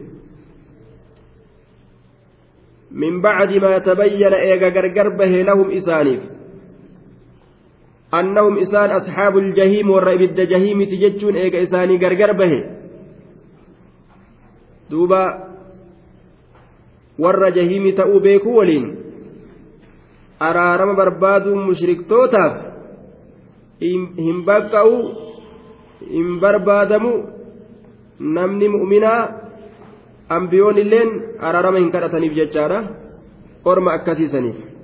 من 2.91 3.22
بعد 3.22 3.51
ما 3.53 3.78
تبين 3.78 4.34
إيغا 4.34 4.70
غرغر 4.70 5.10
به 5.10 5.34
لهم 5.41 5.72
إسانيف. 5.72 6.22
أنهم 8.14 8.57
إسان 8.57 8.89
أصحاب 8.89 9.38
الجحيم 9.38 9.89
والرئب 9.89 10.22
الجحيم 10.22 10.84
تججون 10.84 11.36
إيغا 11.36 11.62
إساني 11.62 11.97
غرغر 11.97 12.32
به. 12.32 12.53
دوبا. 14.89 15.49
warra 17.20 17.51
jahimi 17.51 17.93
ta'uu 17.93 18.24
waliin 18.55 18.99
araarama 20.49 20.95
barbaaduun 21.01 21.66
mushriktootaaf 21.68 22.55
hin 23.81 24.45
baqqa'u 24.49 24.99
hin 26.11 26.29
barbaadamu 26.43 27.12
namni 28.18 28.68
mu'minaa 28.77 29.22
ambiyoon 30.37 30.79
illeen 30.85 31.11
araarama 31.41 31.79
hin 31.83 31.91
kadhataniif 31.97 32.39
jechaadha 32.43 32.79
orma 33.64 33.91
akkasiisaniif 33.99 34.75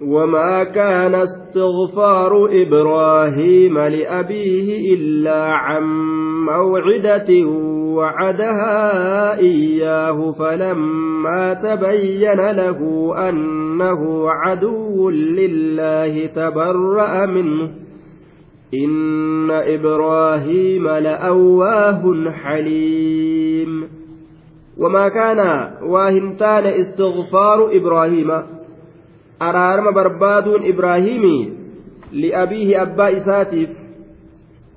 وما 0.00 0.64
كان 0.64 1.14
استغفار 1.14 2.32
إبراهيم 2.62 3.78
لأبيه 3.78 4.94
إلا 4.94 5.40
عن 5.54 5.84
موعدة 6.57 7.47
وعدها 7.95 9.37
إياه 9.39 10.31
فلما 10.31 11.53
تبين 11.53 12.39
له 12.51 12.79
أنه 13.29 14.29
عدو 14.29 15.09
لله 15.09 16.25
تبرأ 16.25 17.25
منه. 17.25 17.69
إن 18.73 19.51
إبراهيم 19.51 20.87
لأواه 20.87 22.31
حليم. 22.31 23.87
وما 24.77 25.09
كان 25.09 25.71
واهنتان 25.83 26.65
استغفار 26.65 27.77
إبراهيم. 27.77 28.31
araarama 29.39 29.91
barbaaduun 29.91 30.67
ibraahimii 30.67 31.53
li'abiihi 32.11 32.75
abbaa 32.75 33.09
isaatiif 33.09 33.69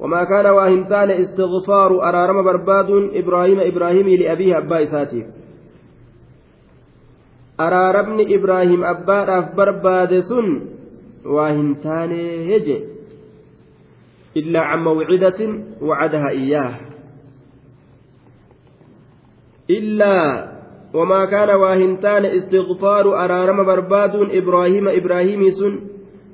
wamaa 0.03 0.27
kaana 0.27 0.53
waa 0.53 0.69
hin 0.69 0.85
taane 0.91 1.17
istigfaaru 1.23 2.01
araarama 2.03 2.43
barbaaduun 2.43 3.11
ibraahima 3.15 3.65
ibraahimii 3.71 4.17
li'abiihi 4.23 4.55
abbaa 4.55 4.81
isaatiif 4.87 5.27
araaramni 7.59 8.27
ibraahim 8.37 8.85
abbaadhaaf 8.85 9.53
barbaade 9.55 10.23
sun 10.31 10.49
waa 11.37 11.53
hin 11.53 11.77
taane 11.85 12.23
heje 12.49 12.79
illaa 14.35 14.65
can 14.71 14.83
mawcidatin 14.89 15.53
wacadaha 15.91 16.33
iyyaah 16.41 16.75
illaa 19.79 20.49
wamaa 20.99 21.27
kaana 21.27 21.59
waa 21.65 21.75
hin 21.75 21.97
taane 22.07 22.35
istighfaaru 22.41 23.15
araarama 23.25 23.65
barbaaduun 23.65 24.35
ibraahiima 24.41 24.93
ibraahimii 24.93 25.53
sun 25.53 25.81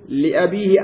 liabiihi 0.09 0.79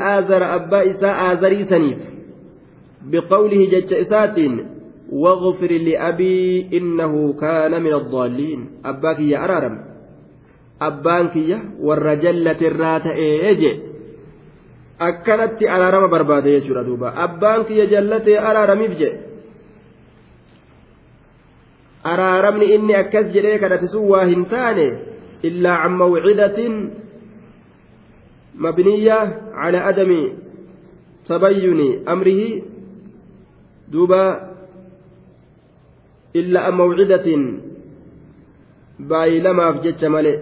jecha 3.71 3.99
isaatiin 3.99 4.75
واغفر 5.13 5.73
لأبي 5.73 6.69
إنه 6.73 7.33
كان 7.41 7.83
من 7.83 7.95
الضالين 7.95 8.61
أباك 8.85 9.21
يا 9.21 9.45
أرارم 9.45 9.85
أبانك 10.83 11.37
يا 11.37 11.59
والرجلة 11.81 12.61
الرات 12.61 13.07
إيجي 13.07 13.73
jechuudha 16.63 16.87
duuba 16.87 17.11
abbaan 17.19 17.67
kiyya 17.67 17.91
jallatee 17.91 18.39
araaramiif 18.39 18.93
jedhe 19.01 19.19
araaramni 22.13 22.67
inni 22.75 22.95
akkas 22.95 23.27
jedhee 23.35 23.59
kadhate 23.59 23.91
sun 23.91 24.07
waa 24.07 24.23
hin 24.31 24.47
taane 24.47 24.87
illaa 25.49 25.83
can 25.83 25.99
mawcidatin 25.99 26.75
mabniyya 28.55 29.19
calaa 29.59 29.85
adami 29.91 30.23
tabayyuni 31.27 31.89
amrihi 32.07 32.49
duuba 33.95 34.23
illaa 36.41 36.65
an 36.71 36.75
mawcidatin 36.81 37.43
baay'ilamaaf 39.11 39.77
jecha 39.85 40.09
malee 40.15 40.37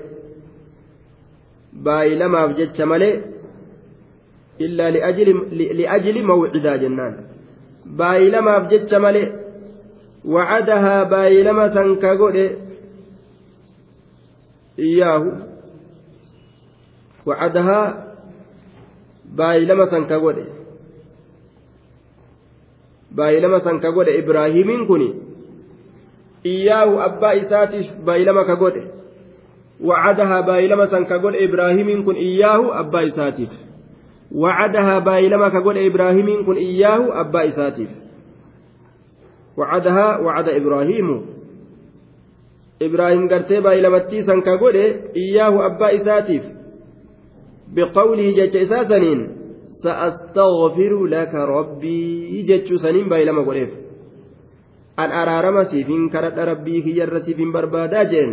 baay'ilamaaf 1.87 2.51
jecha 2.61 2.87
malee 2.93 3.15
illaa 4.67 4.91
li'ajli 5.79 6.23
mawcidaa 6.31 6.77
jennaan 6.85 7.15
baay'ilamaaf 8.01 8.65
jecha 8.73 8.99
malee 9.07 9.29
wacadahaa 10.35 11.05
baay'ilama 11.13 11.65
san 11.77 11.89
ka 12.03 12.11
godhe 12.23 12.47
iyyaahu 14.87 15.31
wacadahaa 17.29 17.87
baay'ilama 19.41 19.87
san 19.93 20.05
ka 20.11 20.19
godhe 20.25 20.45
baay'ilama 23.17 23.61
san 23.61 23.81
ka 23.81 23.91
godhe 23.91 24.19
ibraahimiin 24.19 24.87
kun 24.87 25.03
iyyaahu 26.45 27.01
abbaa 27.09 27.35
isaatiif 27.43 27.87
baay'ilama 28.05 28.45
ka 28.45 28.57
godhe 28.57 28.83
wacadahaa 29.91 30.43
baay'ilama 30.43 30.87
san 30.87 31.07
ka 31.11 31.19
godhe 31.19 31.45
ibraahimiin 31.45 32.05
kun 32.05 32.17
iyyaahu 32.17 32.73
abbaa 32.85 33.05
isaatiif 33.11 33.53
وعدها 34.35 34.99
بايلما 34.99 35.49
كقول 35.49 35.79
إبراهيم 35.79 36.47
كن 36.47 36.57
إياه 36.57 37.21
أبا 37.21 37.49
إساتيف 37.49 37.89
وعدها 39.57 40.19
وعد 40.19 40.49
إبراهيم 40.49 41.27
إبراهيم 42.83 43.29
قرتي 43.29 43.61
بايلمتي 43.61 44.23
سن 44.23 44.41
كقول 44.41 44.77
إياه 45.17 45.67
أبا 45.67 45.97
إساتيف 45.97 46.43
بقوله 47.77 48.47
سأستغفر 49.83 50.93
لك 51.07 51.35
ربي. 51.35 52.43
جج 52.43 52.69
سنين 52.77 53.09
بايلما 53.09 53.43
قوليف 53.43 53.71
أن 54.99 55.11
أرارما 55.11 55.65
سيفين 55.65 56.09
كرت 56.09 56.39
ربي 56.39 56.83
كي 56.83 56.99
يرسيفين 56.99 57.53
بربادا 57.53 58.03
جين. 58.03 58.31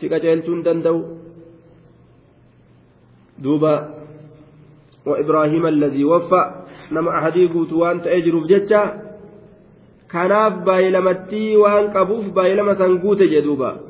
سيكا 0.00 0.18
دندو 0.64 0.96
دوبا. 3.38 3.74
وإبراهيم 5.06 5.66
الذي 5.66 6.04
وفى. 6.04 6.42
نما 6.92 7.10
أحدي 7.18 7.48
قوت 7.48 7.72
وأنت 7.72 8.06
أجرب 8.06 8.46
جتة 8.46 8.82
كناف 10.12 10.52
بايلمتي 10.66 11.56
وأن 11.56 11.84
قبوف 11.90 12.24
بايلما 12.36 12.74
سنقوت 12.74 13.20
جدوبا. 13.22 13.80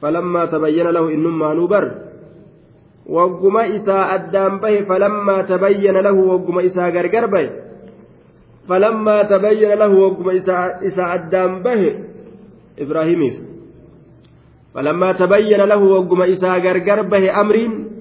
فلما 0.00 0.42
تبين 0.46 0.86
له 0.86 1.04
إنما 1.08 1.54
نوبر. 1.54 2.05
wagguma 3.08 3.66
isaa 3.66 4.10
addaan 4.18 4.60
bahe 4.60 4.82
falammaa 4.84 5.46
tabayyana 5.46 6.02
lahu 6.02 6.30
wagguma 6.30 6.62
isaa 6.62 6.90
gargar 6.90 7.30
bahe 7.30 7.48
falammaa 8.68 9.24
tabayyana 9.24 9.76
lahu 9.86 10.02
wagguma 10.02 10.34
isaa 10.34 11.10
addaan 11.16 11.62
bahe 11.62 11.90
ibraahimiif. 12.76 13.36
Falammaa 14.74 15.14
tabayyana 15.14 15.66
lahu 15.66 15.92
wagguma 15.94 16.26
isaa 16.26 16.60
gargar 16.60 17.06
bahe 17.08 17.30
amriin 17.30 17.96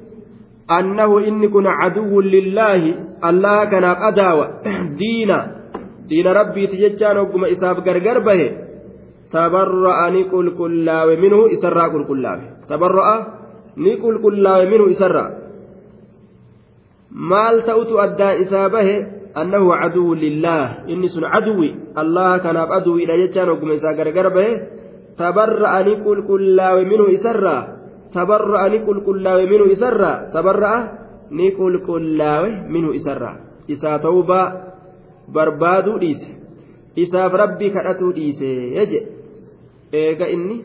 annahu 0.67 1.21
inni 1.21 1.47
kun 1.53 1.69
caduwwun 1.69 2.25
lillaahi 2.25 2.95
allaha 3.21 3.69
kanaaf 3.69 3.99
adaawa 4.09 4.45
diina 4.99 5.37
diina 6.09 6.33
rabbiiti 6.33 6.77
jechaan 6.77 7.17
wagguma 7.21 7.49
isaaf 7.53 7.81
gargar 7.85 8.21
bahe 8.25 8.47
tabarra'ani 9.29 10.25
qulqullaawe 10.33 11.13
minuu 11.21 11.53
isarraa 11.53 11.89
qulqullaawe 11.93 12.65
tabarra'a 12.69 13.44
ni 13.77 13.97
qulqullaawe 14.03 14.65
minhu 14.71 14.87
isarraa 14.95 15.29
maal 17.11 17.63
ta'utu 17.63 17.99
addaan 17.99 18.43
isaa 18.43 18.69
bahe? 18.69 18.97
Annahu 19.35 19.67
caduwwun 19.67 20.19
lillaah 20.19 20.87
inni 20.87 21.11
sun 21.11 21.27
caduwi 21.27 21.75
allaha 21.91 22.39
kanaaf 22.39 22.71
aduwiidha 22.71 23.19
jechaan 23.19 23.51
ogguma 23.51 23.75
isaa 23.75 23.95
gargar 23.99 24.31
bahe. 24.31 24.53
Tabarra'a 25.19 25.83
ni 25.83 25.93
qulqullaawe 26.03 26.81
minhu 26.87 27.11
isarraa 27.19 27.61
tabarra'a 28.15 28.71
ni 28.71 28.79
qulqullaawe 28.87 29.43
minhu 29.51 29.67
isarraa 29.75 30.31
tabarra'a 30.31 30.79
ni 31.35 31.51
qulqullaawe 31.51 32.49
minhu 32.71 32.95
isarraa 32.95 33.67
isaa 33.67 33.99
tawbaa 33.99 34.47
barbaaduu 35.35 35.99
dhiise. 35.99 36.31
Isaaf 36.95 37.31
rabbii 37.35 37.75
kadhatuu 37.75 38.15
dhiise 38.15 38.49
jeche 38.75 38.99
eega 39.91 40.31
inni 40.31 40.63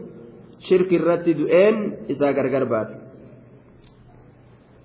irratti 0.68 1.34
du'een 1.34 1.76
isaa 2.08 2.32
gargar 2.32 2.64
baate 2.68 2.96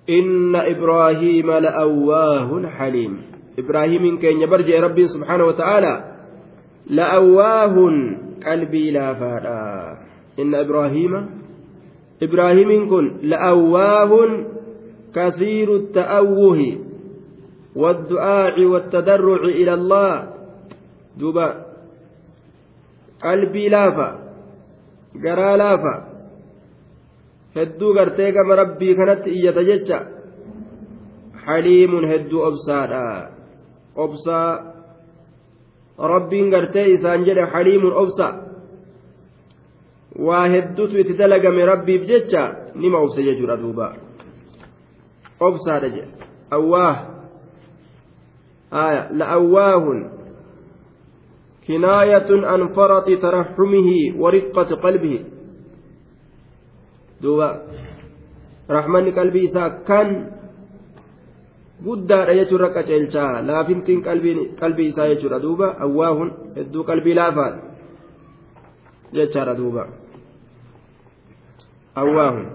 inna 0.06 0.66
ibraahiima 0.72 1.60
la'awwaahun 1.60 2.64
haliim 2.64 3.14
ibraahiimiin 3.58 4.18
keenya 4.18 4.46
barjee 4.46 4.80
rabbiin 4.80 5.12
subhaanahu 5.14 5.52
wa 5.52 5.56
ta'aalaa 5.60 5.98
la'awwaahun 6.88 7.94
qalbii 8.40 8.90
laafaadha 8.96 9.58
inna 10.36 10.62
ibraahiima 10.62 11.20
إبراهيم 12.22 12.88
كن 12.90 13.16
لأواه 13.22 14.12
كثير 15.14 15.76
التأوه 15.76 16.60
والدعاء 17.76 18.64
والتضرع 18.64 19.44
إلى 19.44 19.74
الله 19.74 20.32
دوبا 21.18 21.66
قلبي 23.22 23.68
لافا 23.68 24.25
قرا 25.24 25.56
لافا 25.56 25.94
hedduu 27.56 27.94
gartee 27.96 28.32
gama 28.36 28.54
rabbii 28.56 28.94
kanatti 28.98 29.30
iyyata 29.36 29.62
jecha 29.64 29.98
haliimun 31.44 32.04
hedduu 32.10 32.42
obsaadha 32.48 33.02
obsaa 34.04 34.50
rabbiin 36.12 36.50
gartee 36.54 36.86
isaan 36.96 37.24
jedhe 37.28 37.44
haliimun 37.52 37.94
obsa 38.02 38.26
waa 40.26 40.44
hedduutu 40.54 41.00
itti 41.02 41.18
dalagame 41.20 41.64
rabbiif 41.72 42.02
jecha 42.10 42.42
nima 42.74 42.98
obse 43.04 43.20
jechuudha 43.28 43.56
duuba 43.62 43.86
obsaadha 45.48 45.88
jedhe 45.96 46.12
awwaah 46.56 46.96
آية 48.72 49.12
لأواه 49.12 49.84
كناية 51.68 52.30
عن 52.30 52.60
فرط 52.68 53.06
ترحمه 53.22 53.88
ورقة 54.18 54.70
قلبه 54.74 55.14
دوبا 57.22 57.50
رحمن 58.70 59.04
قلبي 59.12 59.44
كان 59.88 60.08
guddaadha 61.76 62.32
jechuun 62.32 62.60
rakka 62.60 62.88
ceelchaa 62.88 63.44
laafintiin 63.44 64.00
qalbii 64.60 64.86
isaa 64.88 65.08
jechuudha 65.12 65.42
duuba 65.42 65.66
awwaahun 65.86 66.30
hedduu 66.56 66.84
qalbii 66.88 67.16
laafaadha 67.18 67.60
jechaadha 69.12 69.54
duuba 69.60 69.84
أواه 71.98 72.46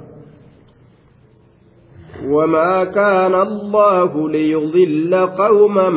وما 2.25 2.83
كان 2.83 3.35
الله 3.35 4.29
ليضل 4.29 5.15
قوما 5.15 5.89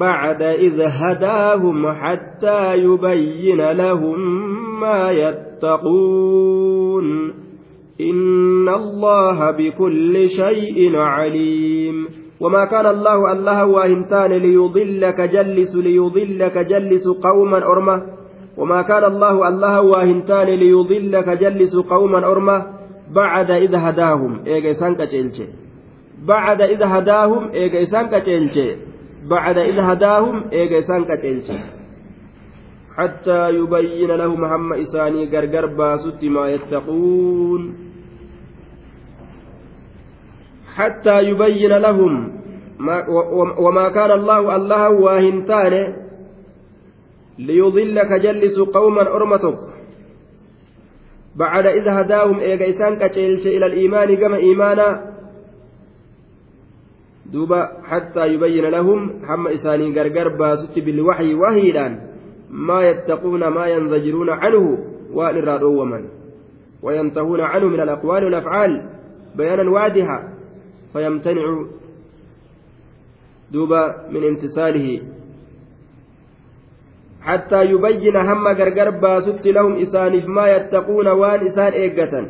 بعد 0.00 0.42
إذ 0.42 0.80
هداهم 0.80 1.92
حتى 1.92 2.74
يبين 2.74 3.70
لهم 3.70 4.18
ما 4.80 5.10
يتقون. 5.10 6.58
إن 8.00 8.68
الله 8.68 9.50
بكل 9.50 10.28
شيء 10.28 10.96
عليم. 10.96 12.08
وما 12.40 12.64
كان 12.64 12.86
الله 12.86 13.32
الله 13.32 13.66
واهنتان 13.66 14.32
ليضلك 14.32 15.20
جلس 15.20 15.76
ليضلك 15.76 16.58
جلس 16.58 17.08
قوما 17.08 17.58
أرمة. 17.58 18.02
وما 18.58 18.82
كان 18.82 19.04
الله 19.04 19.48
الله 19.48 19.80
واهنتان 19.80 20.46
ليضلك 20.46 21.28
جلس 21.28 21.76
قوما 21.76 22.32
أرمى 22.32 22.62
بعد 23.14 23.50
إذا 23.50 23.90
هداهم. 23.90 24.40
إيجا 24.46 24.72
سانكا 24.72 25.06
بعد 26.28 26.62
إذا 26.62 26.98
هداهم. 26.98 27.50
إيجا 27.50 27.84
سانكا 27.84 28.18
بعد 29.28 29.58
إذا 29.58 29.92
هداهم 29.92 30.50
إيجا 30.52 30.80
سانكا 30.80 31.16
حتى 32.98 33.50
يبين 33.50 34.10
لهم 34.10 34.44
هم 34.44 34.72
إساني 34.72 35.24
غرغر 35.24 35.66
باسط 35.66 36.24
ما 36.24 36.50
يتقون. 36.50 37.62
حتى 40.74 41.22
يبين 41.22 41.72
لهم 41.78 42.12
ما 42.78 43.08
وما 43.58 43.88
كان 43.88 44.10
الله 44.10 44.56
الله 44.56 44.90
واهنتان 44.90 45.74
ليضلك 47.38 48.12
جلس 48.12 48.58
قوما 48.58 49.02
أرمتك. 49.16 49.58
بعد 51.36 51.66
إذا 51.66 52.00
هداهم 52.00 52.38
إيجا 52.40 52.70
إسان 52.70 52.92
إلى 53.46 53.66
الإيمان 53.66 54.16
كما 54.16 54.36
إيمانا 54.36 55.17
دوبا 57.32 57.68
حتى 57.84 58.26
يبين 58.26 58.64
لهم 58.64 59.24
هم 59.24 59.48
إساني 59.48 60.00
غرغر 60.00 60.28
باسط 60.28 60.78
بالوحي 60.78 61.34
وهيدان 61.34 62.00
ما 62.50 62.82
يتقون 62.82 63.48
ما 63.48 63.66
ينزجرون 63.66 64.30
عنه 64.30 64.78
وأن 65.12 65.62
ومن. 65.62 66.08
وينتهون 66.82 67.40
عنه 67.40 67.66
من 67.66 67.80
الأقوال 67.80 68.24
والأفعال 68.24 68.90
بيانا 69.36 69.70
واضحا 69.70 70.28
فيمتنع 70.92 71.64
دوبا 73.52 74.08
من 74.10 74.24
امتثاله. 74.24 75.02
حتى 77.20 77.64
يبين 77.64 78.16
هم 78.16 78.48
غرغر 78.48 78.90
باسط 78.90 79.46
لهم 79.46 79.72
إسانف 79.76 80.26
ما 80.26 80.56
يتقون 80.56 81.08
وان 81.08 81.46
إسان 81.46 81.72
إيقة 81.72 82.28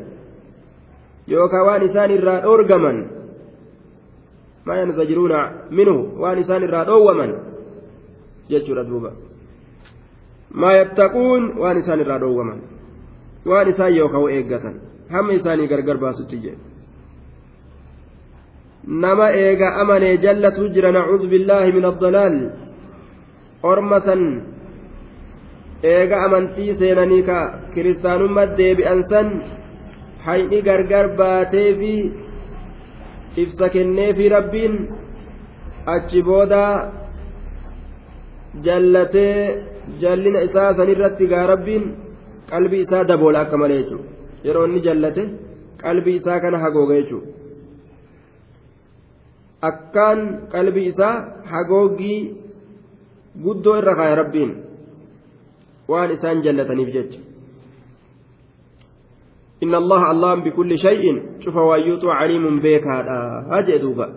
يوكا 1.29 1.61
وان 1.61 1.83
إسان 1.83 2.11
الراد 2.11 2.45
أرقما 2.45 3.18
ما 4.68 4.74
ينزجرون 4.82 5.34
منه 5.78 5.98
وان 6.22 6.38
إسان 6.40 6.64
الراد 6.64 6.90
أوما 6.90 7.28
جتشورا 8.50 8.84
دوبا 8.84 9.12
maa 10.62 10.74
yattaquun 10.80 11.42
waan 11.62 11.78
isaan 11.82 12.00
irraa 12.04 12.20
dhoowwaman 12.24 12.60
waan 13.50 13.68
isaan 13.74 13.96
yookaan 14.00 14.30
eeggatan 14.38 14.76
hamma 15.14 15.34
isaanii 15.40 15.68
gargar 15.72 15.98
baasutti 16.04 16.38
jedhe 16.44 16.62
nama 19.04 19.28
eega 19.44 19.68
amanee 19.82 20.16
jallatu 20.26 20.70
jira 20.76 20.92
nacuudhu 20.98 21.32
billaahi 21.34 21.76
min 21.78 21.86
addalaal 21.92 22.36
ormatan 23.72 24.22
eega 25.94 26.18
amantii 26.26 26.78
seenanii 26.82 27.24
ka 27.30 27.40
kiristaanummaa 27.74 28.54
deebi'an 28.60 29.02
san 29.12 29.28
hayni 30.26 30.60
gargar 30.70 31.08
baatee 31.20 31.70
fi 31.80 31.94
ibsa 33.43 33.67
kennee 33.75 34.11
fi 34.19 34.29
rabbiin 34.37 34.75
achi 35.95 36.21
booda 36.29 36.63
jallatee 38.67 39.35
jallina 40.03 40.41
isaa 40.49 40.71
sanirratti 40.79 41.31
gaa 41.33 41.47
rabbiin 41.53 41.85
qalbii 42.53 42.83
isaa 42.87 43.05
daboola 43.11 43.39
akka 43.45 43.57
malee 43.63 43.81
jechuudha 43.83 44.09
yeroo 44.47 44.65
inni 44.69 44.81
jallate 44.89 45.23
qalbii 45.83 46.17
isaa 46.21 46.41
kana 46.45 46.59
hagooga 46.65 46.95
jechuudha 47.01 47.29
akkaan 49.71 50.21
qalbii 50.55 50.87
isaa 50.93 51.15
hagoogii 51.53 52.21
guddoo 53.45 53.79
irra 53.81 53.95
kaaya 54.01 54.21
rabbiin 54.23 54.53
waan 55.93 56.11
isaan 56.17 56.43
jallataniif 56.47 56.91
jecha. 56.97 57.28
إن 59.63 59.75
الله 59.75 60.11
الله 60.11 60.35
بكل 60.35 60.79
شيء. 60.79 61.23
شوف 61.41 61.57
وايوت 61.57 62.05
عليم 62.05 62.59
بك 62.61 62.87
هذا 62.87 63.47
أجدوبا 63.51 64.09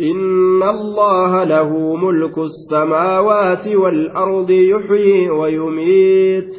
إن 0.00 0.62
الله 0.62 1.44
له 1.44 1.96
ملك 1.96 2.38
السماوات 2.38 3.68
والأرض 3.68 4.50
يحيي 4.50 5.30
ويميت. 5.30 6.52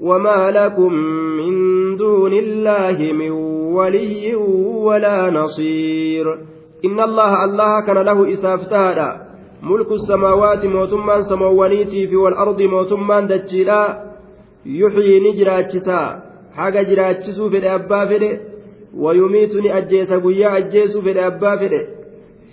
وما 0.00 0.50
لكم 0.50 0.92
من 1.38 1.52
دون 1.96 2.32
الله 2.32 3.12
من 3.12 3.30
ولي 3.72 4.34
ولا 4.84 5.30
نصير. 5.30 6.26
إن 6.84 7.00
الله 7.00 7.44
الله 7.44 7.86
كان 7.86 7.98
له 7.98 8.32
إسافتادا. 8.32 9.32
ملك 9.62 9.92
السماوات 9.92 10.66
موتمان 10.66 11.22
سموانيتي 11.22 12.06
في 12.06 12.16
والأرض 12.16 12.62
موتمان 12.62 13.26
يحيي 14.66 15.20
نجراتشسا 15.20 16.22
حاجة 16.56 16.82
جراتشسو 16.82 17.50
في 17.50 17.58
الأبا 17.58 18.04
فده 18.06 18.40
ويميتني 18.96 19.78
أجيس 19.78 20.12
قويا 20.12 20.56
أجيسو 20.58 21.02
في 21.02 21.10
الأبا 21.10 21.56
فده 21.56 21.86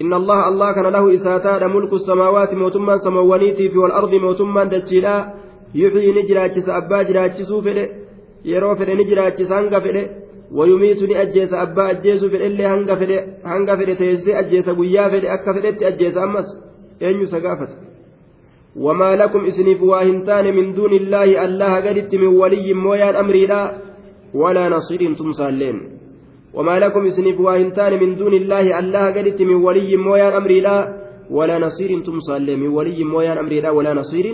إن 0.02 0.14
الله 0.14 0.48
الله 0.48 0.72
كان 0.72 0.88
له 0.88 1.14
إساتاد 1.14 1.64
ملك 1.64 1.94
السماوات 1.94 2.54
موتما 2.54 2.98
سموانيتي 2.98 3.70
في 3.70 3.78
والأرض 3.78 4.16
موتما 4.16 4.64
دجيلا. 4.64 5.34
يحيي 5.76 6.12
نجراجس 6.12 6.70
أبا 6.70 7.02
جراجسو 7.02 7.62
فده 7.62 7.90
يرو 8.46 8.76
فده 8.76 8.94
نجراجس 8.94 9.52
هنغا 9.52 9.80
فده 9.80 10.04
ويميت 10.52 11.02
أجيس 11.12 11.54
أبا 11.54 11.92
أجيس 11.92 12.26
فده 12.26 12.46
اللي 12.46 12.66
هنغا 12.66 12.96
فده 12.96 13.18
هنغا 13.46 13.76
فده 13.76 13.94
تيسي 13.94 14.40
أجيس 14.40 14.70
قويا 14.70 15.10
فده 15.10 15.34
أكا 15.34 15.54
فده 15.54 15.88
أجيس 15.88 16.18
أمس. 16.18 16.48
أين 17.02 17.26
وما 18.76 19.16
لكم 19.16 19.46
إسنيف 19.46 19.82
واهنتان 19.82 20.56
من 20.56 20.74
دون 20.74 20.94
الله 20.94 21.46
الله 21.46 21.74
قدت 21.76 22.16
من 22.16 22.28
ولي 22.28 22.74
مويان 22.74 23.16
أمري 23.16 23.46
لا 23.46 23.62
ولا 24.34 24.70
نصير 24.70 25.14
تمسالين 25.14 25.78
وما 26.54 26.80
لكم 26.80 27.06
إسنيف 27.06 27.40
واهنتان 27.40 28.00
من 28.00 28.16
دون 28.16 28.34
الله 28.34 28.80
الله 28.80 29.06
قدت 29.16 29.42
من 29.42 29.58
ولي 29.66 29.98
مويان 29.98 30.34
أمري 30.34 30.60
لا 30.62 30.78
ولا 31.32 31.60
نصير 31.60 32.00
تمسى 32.06 32.56
من 32.62 32.68
ولي 32.78 33.04
مويان 33.04 33.38
أمري 33.38 33.62
لا 33.62 33.70
ولا 33.70 33.94
نصير 33.94 34.26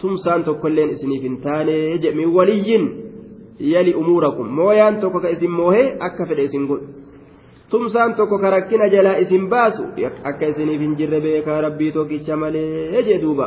تمسى 0.00 0.30
أنت 0.36 0.48
كلين 0.62 0.88
إسنيف 0.94 1.22
تاني 1.44 2.10
من 2.18 2.28
ولي 2.36 2.68
يلي 3.60 3.94
أموركم. 3.94 4.46
مويان 4.58 5.00
توكا 5.00 5.32
إسم 5.32 5.50
موهي 5.50 5.84
أكفر 6.06 6.38
إسم 6.44 6.64
قل. 6.70 6.80
tumsaan 7.72 8.12
tokko 8.14 8.36
ka 8.38 8.50
rakkina 8.52 8.88
jalaa 8.92 9.16
isin 9.24 9.48
baasu 9.48 9.84
akka 10.30 10.46
isiniif 10.52 10.80
hin 10.80 10.96
jirre 10.96 11.20
beekaa 11.24 11.60
rabbii 11.64 11.92
tokkicha 11.92 12.36
malee 12.36 13.02
jee 13.06 13.16
duuba 13.22 13.46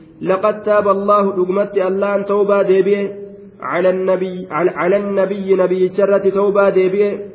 لقد 0.21 0.61
تاب 0.61 0.87
الله 0.87 1.35
دقمت 1.35 1.77
الله 1.77 2.21
توبة 2.21 2.61
ديبيه 2.61 3.21
على 3.61 3.89
النبي 3.89 4.47
على 4.51 4.97
النبي 4.97 5.55
نبي 5.55 5.89
شرة 5.97 6.29
توبة 6.29 6.69
ديبيه 6.69 7.25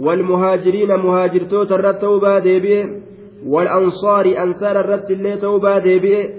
والمهاجرين 0.00 0.88
مهاجر 0.88 1.44
توتر 1.44 1.92
توبة 1.92 2.38
ديبيه 2.38 2.84
والأنصار 3.46 4.42
أنصار 4.42 4.80
الرت 4.80 5.10
اللي 5.10 5.36
توبة 5.36 5.78
ديبيه 5.78 6.34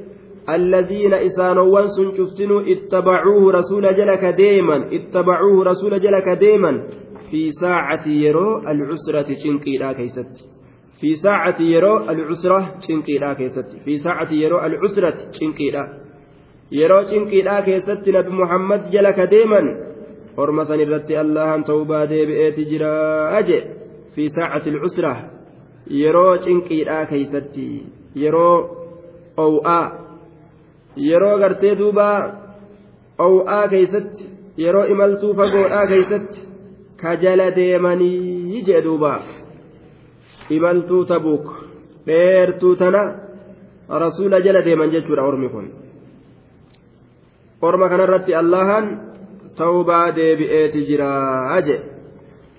الذين 0.49 1.13
إسانوا 1.13 1.81
شفتنوا 2.17 2.61
اتبعوه 2.61 3.51
رسول 3.51 3.95
جلك 3.95 4.25
ديما 4.25 4.89
اتبعوه 4.95 5.63
رسول 5.63 5.99
جلك 5.99 6.29
ديما 6.29 6.83
في 7.31 7.51
ساعة 7.51 8.07
يرو 8.07 8.57
العسرة 8.57 9.35
شنقي 9.43 9.77
لا 9.77 9.93
كيست. 9.93 10.51
في 11.01 11.15
ساعة 11.15 11.61
يرو 11.61 11.97
العسرة 12.09 12.75
شنقيدها 12.87 13.33
كيست 13.33 13.65
في 13.85 13.97
ساعة 13.97 14.31
يرو 14.33 14.59
العسرة 14.65 15.17
شنقيدها 15.31 15.85
يرو 16.71 17.01
شنقيدها 17.03 17.59
كيست 17.61 18.09
نبي 18.09 18.29
محمد 18.29 18.91
جلك 18.91 19.19
ديما 19.19 19.61
حرمة 20.37 20.63
سنرتي 20.63 21.21
الله 21.21 21.55
أن 21.55 21.63
توبا 21.63 22.05
ديبئت 22.05 22.59
جرا 22.71 22.93
أجي 23.39 23.59
في 24.15 24.29
ساعة 24.29 24.63
العسرة 24.67 25.13
يرو 25.87 26.37
شنقيدها 26.45 27.03
كيست 27.03 27.55
يرو 28.15 28.51
أو 29.39 29.57
آ 29.65 30.01
yeroo 30.95 31.39
gartee 31.39 31.75
duuba 31.79 32.05
ow'aa 33.25 33.67
keeysatti 33.73 34.29
yeroo 34.63 34.85
imaltuu 34.93 35.33
fagoodhaa 35.33 35.87
keeysatti 35.87 36.39
ka 37.01 37.15
jala 37.15 37.51
deemanii 37.55 38.63
jee 38.67 38.81
duuba. 38.83 39.11
Imaltuu 40.57 41.05
tabuuk 41.05 41.45
dheertuu 42.07 42.75
tana 42.75 43.01
rasuula 44.03 44.41
jala 44.45 44.61
deeman 44.61 44.91
jechuudha 44.91 45.23
ormi 45.29 45.49
kun. 45.49 45.67
Orma 47.61 47.89
kanarratti 47.89 48.35
allahan 48.41 48.85
tawbaa 49.55 50.11
deebi'eeti 50.15 50.85
jiraa 50.89 51.61
je 51.67 51.77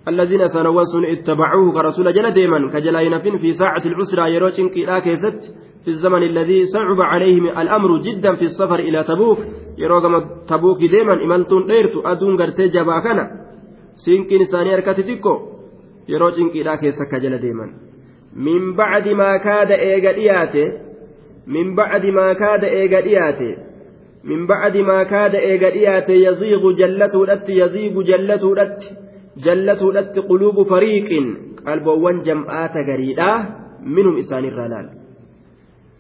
الذين 0.09 0.49
سنوان 0.49 0.84
سن 0.84 1.05
اتبعوه 1.05 1.72
كرسول 1.72 2.14
جل 2.14 2.30
ديما 2.30 2.70
كجلاين 2.74 3.18
في 3.38 3.53
ساعة 3.53 3.82
العسرة 3.86 4.28
يرو 4.28 4.51
شنكي 4.51 4.84
لا 4.84 4.99
كيست 4.99 5.40
في 5.84 5.90
الزمن 5.90 6.22
الذي 6.22 6.66
صعب 6.66 7.01
عليهم 7.01 7.47
الأمر 7.47 7.99
جدا 8.03 8.34
في 8.34 8.45
السفر 8.45 8.78
إلى 8.78 9.05
تبوك 9.05 9.38
يروغم 9.78 10.14
تبوك 10.49 10.78
ديما 10.78 11.14
إمالتون 11.24 11.66
ديرتو 11.66 12.01
أدون 12.01 12.34
غرتي 12.40 12.68
جبا 12.68 12.99
سينكين 13.95 14.45
ثاني 14.45 14.74
أركاتي 14.74 15.03
yeroo 16.09 16.31
cinqiidhaa 16.39 16.77
keessa 16.83 17.03
akka 17.07 17.21
jala 17.21 17.39
deeman. 17.43 17.71
Min 18.47 18.73
ba'di 18.77 19.15
maa 19.15 19.39
kaada 19.39 19.77
eega 19.91 20.13
dhiyaate 20.19 20.65
min 21.47 21.75
ba'di 21.77 22.11
maa 22.19 22.35
kaada 22.35 22.69
eega 22.81 23.03
dhiyaate 23.07 23.51
min 24.31 24.47
ba'di 24.47 24.83
maa 24.91 25.05
kaada 25.13 25.39
eega 25.51 25.71
dhiyaate 25.77 26.15
yaziiqu 26.27 26.73
jallatuudhatti 26.81 27.59
yaziiqu 27.59 28.05
jallatuudhatti 28.11 28.89
jallatuudhatti 29.47 30.27
quluubu 30.31 30.65
fariiqin 30.73 31.27
qalboowwan 31.67 32.25
jam'aata 32.29 32.87
gariidhaa 32.91 33.39
minum 33.85 34.17
isaanirraa 34.23 34.69
laal. 34.75 34.89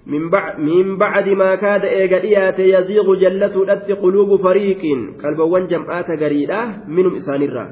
Min 0.06 0.98
bacdi 0.98 1.34
maa 1.42 1.56
kaada 1.56 1.86
eega 2.00 2.18
dhiyaate 2.24 2.68
yaziiqu 2.74 3.16
jallatuudhatti 3.22 4.00
quluubu 4.02 4.38
fariiqin 4.46 5.00
qalbowwan 5.22 5.68
jam'aata 5.72 6.16
gariidhaa 6.22 6.66
minum 6.86 7.14
isaanirraa 7.20 7.70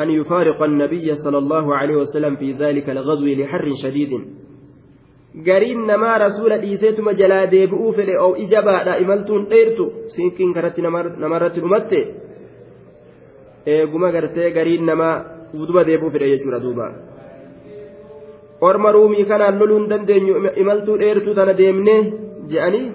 أن 0.00 0.10
يفارق 0.10 0.62
النبي 0.62 1.14
صلى 1.14 1.38
الله 1.38 1.74
عليه 1.74 1.96
وسلم 1.96 2.36
في 2.36 2.52
ذلك 2.52 2.90
الغزو 2.90 3.26
لحر 3.26 3.66
شديد 3.82 4.12
gariin 5.32 5.86
namaa 5.88 6.18
rasuula 6.18 6.58
dhiiseetuma 6.60 7.14
jalaa 7.16 7.46
deebi'uu 7.52 7.92
fedhe 7.96 8.16
oo 8.20 8.34
ija 8.36 8.60
baadha 8.62 8.98
imaltuun 9.00 9.46
dheertu 9.52 9.86
siinkiin 10.14 10.52
karatti 10.56 10.84
namarratti 10.84 11.62
dhumatte 11.64 12.00
eeguma 13.74 14.12
gartee 14.12 14.50
gariin 14.56 14.84
namaa 14.90 15.14
duuba 15.56 15.86
deebi'uu 15.88 16.12
fedhe 16.16 16.28
jechuudha 16.32 16.60
duuba 16.64 16.90
orma 18.68 18.92
ruumii 18.92 19.24
kanaan 19.24 19.58
loluun 19.60 19.88
dandeenyu 19.90 20.34
imaltuu 20.62 21.00
dheertuu 21.02 21.34
tana 21.38 21.58
deemnee 21.62 22.00
je'anii 22.52 22.86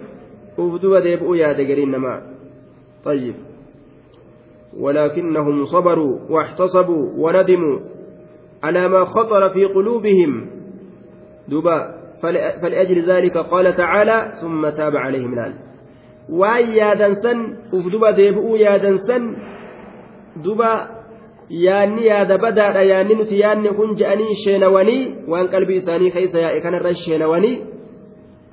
uf 0.61 0.81
duuba 0.81 1.01
deebi'uu 1.07 1.41
yaade 1.41 1.69
gariin 1.71 1.91
namaa 1.97 2.19
طيب 3.07 3.35
ولكنهم 4.79 5.63
صبروا 5.63 6.19
واحتصبوا 6.29 7.03
وندموا 7.17 7.79
على 8.63 8.87
ما 8.87 9.05
خطر 9.05 9.49
في 9.49 9.65
قلوبهم 9.65 10.49
دبا 11.47 11.97
فلأجل 12.61 13.09
ذلك 13.09 13.37
قال 13.37 13.75
تعالى 13.75 14.33
ثم 14.41 14.69
تاب 14.69 14.95
عليهم 14.95 15.33
الآن 15.33 15.53
uf 17.71 17.85
duba 17.87 18.11
deebi'uu 18.11 18.59
yaadan 18.59 18.99
san 19.07 19.23
duba 20.43 20.71
yaanni 21.49 22.03
yaada 22.11 22.37
badaadha 22.37 22.83
yaanni 22.83 23.15
nuti 23.15 23.39
yaanni 23.39 23.71
kun 23.79 23.95
je'anii 23.95 24.35
sheenawanii 24.43 25.23
waan 25.31 25.47
qalbii 25.47 25.79
isaanii 25.81 26.11
keessa 26.11 26.39
yaa'e 26.45 26.59
kanarra 26.65 26.93
sheenawanii 26.93 27.55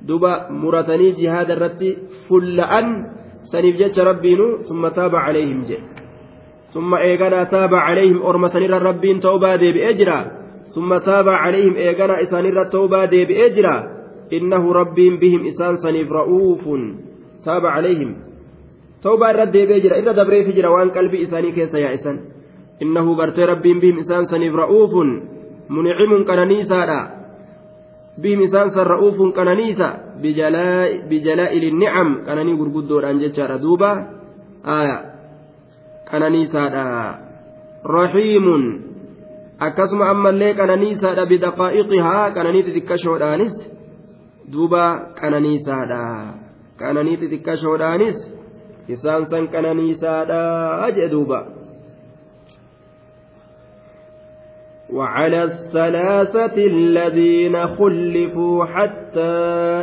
duba 0.07 0.47
muratanii 0.61 1.11
jihaada 1.19 1.53
irratti 1.57 1.89
fulla'an 2.27 2.87
saniif 3.51 3.75
jecha 3.81 4.07
rabbiinu 4.11 4.63
summa 4.69 4.95
taaba 4.97 5.25
calayhim 5.25 5.61
jedhe 5.69 6.04
تاب 7.43 7.73
عليهم 7.73 8.21
أرم 8.21 8.47
سنير 8.47 8.71
ربين 8.81 9.19
توبا 9.19 9.55
دي 9.55 9.71
بإجرا 9.71 10.31
ثم 10.75 10.97
تاب 10.97 11.29
عليهم 11.29 11.75
إيغانا 11.75 12.21
إسانير 12.21 12.63
توبا 12.63 13.05
دي 13.05 13.25
بإجرا 13.25 13.95
إنه 14.33 14.71
ربين 14.73 15.19
بهم 15.19 15.47
إسان 15.47 15.75
سنيف 15.75 16.11
رؤوف. 16.11 16.63
تاب 17.45 17.65
عليهم. 17.65 18.15
توبا 19.03 19.31
الرد 19.31 19.51
دي 19.51 19.65
بإجرا 19.65 19.99
إلا 19.99 20.11
دبري 20.11 20.43
فجرا 20.43 20.69
وان 20.69 20.89
قلبي 20.89 21.23
إساني 21.23 21.51
كيسا 21.51 21.77
يا 21.77 21.93
إسان. 21.93 22.19
إنه 22.81 23.15
برتي 23.15 23.45
ربين 23.45 23.79
بهم 23.79 23.97
إسان 23.97 24.23
سنيف 24.23 24.55
رؤوف. 24.55 24.93
منعم 25.69 26.11
كنانيسا 26.27 27.09
بهم 28.17 28.39
إسان 28.43 28.69
سن 28.69 28.83
رؤوف 28.83 29.35
كنانيسا 29.35 29.89
بجلائل 31.09 31.63
النعم. 31.63 32.25
كناني 32.25 32.53
غرغدور 32.59 33.09
أنجتشار 33.09 33.55
دوبا. 33.57 33.91
آية. 34.65 35.14
Qananiisaadha 36.15 36.85
rahiimun 37.97 38.63
akkasuma 39.67 40.05
ammallee 40.13 40.53
qananiisaadha 40.61 41.23
bidaqaa'iqihaa 41.31 42.25
qananii 42.37 42.63
xixiqqashoodhaanis 42.67 43.55
duuba 44.53 44.83
qananiisaadha 45.21 46.01
qananii 46.81 47.17
xixiqqashoodhaanis 47.21 48.17
isaan 48.95 49.23
san 49.31 49.45
qananiisaadha 49.53 50.41
jee 50.97 51.09
duuba 51.15 51.39
وعلى 54.93 55.43
الثلاثة 55.43 56.57
الذين 56.57 57.67
خلفوا 57.67 58.65
حتى 58.65 59.35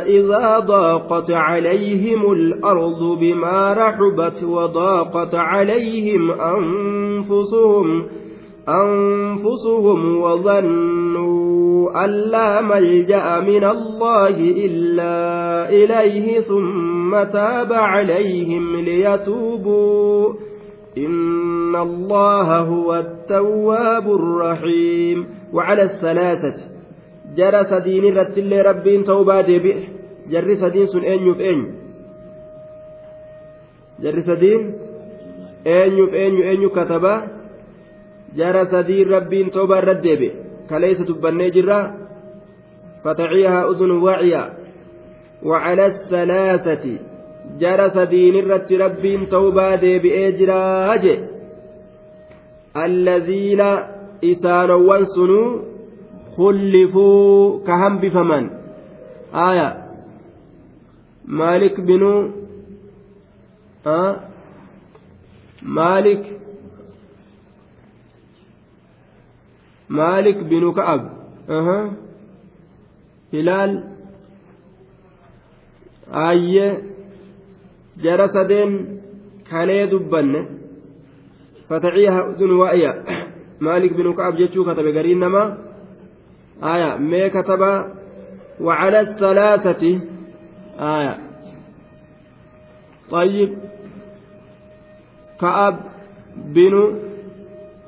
إذا 0.07 0.59
ضاقت 0.59 1.31
عليهم 1.31 2.31
الأرض 2.31 3.19
بما 3.19 3.73
رحبت 3.73 4.43
وضاقت 4.43 5.35
عليهم 5.35 6.31
أنفسهم 6.31 8.07
أنفسهم 8.69 10.17
وظنوا 10.21 12.05
أن 12.05 12.09
لا 12.09 12.61
ملجأ 12.61 13.39
من 13.39 13.63
الله 13.63 14.35
إلا 14.39 15.69
إليه 15.69 16.39
ثم 16.39 17.23
تاب 17.23 17.73
عليهم 17.73 18.75
ليتوبوا. 18.75 20.33
إن 20.97 21.75
الله 21.75 22.59
هو 22.59 22.95
التواب 22.95 24.05
الرحيم 24.11 25.27
وعلى 25.53 25.83
الثلاثة 25.83 26.55
جرى 27.35 27.63
سدين 27.65 28.17
رتل 28.17 28.51
ربين 28.65 29.03
توبا 29.03 29.41
ديبئ. 29.41 29.77
جرى 30.29 30.55
سدين 30.55 30.85
سن 30.87 31.03
أين 31.03 31.33
بأين 31.33 31.59
جرى 34.01 34.21
سدين 34.21 34.61
أين 35.67 35.97
بأين 36.05 36.35
أين 36.41 36.69
كتبا 36.69 37.15
جرى 38.35 38.65
سدين 38.65 39.09
ربين 39.09 39.51
توبا 39.51 39.79
رديبئ 39.79 40.33
كليس 40.69 40.99
تبني 41.09 41.49
فتعيها 43.03 43.69
أذن 43.69 43.91
واعية. 43.91 44.43
وعلى 45.43 45.85
الثلاثة 45.85 46.85
jara 47.61 47.89
sadiin 47.97 48.35
irratti 48.41 48.77
rabbiin 48.85 49.25
tawbaa 49.35 49.73
deebi'ee 49.83 50.31
jiraa 50.39 50.97
je 51.05 51.15
allaziina 52.83 53.69
isaanowwan 54.31 55.05
sunuu 55.15 55.47
kullifuu 56.35 57.63
ka 57.65 57.77
hambifaman 57.83 58.45
aya 59.47 59.67
maalik 61.41 61.75
binuu 61.89 62.19
maalik 65.77 66.23
maalik 69.99 70.39
binu 70.49 70.69
ka'ab 70.79 71.01
hilaal 73.35 73.73
ayyee 76.25 76.71
jara 78.03 78.27
sadeen 78.35 78.71
kalee 79.49 79.87
dubbanne 79.91 80.41
fataciiha 81.69 82.19
sun 82.37 82.51
waa'iya 82.61 82.91
maalik 83.59 83.93
binu 83.97 84.13
ka'ab 84.17 84.37
jechuu 84.39 84.65
katabe 84.67 84.91
gariin 84.97 85.19
namaa 85.19 85.57
aya 86.61 86.97
mee 86.97 87.29
kataba 87.29 87.71
وعلى 88.61 88.99
الثلاثة 88.99 89.83
آية 90.79 91.15
طيب 93.11 93.51
كعب 95.41 95.75
بن 96.55 96.73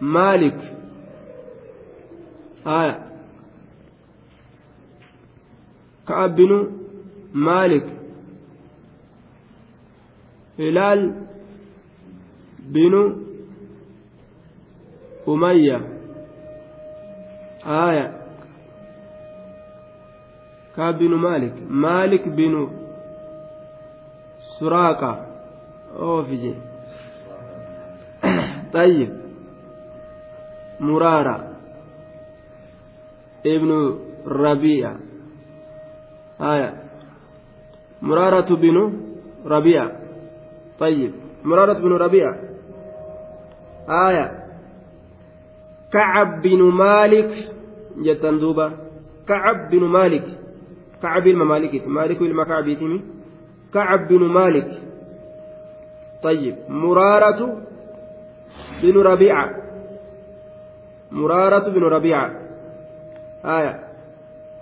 مالك 0.02 0.60
آية 2.68 2.96
كعب 6.08 6.36
بن 6.36 6.52
مالك 7.34 7.86
هلال 10.60 11.14
بن 12.60 13.16
أمية. 15.28 15.82
آية. 17.66 18.22
كاب 20.76 20.98
بن 20.98 21.16
مالك. 21.16 21.54
مالك 21.70 22.28
بن 22.28 22.68
سراقة. 24.60 25.26
أوفجي 25.96 26.54
طيب. 28.74 29.18
مرارة. 30.80 31.56
ابن 33.46 34.00
ربيع 34.28 34.96
آية. 36.42 36.84
مرارة 38.02 38.56
بن 38.56 38.94
ربيع 39.46 40.05
طيب. 40.80 41.12
مرارة 41.44 41.74
بن 41.74 41.94
ربيع 41.94 42.36
آية. 43.90 44.46
كعب 45.94 46.42
بن 46.42 46.62
مالك 46.64 47.52
جتن 47.98 48.40
دوبا. 48.40 48.72
كعب 49.28 49.70
بن 49.70 49.84
مالك. 49.84 50.26
كعب 51.02 51.28
الممالك 51.28 51.88
مالك 51.88 52.22
المكعبيتم 52.22 53.02
كعب 53.74 54.08
بن 54.08 54.20
مالك. 54.20 54.82
طيب. 56.24 56.56
مرارة 56.70 57.62
بن 58.82 59.02
ربيعة. 59.02 59.56
مرارة 61.12 61.70
بن 61.70 61.84
ربيعة. 61.84 62.32
آية. 63.46 63.80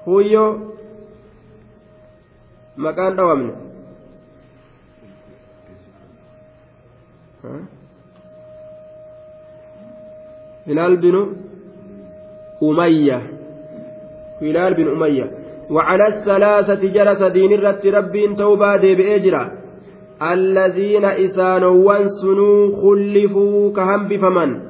هو 0.07 0.57
مكان 2.77 3.15
دوامنا. 3.15 3.72
هلال 10.68 10.96
بن 10.96 11.14
أمية 12.62 13.22
هلال 14.42 14.74
بن 14.74 14.88
أمية 14.88 15.30
وعلى 15.70 16.06
الثلاثة 16.06 16.82
جلس 16.96 17.22
دين 17.22 17.52
الرت 17.52 17.86
رب 17.86 18.34
توبة 18.38 18.76
بأجرا 18.76 19.52
الذين 20.22 21.04
إسانوا 21.04 22.04
سنوا 22.22 22.76
خلفوا 22.82 23.72
كهم 23.72 24.08
بفمن 24.08 24.60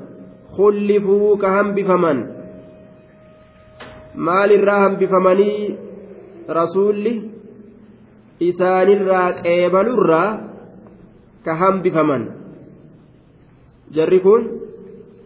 خلفوا 0.56 1.36
كهم 1.36 1.74
بفمن 1.74 2.38
maal 4.26 4.50
irraa 4.50 4.80
hambifamanii 4.80 5.78
rasuulli 6.58 7.12
isaanirraa 8.46 9.26
qeebalurraa 9.42 10.30
ka 11.44 11.54
hambifaman 11.60 12.24
jarri 13.95 14.19
kun 14.25 14.41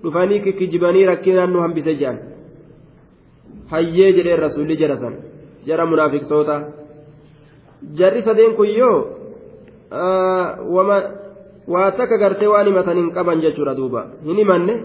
dhufanii 0.04 0.40
kikkijibanii 0.46 1.06
rakkinaan 1.12 1.52
nu 1.54 1.60
hambise 1.66 1.94
jedhan 2.02 2.18
hayyee 3.72 4.12
jedheen 4.18 4.40
rasuulli 4.46 4.76
jara 4.82 4.98
san 5.04 5.16
jara 5.68 5.86
munaafiqtoota 5.92 6.56
jarri 8.00 8.22
sadeen 8.28 8.54
kun 8.60 8.70
yoo 8.80 8.98
waa 11.74 11.92
takka 11.98 12.18
gartee 12.24 12.48
waan 12.54 12.68
himatan 12.68 12.98
hin 12.98 13.10
qaban 13.16 13.42
jechuudha 13.46 13.76
duuba 13.80 14.02
hin 14.26 14.38
himanne 14.42 14.76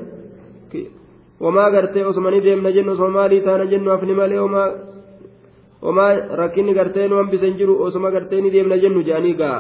wamaa 1.45 1.71
gartee 1.75 2.05
osoma 2.11 2.31
ni 2.31 2.41
deemna 2.47 2.71
jennu 2.77 2.93
osoma 2.93 3.11
maalii 3.19 3.41
taana 3.47 3.67
jennu 3.73 3.91
hafni 3.91 4.15
malee 4.21 4.39
homaa 4.45 4.69
homaa 5.87 6.11
rakkinni 6.41 6.75
gartee 6.79 7.07
nu 7.09 7.17
hambise 7.21 7.47
hin 7.47 7.57
jiru 7.61 7.75
osoma 7.87 8.11
gartee 8.15 8.41
ni 8.41 8.51
deemna 8.55 8.79
jennu 8.83 9.03
jedhanii 9.09 9.35
gaa 9.43 9.59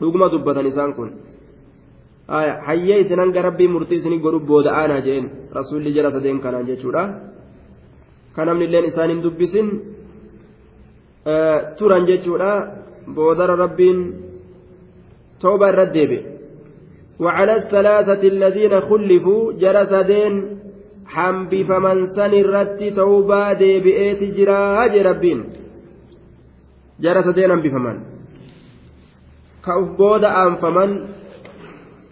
dhuguma 0.00 0.28
dubbatan 0.32 0.66
isaan 0.72 0.94
kun 0.96 1.10
hayyee 2.67 2.99
isin 3.03 3.19
hanga 3.23 3.41
rabbii 3.47 3.67
murtii 3.75 3.99
isinii 4.01 4.23
godhu 4.25 4.39
booda 4.51 4.71
aanaa 4.81 5.01
jeen 5.07 5.25
rasuulli 5.57 5.95
jara 5.97 6.11
sadeen 6.15 6.39
kanaan 6.45 6.69
jechuudha 6.69 7.03
kan 8.35 8.45
namni 8.47 8.65
illeen 8.67 8.89
isaan 8.91 9.09
hin 9.13 9.21
dubbisin 9.25 9.67
turan 11.77 12.03
jechuudha 12.09 12.51
boodara 13.15 13.55
rabbiin 13.63 13.99
tooba 15.41 15.69
irratti 15.71 15.95
deebi'e. 15.99 16.37
وعلى 17.19 17.55
الثلاثة 17.55 18.21
الذين 18.27 18.81
خلفوا 18.81 19.53
جرسدين 19.53 20.33
حنبي 21.05 21.63
فمن 21.63 22.07
سن 22.07 22.33
الرت 22.43 22.83
توبا 22.83 23.53
ديبئت 23.53 24.21
جرا 24.37 24.85
ربين 25.09 25.39
جرسدين 27.03 27.51
حنبي 27.51 27.69
فمن 27.69 27.97
كأف 29.65 29.87
بودا 29.97 30.29
أنفمن 30.47 30.91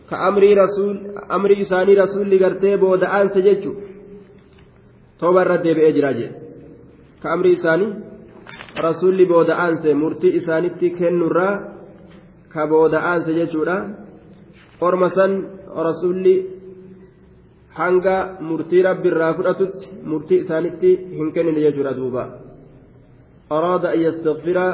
كأمري 0.10 0.54
رسول 0.54 0.96
أمري 1.32 1.62
إساني 1.62 1.94
رسول 1.94 2.26
لقرتي 2.32 2.76
بودا 2.82 3.08
أنس 3.22 3.38
جيتشو 3.38 3.74
توبا 5.20 5.42
الرت 5.42 5.62
ديبئت 5.66 5.96
جرا 5.96 6.12
كأمري 7.24 7.54
إساني 7.54 7.88
رسول 8.88 9.26
بودا 9.26 9.54
أنس 9.66 9.86
مرتي 9.86 10.38
إسانيتي 10.38 10.90
كنورا 10.98 11.50
كبودا 12.54 13.00
أنس 13.14 13.28
جيتشو 13.30 13.62
orma 14.82 15.10
san 15.10 15.32
rasuulli 15.88 16.36
hanga 17.80 18.38
murtii 18.42 18.84
rabbi 18.84 19.08
irraa 19.08 19.34
fudhatutti 19.38 19.92
murtii 20.04 20.40
isaanitti 20.44 20.90
hin 21.18 21.32
kennine 21.36 21.62
jechuudha 21.66 21.94
duuba 22.00 22.24
araada 23.58 23.88
an 23.94 24.00
yastagfira 24.08 24.66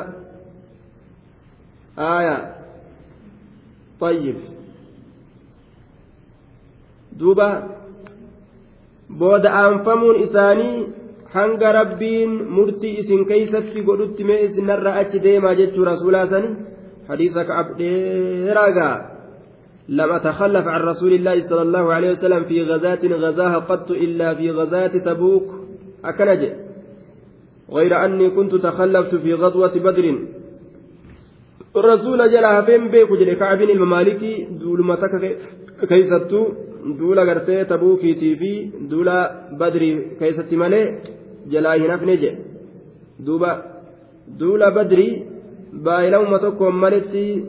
aaya 1.97 2.37
طيب 4.01 4.37
duuba 7.18 7.48
booda 9.18 9.50
aanfamuun 9.62 10.22
isaanii 10.26 10.86
hanga 11.36 11.72
rabbiin 11.78 12.32
murtii 12.56 12.94
isin 13.02 13.26
keeysatti 13.30 13.86
godhutti 13.88 14.28
mee 14.28 14.40
isinarra 14.46 14.94
achi 15.02 15.24
deemaa 15.26 15.58
jechuu 15.60 15.90
rasuulaa 15.92 16.26
sani 16.32 16.56
hadiisa 17.08 17.48
ka'ab 17.50 17.76
dheeraagaa 17.78 18.96
لم 19.88 20.12
أتخلف 20.12 20.66
عن 20.66 20.80
رسول 20.80 21.12
الله 21.12 21.36
صلى 21.42 21.62
الله 21.62 21.92
عليه 21.94 22.10
وسلم 22.10 22.44
في 22.44 22.62
غزاة 22.62 23.02
غزاها 23.06 23.58
قط 23.58 23.90
إلا 23.90 24.34
في 24.34 24.50
غزاة 24.50 24.94
تبوك 25.08 25.48
أكنج 26.04 26.42
غير 27.72 28.04
أني 28.04 28.30
كنت 28.30 28.54
تخلفت 28.54 29.14
في 29.14 29.34
غزوة 29.34 29.74
بدر 29.86 30.06
الرسول 31.76 32.18
جل 32.32 32.46
فين 32.66 32.88
بيك 32.88 33.10
جل 33.12 33.32
كعب 33.34 33.60
الممالكي 33.62 34.32
دول 34.60 34.80
متك 34.86 35.38
كيستو 35.88 36.42
دولا 36.98 37.22
غرتي 37.22 37.64
تبوكي 37.64 38.14
تي 38.14 38.36
في 38.36 38.52
دولا 38.90 39.16
بدري 39.60 39.90
كيستي 40.18 40.56
مالي 40.56 40.80
جلا 41.52 41.76
هنا 41.76 41.96
فنجي 41.96 42.30
دوبا 43.26 43.50
دولا 44.40 44.68
بدري 44.68 45.08
بايلو 45.72 46.22
متكم 46.32 46.80
مالتي 46.80 47.44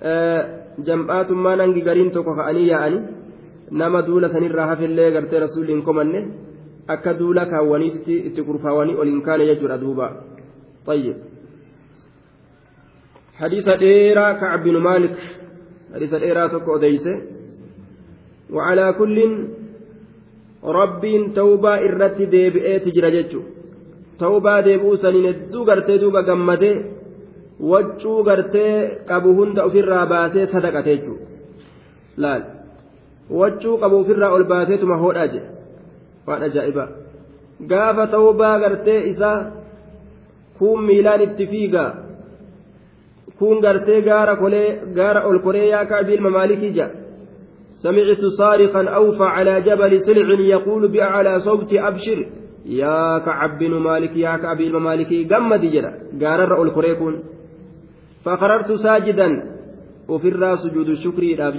آه 0.00 0.56
jam'aatummaan 0.86 1.60
hangi 1.60 1.80
gariin 1.80 2.10
tokko 2.12 2.34
ka'anii 2.36 2.68
yaa'anii 2.68 3.02
nama 3.70 4.02
duula 4.08 4.28
sanirraa 4.28 4.66
hafillee 4.70 5.10
gartee 5.14 5.40
rasuulli 5.40 5.72
hin 5.72 5.82
komanne 5.82 6.20
akka 6.94 7.14
duula 7.20 7.46
kaawwaniitti 7.52 8.16
itti 8.30 8.44
kurfaawanii 8.48 8.96
ol 9.00 9.08
hin 9.12 9.22
kaane 9.28 9.48
jechuudha 9.52 9.82
duuba 9.84 10.08
طيب 10.86 11.16
حديث 13.34 13.68
ديرا 13.68 14.32
كعب 14.32 14.64
بن 14.64 14.76
مالك 14.76 15.16
حديث 15.94 16.14
ديرا 16.14 16.46
تكو 16.46 16.76
أديسه 16.76 17.14
وعلى 18.55 18.85
كل 18.99 19.17
رب 20.63 21.03
توبة 21.35 21.71
إرت 21.85 22.17
ديبئة 22.21 22.77
تجرى 22.77 23.09
جتشو 23.15 23.41
توبة 24.19 24.59
ديبؤ 24.67 24.95
سنين 24.95 25.25
الدو 25.25 25.59
قرتي 25.67 25.97
دوبا 25.97 26.21
قمته 26.27 26.73
waccuu 27.61 28.23
gartee 28.23 29.05
qabu 29.09 29.33
hunda 29.37 29.65
ofirraa 29.67 30.05
baasee 30.11 30.45
sadaqate 30.53 30.91
jechuudha 30.93 31.25
laal 32.23 32.43
waccuu 33.39 33.75
qabu 33.81 33.95
ofirraa 34.03 34.31
ol 34.37 34.45
baaseetuma 34.51 34.97
hodhaa 35.03 35.27
jedhe 35.33 35.49
waan 36.27 36.45
ajaa'ibaa 36.47 36.87
gaafa 37.71 38.07
ta'ubaa 38.13 38.55
gartee 38.63 38.99
isaa 39.11 39.39
kuun 40.57 40.79
miilaan 40.87 41.25
itti 41.27 41.47
fiigaa 41.51 41.91
kuun 43.39 43.61
gartee 43.65 44.01
gaara 44.09 44.35
kolee 44.41 44.67
gaara 44.97 45.21
ol 45.29 45.39
koree 45.45 45.67
yaa 45.73 45.85
ka'bii 45.91 46.17
ilma 46.19 46.35
maalikii 46.37 46.73
ja'a 46.79 46.89
سمعت 47.86 48.22
صارخا 48.40 48.82
أوفى 48.98 49.26
على 49.36 49.54
جبل 49.68 49.92
سلع 50.06 50.28
يقول 50.54 50.82
بأعلى 50.88 51.32
صوت 51.40 51.72
أبشر. 51.88 52.18
يا 52.82 53.18
كعب 53.26 53.58
بن 53.58 53.72
مالك 53.88 54.16
يا 54.16 54.36
كعب 54.42 54.60
الممالك 54.60 55.10
جمد 55.30 55.62
جرا 55.74 55.92
قارر 56.22 56.62
الكريكون 56.62 57.14
فقررت 58.24 58.70
ساجدا. 58.72 59.28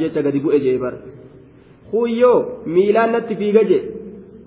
jecha 0.01 0.21
gadi 0.25 0.39
bu'e 0.39 0.59
jee 0.65 0.77
bar 0.83 0.93
kuyyoo 1.91 2.63
miilaan 2.65 3.11
natti 3.11 3.35
fiiga 3.39 3.63
je 3.69 3.79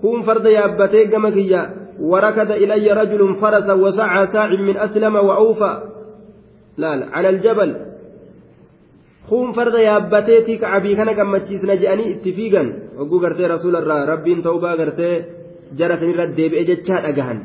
kun 0.01 0.23
farda 0.27 0.49
yaabbatee 0.57 1.05
gama 1.13 1.31
kiyya 1.31 1.61
وركض 2.01 2.51
إلي 2.51 2.87
رجل 2.91 3.35
فرسا 3.41 3.73
وسعى 3.73 4.27
ساع 4.33 4.49
من 4.67 4.77
أسلم 4.77 5.15
وأوفى. 5.15 5.73
لا 6.77 6.95
لا 6.95 7.05
على 7.15 7.29
الجبل. 7.29 7.90
فرد 9.55 9.73
يابتيتي 9.73 10.57
كعبي 10.57 10.95
كان 10.95 11.11
كما 11.11 11.37
تشيسنا 11.39 11.75
جاني 11.75 12.05
اتفيقا 12.13 12.63
وقو 12.97 13.17
قرتي 13.23 13.45
رسول 13.45 13.75
الله 13.75 14.05
ربي 14.05 14.41
توبا 14.41 14.71
قرتي 14.79 15.09
جرسني 15.77 16.13
رد 16.19 16.35
ديبئ 16.35 16.63
جتشات 16.67 17.03
أقهن 17.11 17.39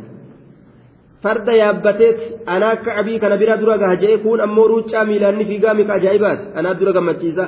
farda 1.23 1.53
yaabbateet 1.63 2.19
anaa 2.55 2.73
akka 2.77 2.91
abii 3.01 3.19
kana 3.23 3.37
bira 3.41 3.57
dura 3.61 3.79
gaha 3.83 3.97
jee 4.03 4.19
kun 4.25 4.41
ammoo 4.47 4.67
ruuccaa 4.73 5.05
miilaanni 5.09 5.47
fiigaa 5.51 5.75
mika 5.79 5.95
ajaa'ibaati 5.99 6.45
anaa 6.59 6.75
dura 6.81 6.93
gammachiisa 6.97 7.45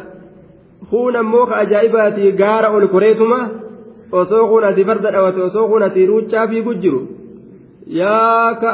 kun 0.91 1.17
ammoo 1.23 1.45
ka 1.51 1.61
ajaa'ibaati 1.65 2.33
gaara 2.41 2.69
ol 2.77 2.87
koreetuma 2.95 3.41
osoo 4.21 4.45
kun 4.51 4.65
ati 4.71 4.87
farda 4.89 5.13
dhawate 5.15 5.41
osoo 5.49 5.67
kun 5.71 5.83
ati 5.89 6.07
ruuccaa 6.11 6.47
fiigu 6.51 6.75
jiru 6.83 7.01
yaa 8.01 8.55
ka 8.63 8.71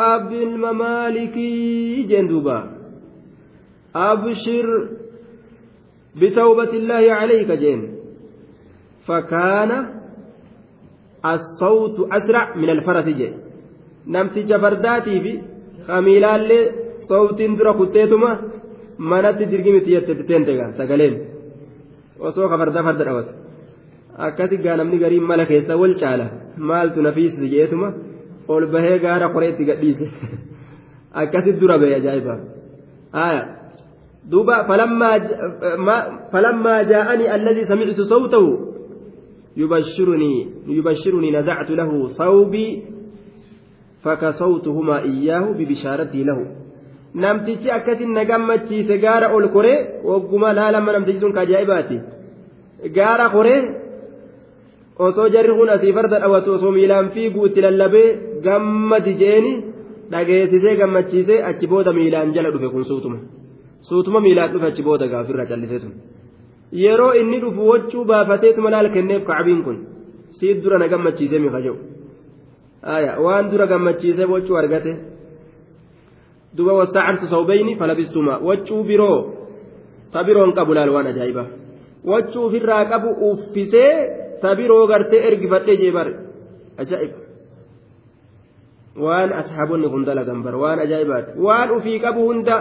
mamaalikii 0.64 2.06
jeen 2.10 2.28
duuba 2.32 2.56
abshir 4.08 4.66
بتوبة 6.16 6.72
الله 6.80 7.04
عليك 7.12 7.50
جين 7.50 7.80
فكان 9.06 9.70
الصوت 11.24 12.12
أسرع 12.12 12.56
من 12.56 12.70
الفرس 12.70 13.04
جين 13.04 13.34
fardaatii 14.60 15.20
fi 15.24 15.32
hamiilaallee 15.88 16.64
sooftiin 17.08 17.58
dura 17.58 17.72
kutteetuma 17.74 18.30
manatti 18.98 19.50
dirgimiti 19.50 19.94
jette 19.94 20.14
teente 20.14 20.52
sagaleen 20.76 21.14
osoo 22.18 22.48
ka 22.48 22.58
farda 22.58 22.82
farda 22.82 23.04
dhawatu 23.04 23.32
akkasi 24.18 24.56
gaa 24.58 24.76
namni 24.76 24.98
gariin 24.98 25.26
mala 25.30 25.46
keessa 25.46 25.76
wal 25.76 25.94
caala 26.00 26.26
maaltu 26.56 27.02
nafiisi 27.02 27.50
jeetuma 27.54 27.92
ol 28.48 28.66
bahee 28.66 28.98
gaara 28.98 29.28
qoreetti 29.34 29.64
gadhiise 29.64 30.06
akkasi 31.22 31.52
dura 31.60 31.78
ba'e 31.78 31.94
ajaa'iba 32.00 32.34
duuba 34.31 34.55
falammaa 36.31 36.83
jaa'anii 36.91 37.27
alladii 37.35 37.65
samictu 37.71 38.05
sawtahu 38.15 38.49
يبشرني 39.63 40.33
يبشرني 40.77 41.29
نزعت 41.37 41.69
له 41.79 41.91
ثوبي 42.19 42.67
فكسوتهما 44.03 44.95
إياه 45.09 45.45
ببشارتي 45.57 46.23
له 46.29 46.39
namtichi 47.23 47.69
akkasin 47.77 48.11
na 48.13 48.23
gammachiise 48.29 48.95
gaara 49.03 49.27
ol 49.35 49.45
koree 49.55 49.79
wagguma 50.09 50.49
laalama 50.57 50.91
namtichi 50.95 51.19
sun 51.23 51.33
kajaa'ibaati 51.37 51.97
gaara 52.97 53.25
koree 53.35 53.61
osoo 55.05 55.27
jarri 55.33 55.53
kun 55.59 55.69
asii 55.75 55.93
farda 55.97 56.17
dhawatu 56.23 56.49
osoo 56.57 56.71
miilaan 56.77 57.07
fiiguu 57.15 57.45
itti 57.49 57.61
lallabee 57.65 58.09
gammadi 58.45 59.13
jeeni 59.21 59.51
dhageessisee 60.11 60.75
gammachiisee 60.81 61.39
achi 61.49 61.65
booda 61.71 61.91
miilaan 61.99 62.29
jala 62.35 62.49
dhufe 62.53 62.67
kun 62.73 62.83
suutuma 62.91 63.17
Suutuma 63.88 64.18
miilaan 64.24 64.50
dhufe 64.52 64.66
achi 64.70 64.82
booda 64.88 65.06
gaafirra 65.12 65.44
callisee 65.50 65.80
sun. 65.84 65.92
Yeroo 66.82 67.12
inni 67.20 67.38
dhufu 67.44 67.62
wachuu 67.72 68.04
baafateetuma 68.10 68.70
laal 68.74 68.88
kenneef 68.94 69.22
kacbiin 69.30 69.60
kun 69.66 69.76
siit 70.38 70.58
dura 70.64 70.78
na 70.78 70.86
gammachiisee 70.92 71.40
mifa 71.44 71.60
jedhu 71.66 71.80
waan 73.24 73.44
dura 73.50 73.66
gammachiisee 73.72 74.26
wachuu 74.34 74.56
argate. 74.62 74.92
Duba 76.56 76.72
wastaacabtu 76.80 77.26
sawbayni 77.34 77.72
falabistumaa. 77.80 78.38
Wachuu 78.48 78.82
biroo 78.90 79.18
ta 80.12 80.18
biroon 80.26 80.52
qabu 80.58 80.72
laal 80.76 80.90
waan 80.96 81.06
ajaa'ibaa 81.12 81.48
wachuu 82.10 82.42
ofirraa 82.48 82.84
qabu 82.92 83.08
uffisee 83.28 83.92
ta 84.42 84.48
biroo 84.58 84.86
gartee 84.90 85.20
ergifadhee 85.28 85.76
jee 85.82 85.92
bare 85.96 86.12
ajaa'iba. 86.82 87.18
Waan 89.04 89.30
asxaabonni 89.40 89.88
kun 89.92 90.04
dalagan 90.08 90.40
bara 90.46 90.58
waan 90.64 90.78
ajaa'ibaati. 90.84 91.30
Waan 91.46 91.68
ufii 91.76 91.98
qabu 92.04 92.20
hunda 92.28 92.56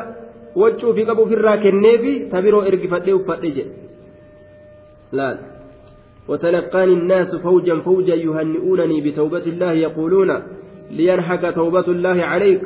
wachuu 0.56 0.90
ufii 0.90 1.06
qabu 1.06 1.22
ofirraa 1.22 1.58
kenneefi 1.58 2.14
ta 2.32 2.42
biroo 2.42 2.64
ergifadhee 2.70 3.14
uffadhe 3.14 3.52
jedhe. 3.52 3.74
Laal. 5.12 5.38
وتلقاني 6.28 6.94
الناس 6.94 7.36
فوجا 7.36 7.76
فوجا 7.80 8.16
يهنئونني 8.16 9.02
بتوبة 9.02 9.46
الله 9.48 9.72
يقولون 9.72 10.30
لينحك 10.92 11.56
توبة 11.56 11.88
الله 11.88 12.24
عليك. 12.24 12.62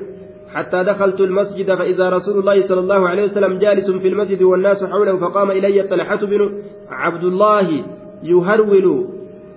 حتى 0.53 0.83
دخلت 0.83 1.21
المسجد 1.21 1.75
فإذا 1.75 2.09
رسول 2.09 2.39
الله 2.39 2.67
صلى 2.67 2.79
الله 2.79 3.09
عليه 3.09 3.23
وسلم 3.23 3.59
جالس 3.59 3.91
في 3.91 4.07
المسجد 4.07 4.41
والناس 4.41 4.83
حوله 4.83 5.17
فقام 5.17 5.51
إلي 5.51 5.83
طلحة 5.83 6.25
بن 6.25 6.63
عبد 6.89 7.23
الله 7.23 7.83
يهرول 8.23 9.07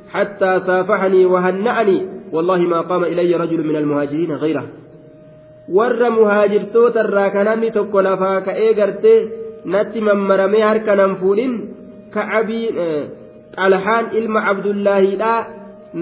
حتى 0.08 0.60
سافحني 0.66 1.26
وهنأني. 1.26 1.98
والله 2.32 2.58
ما 2.58 2.80
قام 2.80 3.04
إلي 3.04 3.34
رجل 3.36 3.66
من 3.66 3.76
المهاجرين 3.76 4.32
غيره. 4.32 4.66
Warra 5.78 6.08
muhaajirtoota 6.18 7.00
irraa 7.06 7.30
ka 7.34 7.40
namni 7.48 7.68
tokko 7.76 7.98
lafaa 8.08 8.38
ka'ee 8.48 8.70
gartee 8.80 9.18
natti 9.72 10.00
mammaramee 10.08 10.62
harka 10.70 10.92
nan 11.00 11.12
fuudhin 11.20 11.52
ka'abii 12.16 12.66
xalhaan 13.56 14.04
ilma 14.18 14.40
abdullaahiidhaa 14.52 15.40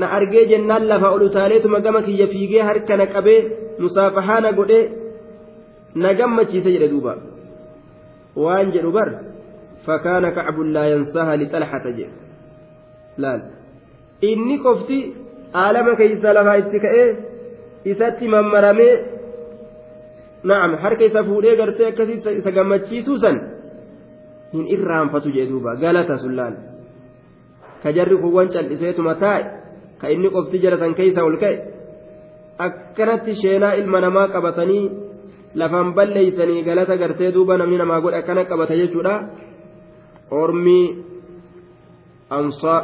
na 0.00 0.06
argee 0.16 0.44
jennaan 0.52 0.84
lafa 0.90 1.08
ol 1.16 1.22
utaaleetuma 1.28 1.78
gama 1.86 2.00
kiyya 2.06 2.26
fiigee 2.32 2.62
harka 2.70 2.94
na 3.00 3.06
qabee 3.14 3.40
musaafahaa 3.82 4.40
na 4.44 4.50
godhee 4.58 4.84
na 6.02 6.08
gammachiise 6.18 6.70
jedhe 6.74 6.88
duuba 6.94 7.12
waan 8.44 8.68
jedhu 8.74 8.90
bar 8.96 9.08
fakkaana 9.86 10.28
kacbun 10.38 10.68
laa 10.76 10.86
yansaha 10.94 11.32
lixalxata 11.42 11.90
jedhe 11.98 12.14
laal 13.22 13.40
inni 14.30 14.56
qofti 14.66 14.98
aalama 15.62 15.92
keeysa 16.00 16.28
lafaa 16.38 16.56
itti 16.62 16.78
ka'ee 16.86 17.08
isatti 17.92 18.24
mammaramee 18.34 18.92
na'am 20.48 20.72
harka 20.82 21.04
isa 21.10 21.24
fuudhee 21.28 21.56
gartee 21.60 21.88
akkasii 21.90 22.38
isa 22.40 22.50
gammachiisuu 22.56 23.18
san 23.22 23.36
hin 24.52 24.66
irraanfatu 24.74 25.32
jee 25.36 25.46
duuba. 25.50 25.76
Galata 25.82 26.18
sun 26.18 26.36
laal 26.36 26.54
ka 27.82 27.92
jarri 27.96 28.16
kuwwan 28.22 28.48
cal'iseetuma 28.54 29.14
taa'e 29.22 29.42
ka 30.00 30.06
inni 30.14 30.30
qofti 30.30 30.62
jaratan 30.62 30.94
keeysa 30.98 31.24
ol 31.24 31.36
ka'e. 31.42 31.56
Akkanatti 32.66 33.32
sheenaa 33.42 33.74
ilma 33.80 34.00
namaa 34.00 34.28
qabatanii 34.34 34.84
lafaan 35.54 35.94
balleeysanii 35.94 36.62
galata 36.68 36.96
gartee 37.02 37.32
duuba 37.34 37.56
namni 37.58 37.78
namaa 37.78 38.00
godhe 38.00 38.18
akkana 38.18 38.44
qabata 38.50 38.74
jechuudha. 38.80 39.14
Ormi 40.30 40.80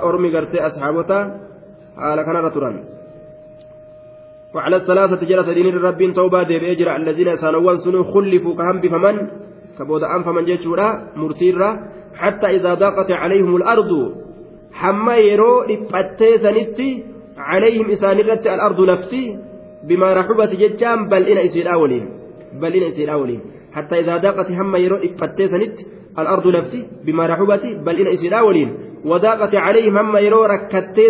ormi 0.08 0.30
gartee 0.30 0.60
asxaabota 0.68 1.18
haala 1.96 2.24
kanarra 2.24 2.50
turan 2.50 2.76
وعلى 4.54 4.76
الثلاثة 4.76 5.26
جلس 5.26 5.48
دين 5.48 5.66
الرب 5.66 6.12
توبة 6.12 6.42
ديبئجر 6.42 6.96
الذين 6.96 7.36
سانوان 7.36 7.76
سنو 7.76 8.04
خلفوا 8.04 8.54
كهم 8.54 8.80
بفمن؟ 8.80 9.16
كبود 9.78 10.02
أنفمن 10.02 10.44
جيتشورا 10.44 10.88
مرتيرا 11.16 11.70
حتى 12.14 12.46
إذا 12.46 12.74
ضاقت 12.74 13.10
عليهم 13.10 13.56
الأرض 13.56 13.90
حما 14.72 15.16
يرو 15.16 15.62
لفتي 15.62 16.38
سنتي 16.38 17.04
عليهم 17.36 17.90
إسانرة 17.90 18.54
الأرض 18.54 18.80
لفتي 18.80 19.38
بما 19.88 20.14
رحبت 20.14 20.48
ججام 20.48 21.08
بل 21.08 21.22
إن 21.22 21.38
إسير 21.38 21.72
أولين. 21.72 22.08
بل 22.60 22.72
إن 22.76 22.82
إسير 22.82 23.12
أولين. 23.12 23.40
حتى 23.72 24.00
إذا 24.00 24.16
ضاقت 24.16 24.46
حما 24.46 24.78
يرو 24.78 24.96
لفتي 24.96 25.48
سنت 25.48 25.76
الأرض 26.18 26.46
لفتي 26.46 26.86
بما 27.04 27.26
رحبت 27.26 27.64
بل 27.86 27.96
إن 28.00 28.12
إسير 28.12 28.38
أولين. 28.38 28.93
وضاقت 29.04 29.54
عليهم 29.54 29.96
هم 29.98 30.16
يرو 30.16 30.44
ركتي 30.44 31.04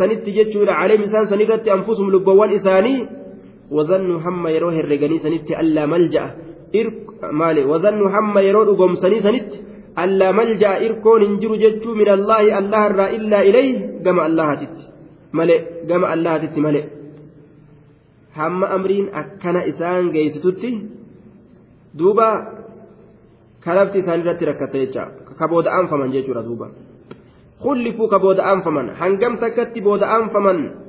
سنت 0.00 0.24
ججور 0.36 0.68
عليهم 0.70 1.02
إسان 1.02 1.24
سنرة 1.24 1.64
أنفسهم 1.76 2.06
لبوان 2.14 2.50
إساني. 2.58 2.96
وظنوا 3.70 4.18
هم 4.24 4.44
يرو 4.56 4.68
هرقني 4.76 5.18
سنت 5.18 5.48
ألا 5.60 5.86
ملجأ. 5.86 6.24
مالي. 7.40 7.62
وظنوا 7.64 8.08
هم 8.14 8.38
يرو 8.48 8.62
قوم 8.80 8.94
سني 9.02 9.18
سنت 9.26 9.50
ألا 10.02 10.28
ملجأ. 10.38 10.72
إركون 10.86 11.22
انجر 11.28 11.52
ججو 11.62 11.90
من 12.00 12.08
الله 12.16 12.40
الله 12.58 12.82
الرا 12.90 13.06
إلا 13.16 13.38
إليه. 13.48 13.76
كما 14.04 14.22
الله 14.28 14.48
تت. 14.60 14.78
ملئ. 15.38 15.60
كما 15.88 16.06
الله 16.14 16.34
تت 16.42 16.56
ملئ. 16.66 16.84
هم 18.38 18.64
أمرين 18.76 19.04
أكنا 19.20 19.60
إسان 19.70 20.02
جيستتي 20.14 20.72
دوبا 21.98 22.30
كلفت 23.64 23.94
سنرة 24.08 24.40
ركتي 24.50 24.82
كبود 25.38 25.66
أنفمن 25.78 26.08
ججور 26.14 26.38
دوبا. 26.48 26.68
خلفوا 27.64 28.08
كبود 28.08 28.40
أنفمن 28.40 28.86
هنجم 29.00 29.36
تكت 29.36 29.78
بود 29.78 30.02
أنفمن. 30.02 30.82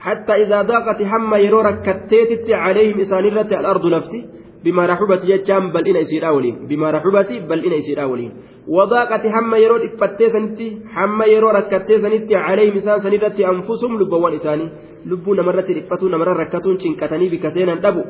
حتى 0.00 0.32
إذا 0.42 0.62
ضاقت 0.62 1.02
هم 1.02 1.34
يرو 1.34 1.60
ركتيت 1.60 2.50
عليهم 2.50 3.00
إسانرة 3.00 3.50
الأرض 3.60 3.86
نفسي 3.86 4.20
بما 4.64 4.86
رحبت 4.86 5.20
يجام 5.24 5.72
بل 5.72 5.88
إن 5.88 5.96
يصير 5.96 6.28
أولين. 6.28 6.66
بما 6.66 6.90
رحبت 6.90 7.30
بل 7.48 7.64
إن 7.64 7.72
يصير 7.72 8.02
أولين. 8.02 8.32
وضاقت 8.68 9.26
هم 9.26 9.54
يرو 9.54 9.76
إفتيسنتي 9.76 10.78
هم 10.96 11.22
يرو 11.22 11.48
ركتيسنتي 11.48 12.34
عليهم 12.36 12.76
إسان 12.76 12.98
سنرة 12.98 13.38
أنفسهم 13.52 14.00
لبوان 14.00 14.32
إساني. 14.34 14.68
لبون 15.06 15.40
مرة 15.40 15.68
إفتون 15.80 16.14
مرة 16.14 16.32
ركتون 16.42 16.78
شنكتني 16.78 17.28
بكسينا 17.28 17.74
دبو 17.74 18.02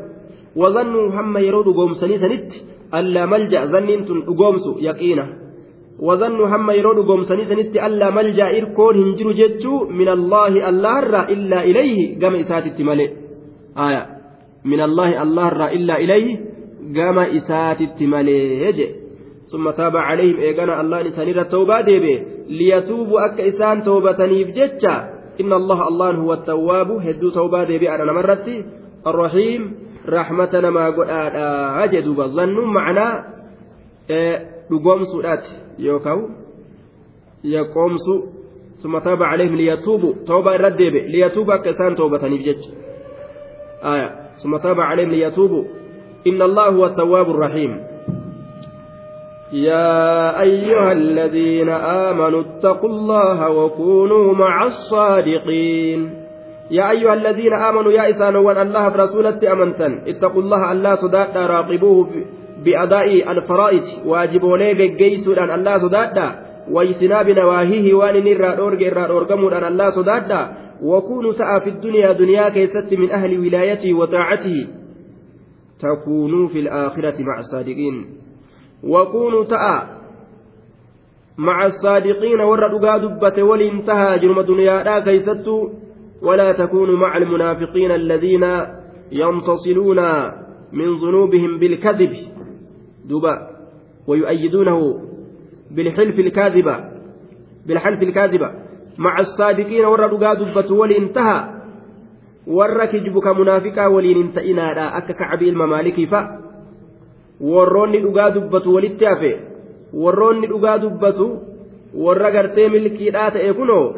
وظنوا 0.56 1.08
هم 1.16 1.36
يرو 1.38 1.62
دقوم 1.62 1.92
سني 1.92 2.18
سنت 2.18 2.52
ألا 2.94 3.26
ملجأ 3.26 3.64
ظنين 3.64 4.04
تنقومس 4.04 4.66
يقينا. 4.80 5.41
وظنوا 6.02 6.46
هم 6.52 6.70
يرون 6.70 6.98
قومسني 7.08 7.44
سنت 7.44 7.74
ألا 7.86 8.10
ملجأ 8.10 8.48
إركون 8.58 8.94
هنجر 9.02 9.28
جتشو 9.40 9.74
من 10.00 10.08
الله 10.08 10.52
الله 10.68 10.98
الرا 10.98 11.22
إلا 11.34 11.58
إليه 11.68 11.98
قام 12.20 12.34
إسات 12.42 12.64
التمالي 12.66 13.06
آية. 13.86 14.02
من 14.64 14.80
الله 14.86 15.22
الله 15.22 15.46
الرا 15.48 15.66
إلا 15.76 15.94
إليه 16.02 16.28
قام 16.96 17.18
إسات 17.38 17.80
التمالي 17.80 18.38
ثم 19.52 19.70
تاب 19.70 19.96
عليهم. 19.96 20.36
إيقنا 20.44 20.80
الله 20.80 20.98
نسانير 21.02 21.40
التوبة 21.40 21.80
ديبي. 21.80 22.14
ليتوبوا 22.58 23.20
أك 23.26 23.40
إسان 23.40 23.82
توبة 23.82 24.20
جتشا. 24.56 24.96
إن 25.40 25.52
الله 25.52 25.78
الله 25.88 26.10
هو 26.10 26.32
التواب. 26.32 26.90
هدو 27.06 27.28
توبة 27.30 27.64
ديبي. 27.64 27.86
أنا 27.94 28.12
مرتي 28.12 28.56
الرحيم. 29.06 29.62
رحمتنا 30.08 30.70
ما 30.70 30.84
قد 30.96 31.06
أجدوا 31.84 32.14
بالظن 32.14 32.56
معنا 32.76 33.06
dhugoomsuudhaati 34.70 35.61
yaqoomsu 37.42 38.14
summa 38.82 39.00
taaba 39.00 39.30
caleehim 39.30 39.56
liyatuubu 39.56 40.26
tooba 40.26 40.54
irra 40.54 40.70
deebe 40.70 41.00
liyatuubu 41.12 41.52
akka 41.52 41.70
isaan 41.70 41.94
toobataniif 41.94 42.42
jecha 42.44 42.70
aya 43.82 44.08
summa 44.42 44.58
taaba 44.58 44.88
caleehim 44.88 45.10
liyatuubu 45.10 45.66
inna 46.24 46.44
allaha 46.44 46.70
huwa 46.70 46.86
attawwaabu 46.86 47.30
الرحيم 47.30 47.92
يا 49.52 50.40
أيها 50.40 50.92
الذين 50.92 51.68
آمنوا 51.68 52.40
اتقوا 52.40 52.88
الله 52.90 53.50
وكونوا 53.50 54.34
مع 54.34 54.64
الصادقين 54.64 56.00
يا 56.70 56.90
أيها 56.90 57.14
الذين 57.14 57.52
آمنوا 57.52 57.92
يا 57.92 58.10
إسان 58.10 58.36
الله 58.36 58.88
برسولة 58.88 59.52
أمنتا 59.52 60.02
اتقوا 60.08 60.42
الله 60.42 60.72
الله 60.72 60.94
صدادا 60.94 61.46
راقبوه 61.46 62.10
بأداء 62.64 63.32
الفرائض 63.32 63.82
واجب 64.06 64.42
وليك 64.42 64.92
جيسود 64.96 65.38
أن 65.38 65.50
الله 65.50 65.78
صدادا 65.78 66.28
واجتناب 66.70 67.28
نواهيه 67.28 67.94
وأن 67.94 68.24
نرى 68.24 68.58
أورج 68.58 68.82
أورجمود 68.84 69.52
أن 69.52 69.64
الله 69.64 69.90
صدادا 69.90 70.52
وكونوا 70.82 71.32
سعى 71.32 71.60
في 71.60 71.70
الدنيا 71.70 72.12
دنيا 72.12 72.48
كيست 72.48 72.94
من 72.94 73.10
أهل 73.10 73.38
ولايته 73.38 73.94
وطاعته. 73.94 74.66
تكونوا 75.80 76.48
في 76.48 76.58
الآخرة 76.58 77.14
مع 77.22 77.38
الصادقين. 77.38 78.06
وكونوا 78.84 79.44
تأى 79.44 79.82
مع 81.38 81.66
الصادقين 81.66 82.40
ورى 82.40 82.68
دبة 82.98 83.42
ولانتهى 83.42 84.18
جرم 84.18 84.40
دنيا 84.40 84.82
لا 84.82 85.00
كيستوا 85.00 85.68
ولا 86.22 86.52
تكونوا 86.52 86.98
مع 86.98 87.16
المنافقين 87.16 87.90
الذين 87.90 88.44
يمتصلون 89.12 90.00
من 90.72 90.96
ذنوبهم 90.96 91.58
بالكذب. 91.58 92.12
دبا 93.04 93.48
ويؤيدونه 94.06 95.00
بالحلف 95.70 96.18
الكاذبة 96.18 96.84
بالحلف 97.66 98.02
الكاذبة 98.02 98.50
مع 98.98 99.18
الصادقين 99.18 99.82
دقا 99.82 100.34
دبة 100.34 100.74
ولانتهى 100.74 101.62
warra 102.46 102.86
kijbuka 102.86 103.34
munaafiqaa 103.34 103.88
waliin 103.88 104.16
hin 104.18 104.32
ta'inaadha 104.34 104.86
akka 104.98 105.14
kacbii 105.14 105.48
ilma 105.48 105.66
maalikii 105.72 106.06
fa'a 106.06 106.38
warroonni 107.50 108.00
dhugaa 108.02 108.30
dubbatu 108.36 108.74
walitti 108.74 109.04
hafe 109.04 109.30
warroonni 110.04 110.50
dhugaa 110.52 110.78
dubbatu 110.84 111.26
warra 112.06 112.30
gartee 112.36 112.68
milkiidhaa 112.74 113.30
ta'e 113.36 113.52
kunoo 113.60 113.94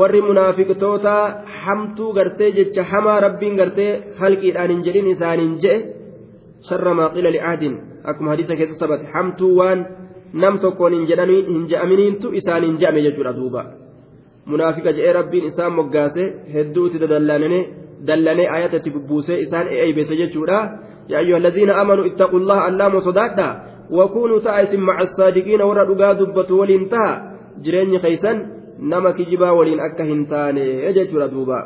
warri 0.00 0.22
munaafiqtoota 0.22 1.16
hamtuu 1.64 2.12
gartee 2.12 2.52
jecha 2.60 2.84
hamaa 2.92 3.20
rabbiin 3.26 3.56
gartee 3.62 3.90
halqiidhaan 4.20 4.70
hin 4.74 4.84
jedhin 4.88 5.12
isaaniin 5.14 5.58
je'e 5.64 5.78
sharra 6.70 6.94
maaqila 7.00 7.34
li'aadin 7.36 7.78
akkuma 8.12 8.30
hadiisa 8.34 8.56
keessa 8.60 8.80
sabate 8.82 9.10
hamtuu 9.14 9.52
waan 9.60 9.84
nam 10.42 10.58
tokkoon 10.64 10.92
hin 10.92 11.06
je'aminiintu 11.70 12.32
isaaniin 12.40 12.80
je'ame 12.82 13.04
jechuudha 13.06 13.32
duuba 13.38 13.64
munaafiqa 14.52 14.92
je'ee 14.98 15.12
rabbiin 15.18 15.48
isaan 15.50 15.72
moggaase 15.78 16.24
hedduutti 16.54 17.00
dadallanee 17.04 17.62
dallanee 18.10 18.48
ayatatti 18.56 18.90
bubbuusee 18.90 19.40
isaan 19.46 19.72
eeybese 19.78 20.20
jechuudha 20.20 20.58
yaa 21.08 21.20
ayyuha 21.22 21.38
alladhiina 21.40 21.78
aamanuu 21.80 22.06
ittaqu 22.10 22.44
llaha 22.50 22.68
allaamo 22.70 23.00
sodaadha 23.08 23.48
wakuunuu 23.98 24.40
ta'a 24.46 24.62
isin 24.66 24.86
maca 24.90 25.06
saadiqiina 25.16 25.68
warra 25.70 25.88
dhugaa 25.90 26.14
dubbatu 26.20 26.60
waliin 26.60 26.88
taha 26.94 27.12
jireenyi 27.64 28.00
keeysan 28.04 28.42
nama 28.92 29.12
kijibaa 29.18 29.52
waliin 29.58 29.80
akka 29.88 30.04
hin 30.10 30.26
taane 30.32 30.64
jechuudha 30.98 31.28
duuba 31.34 31.58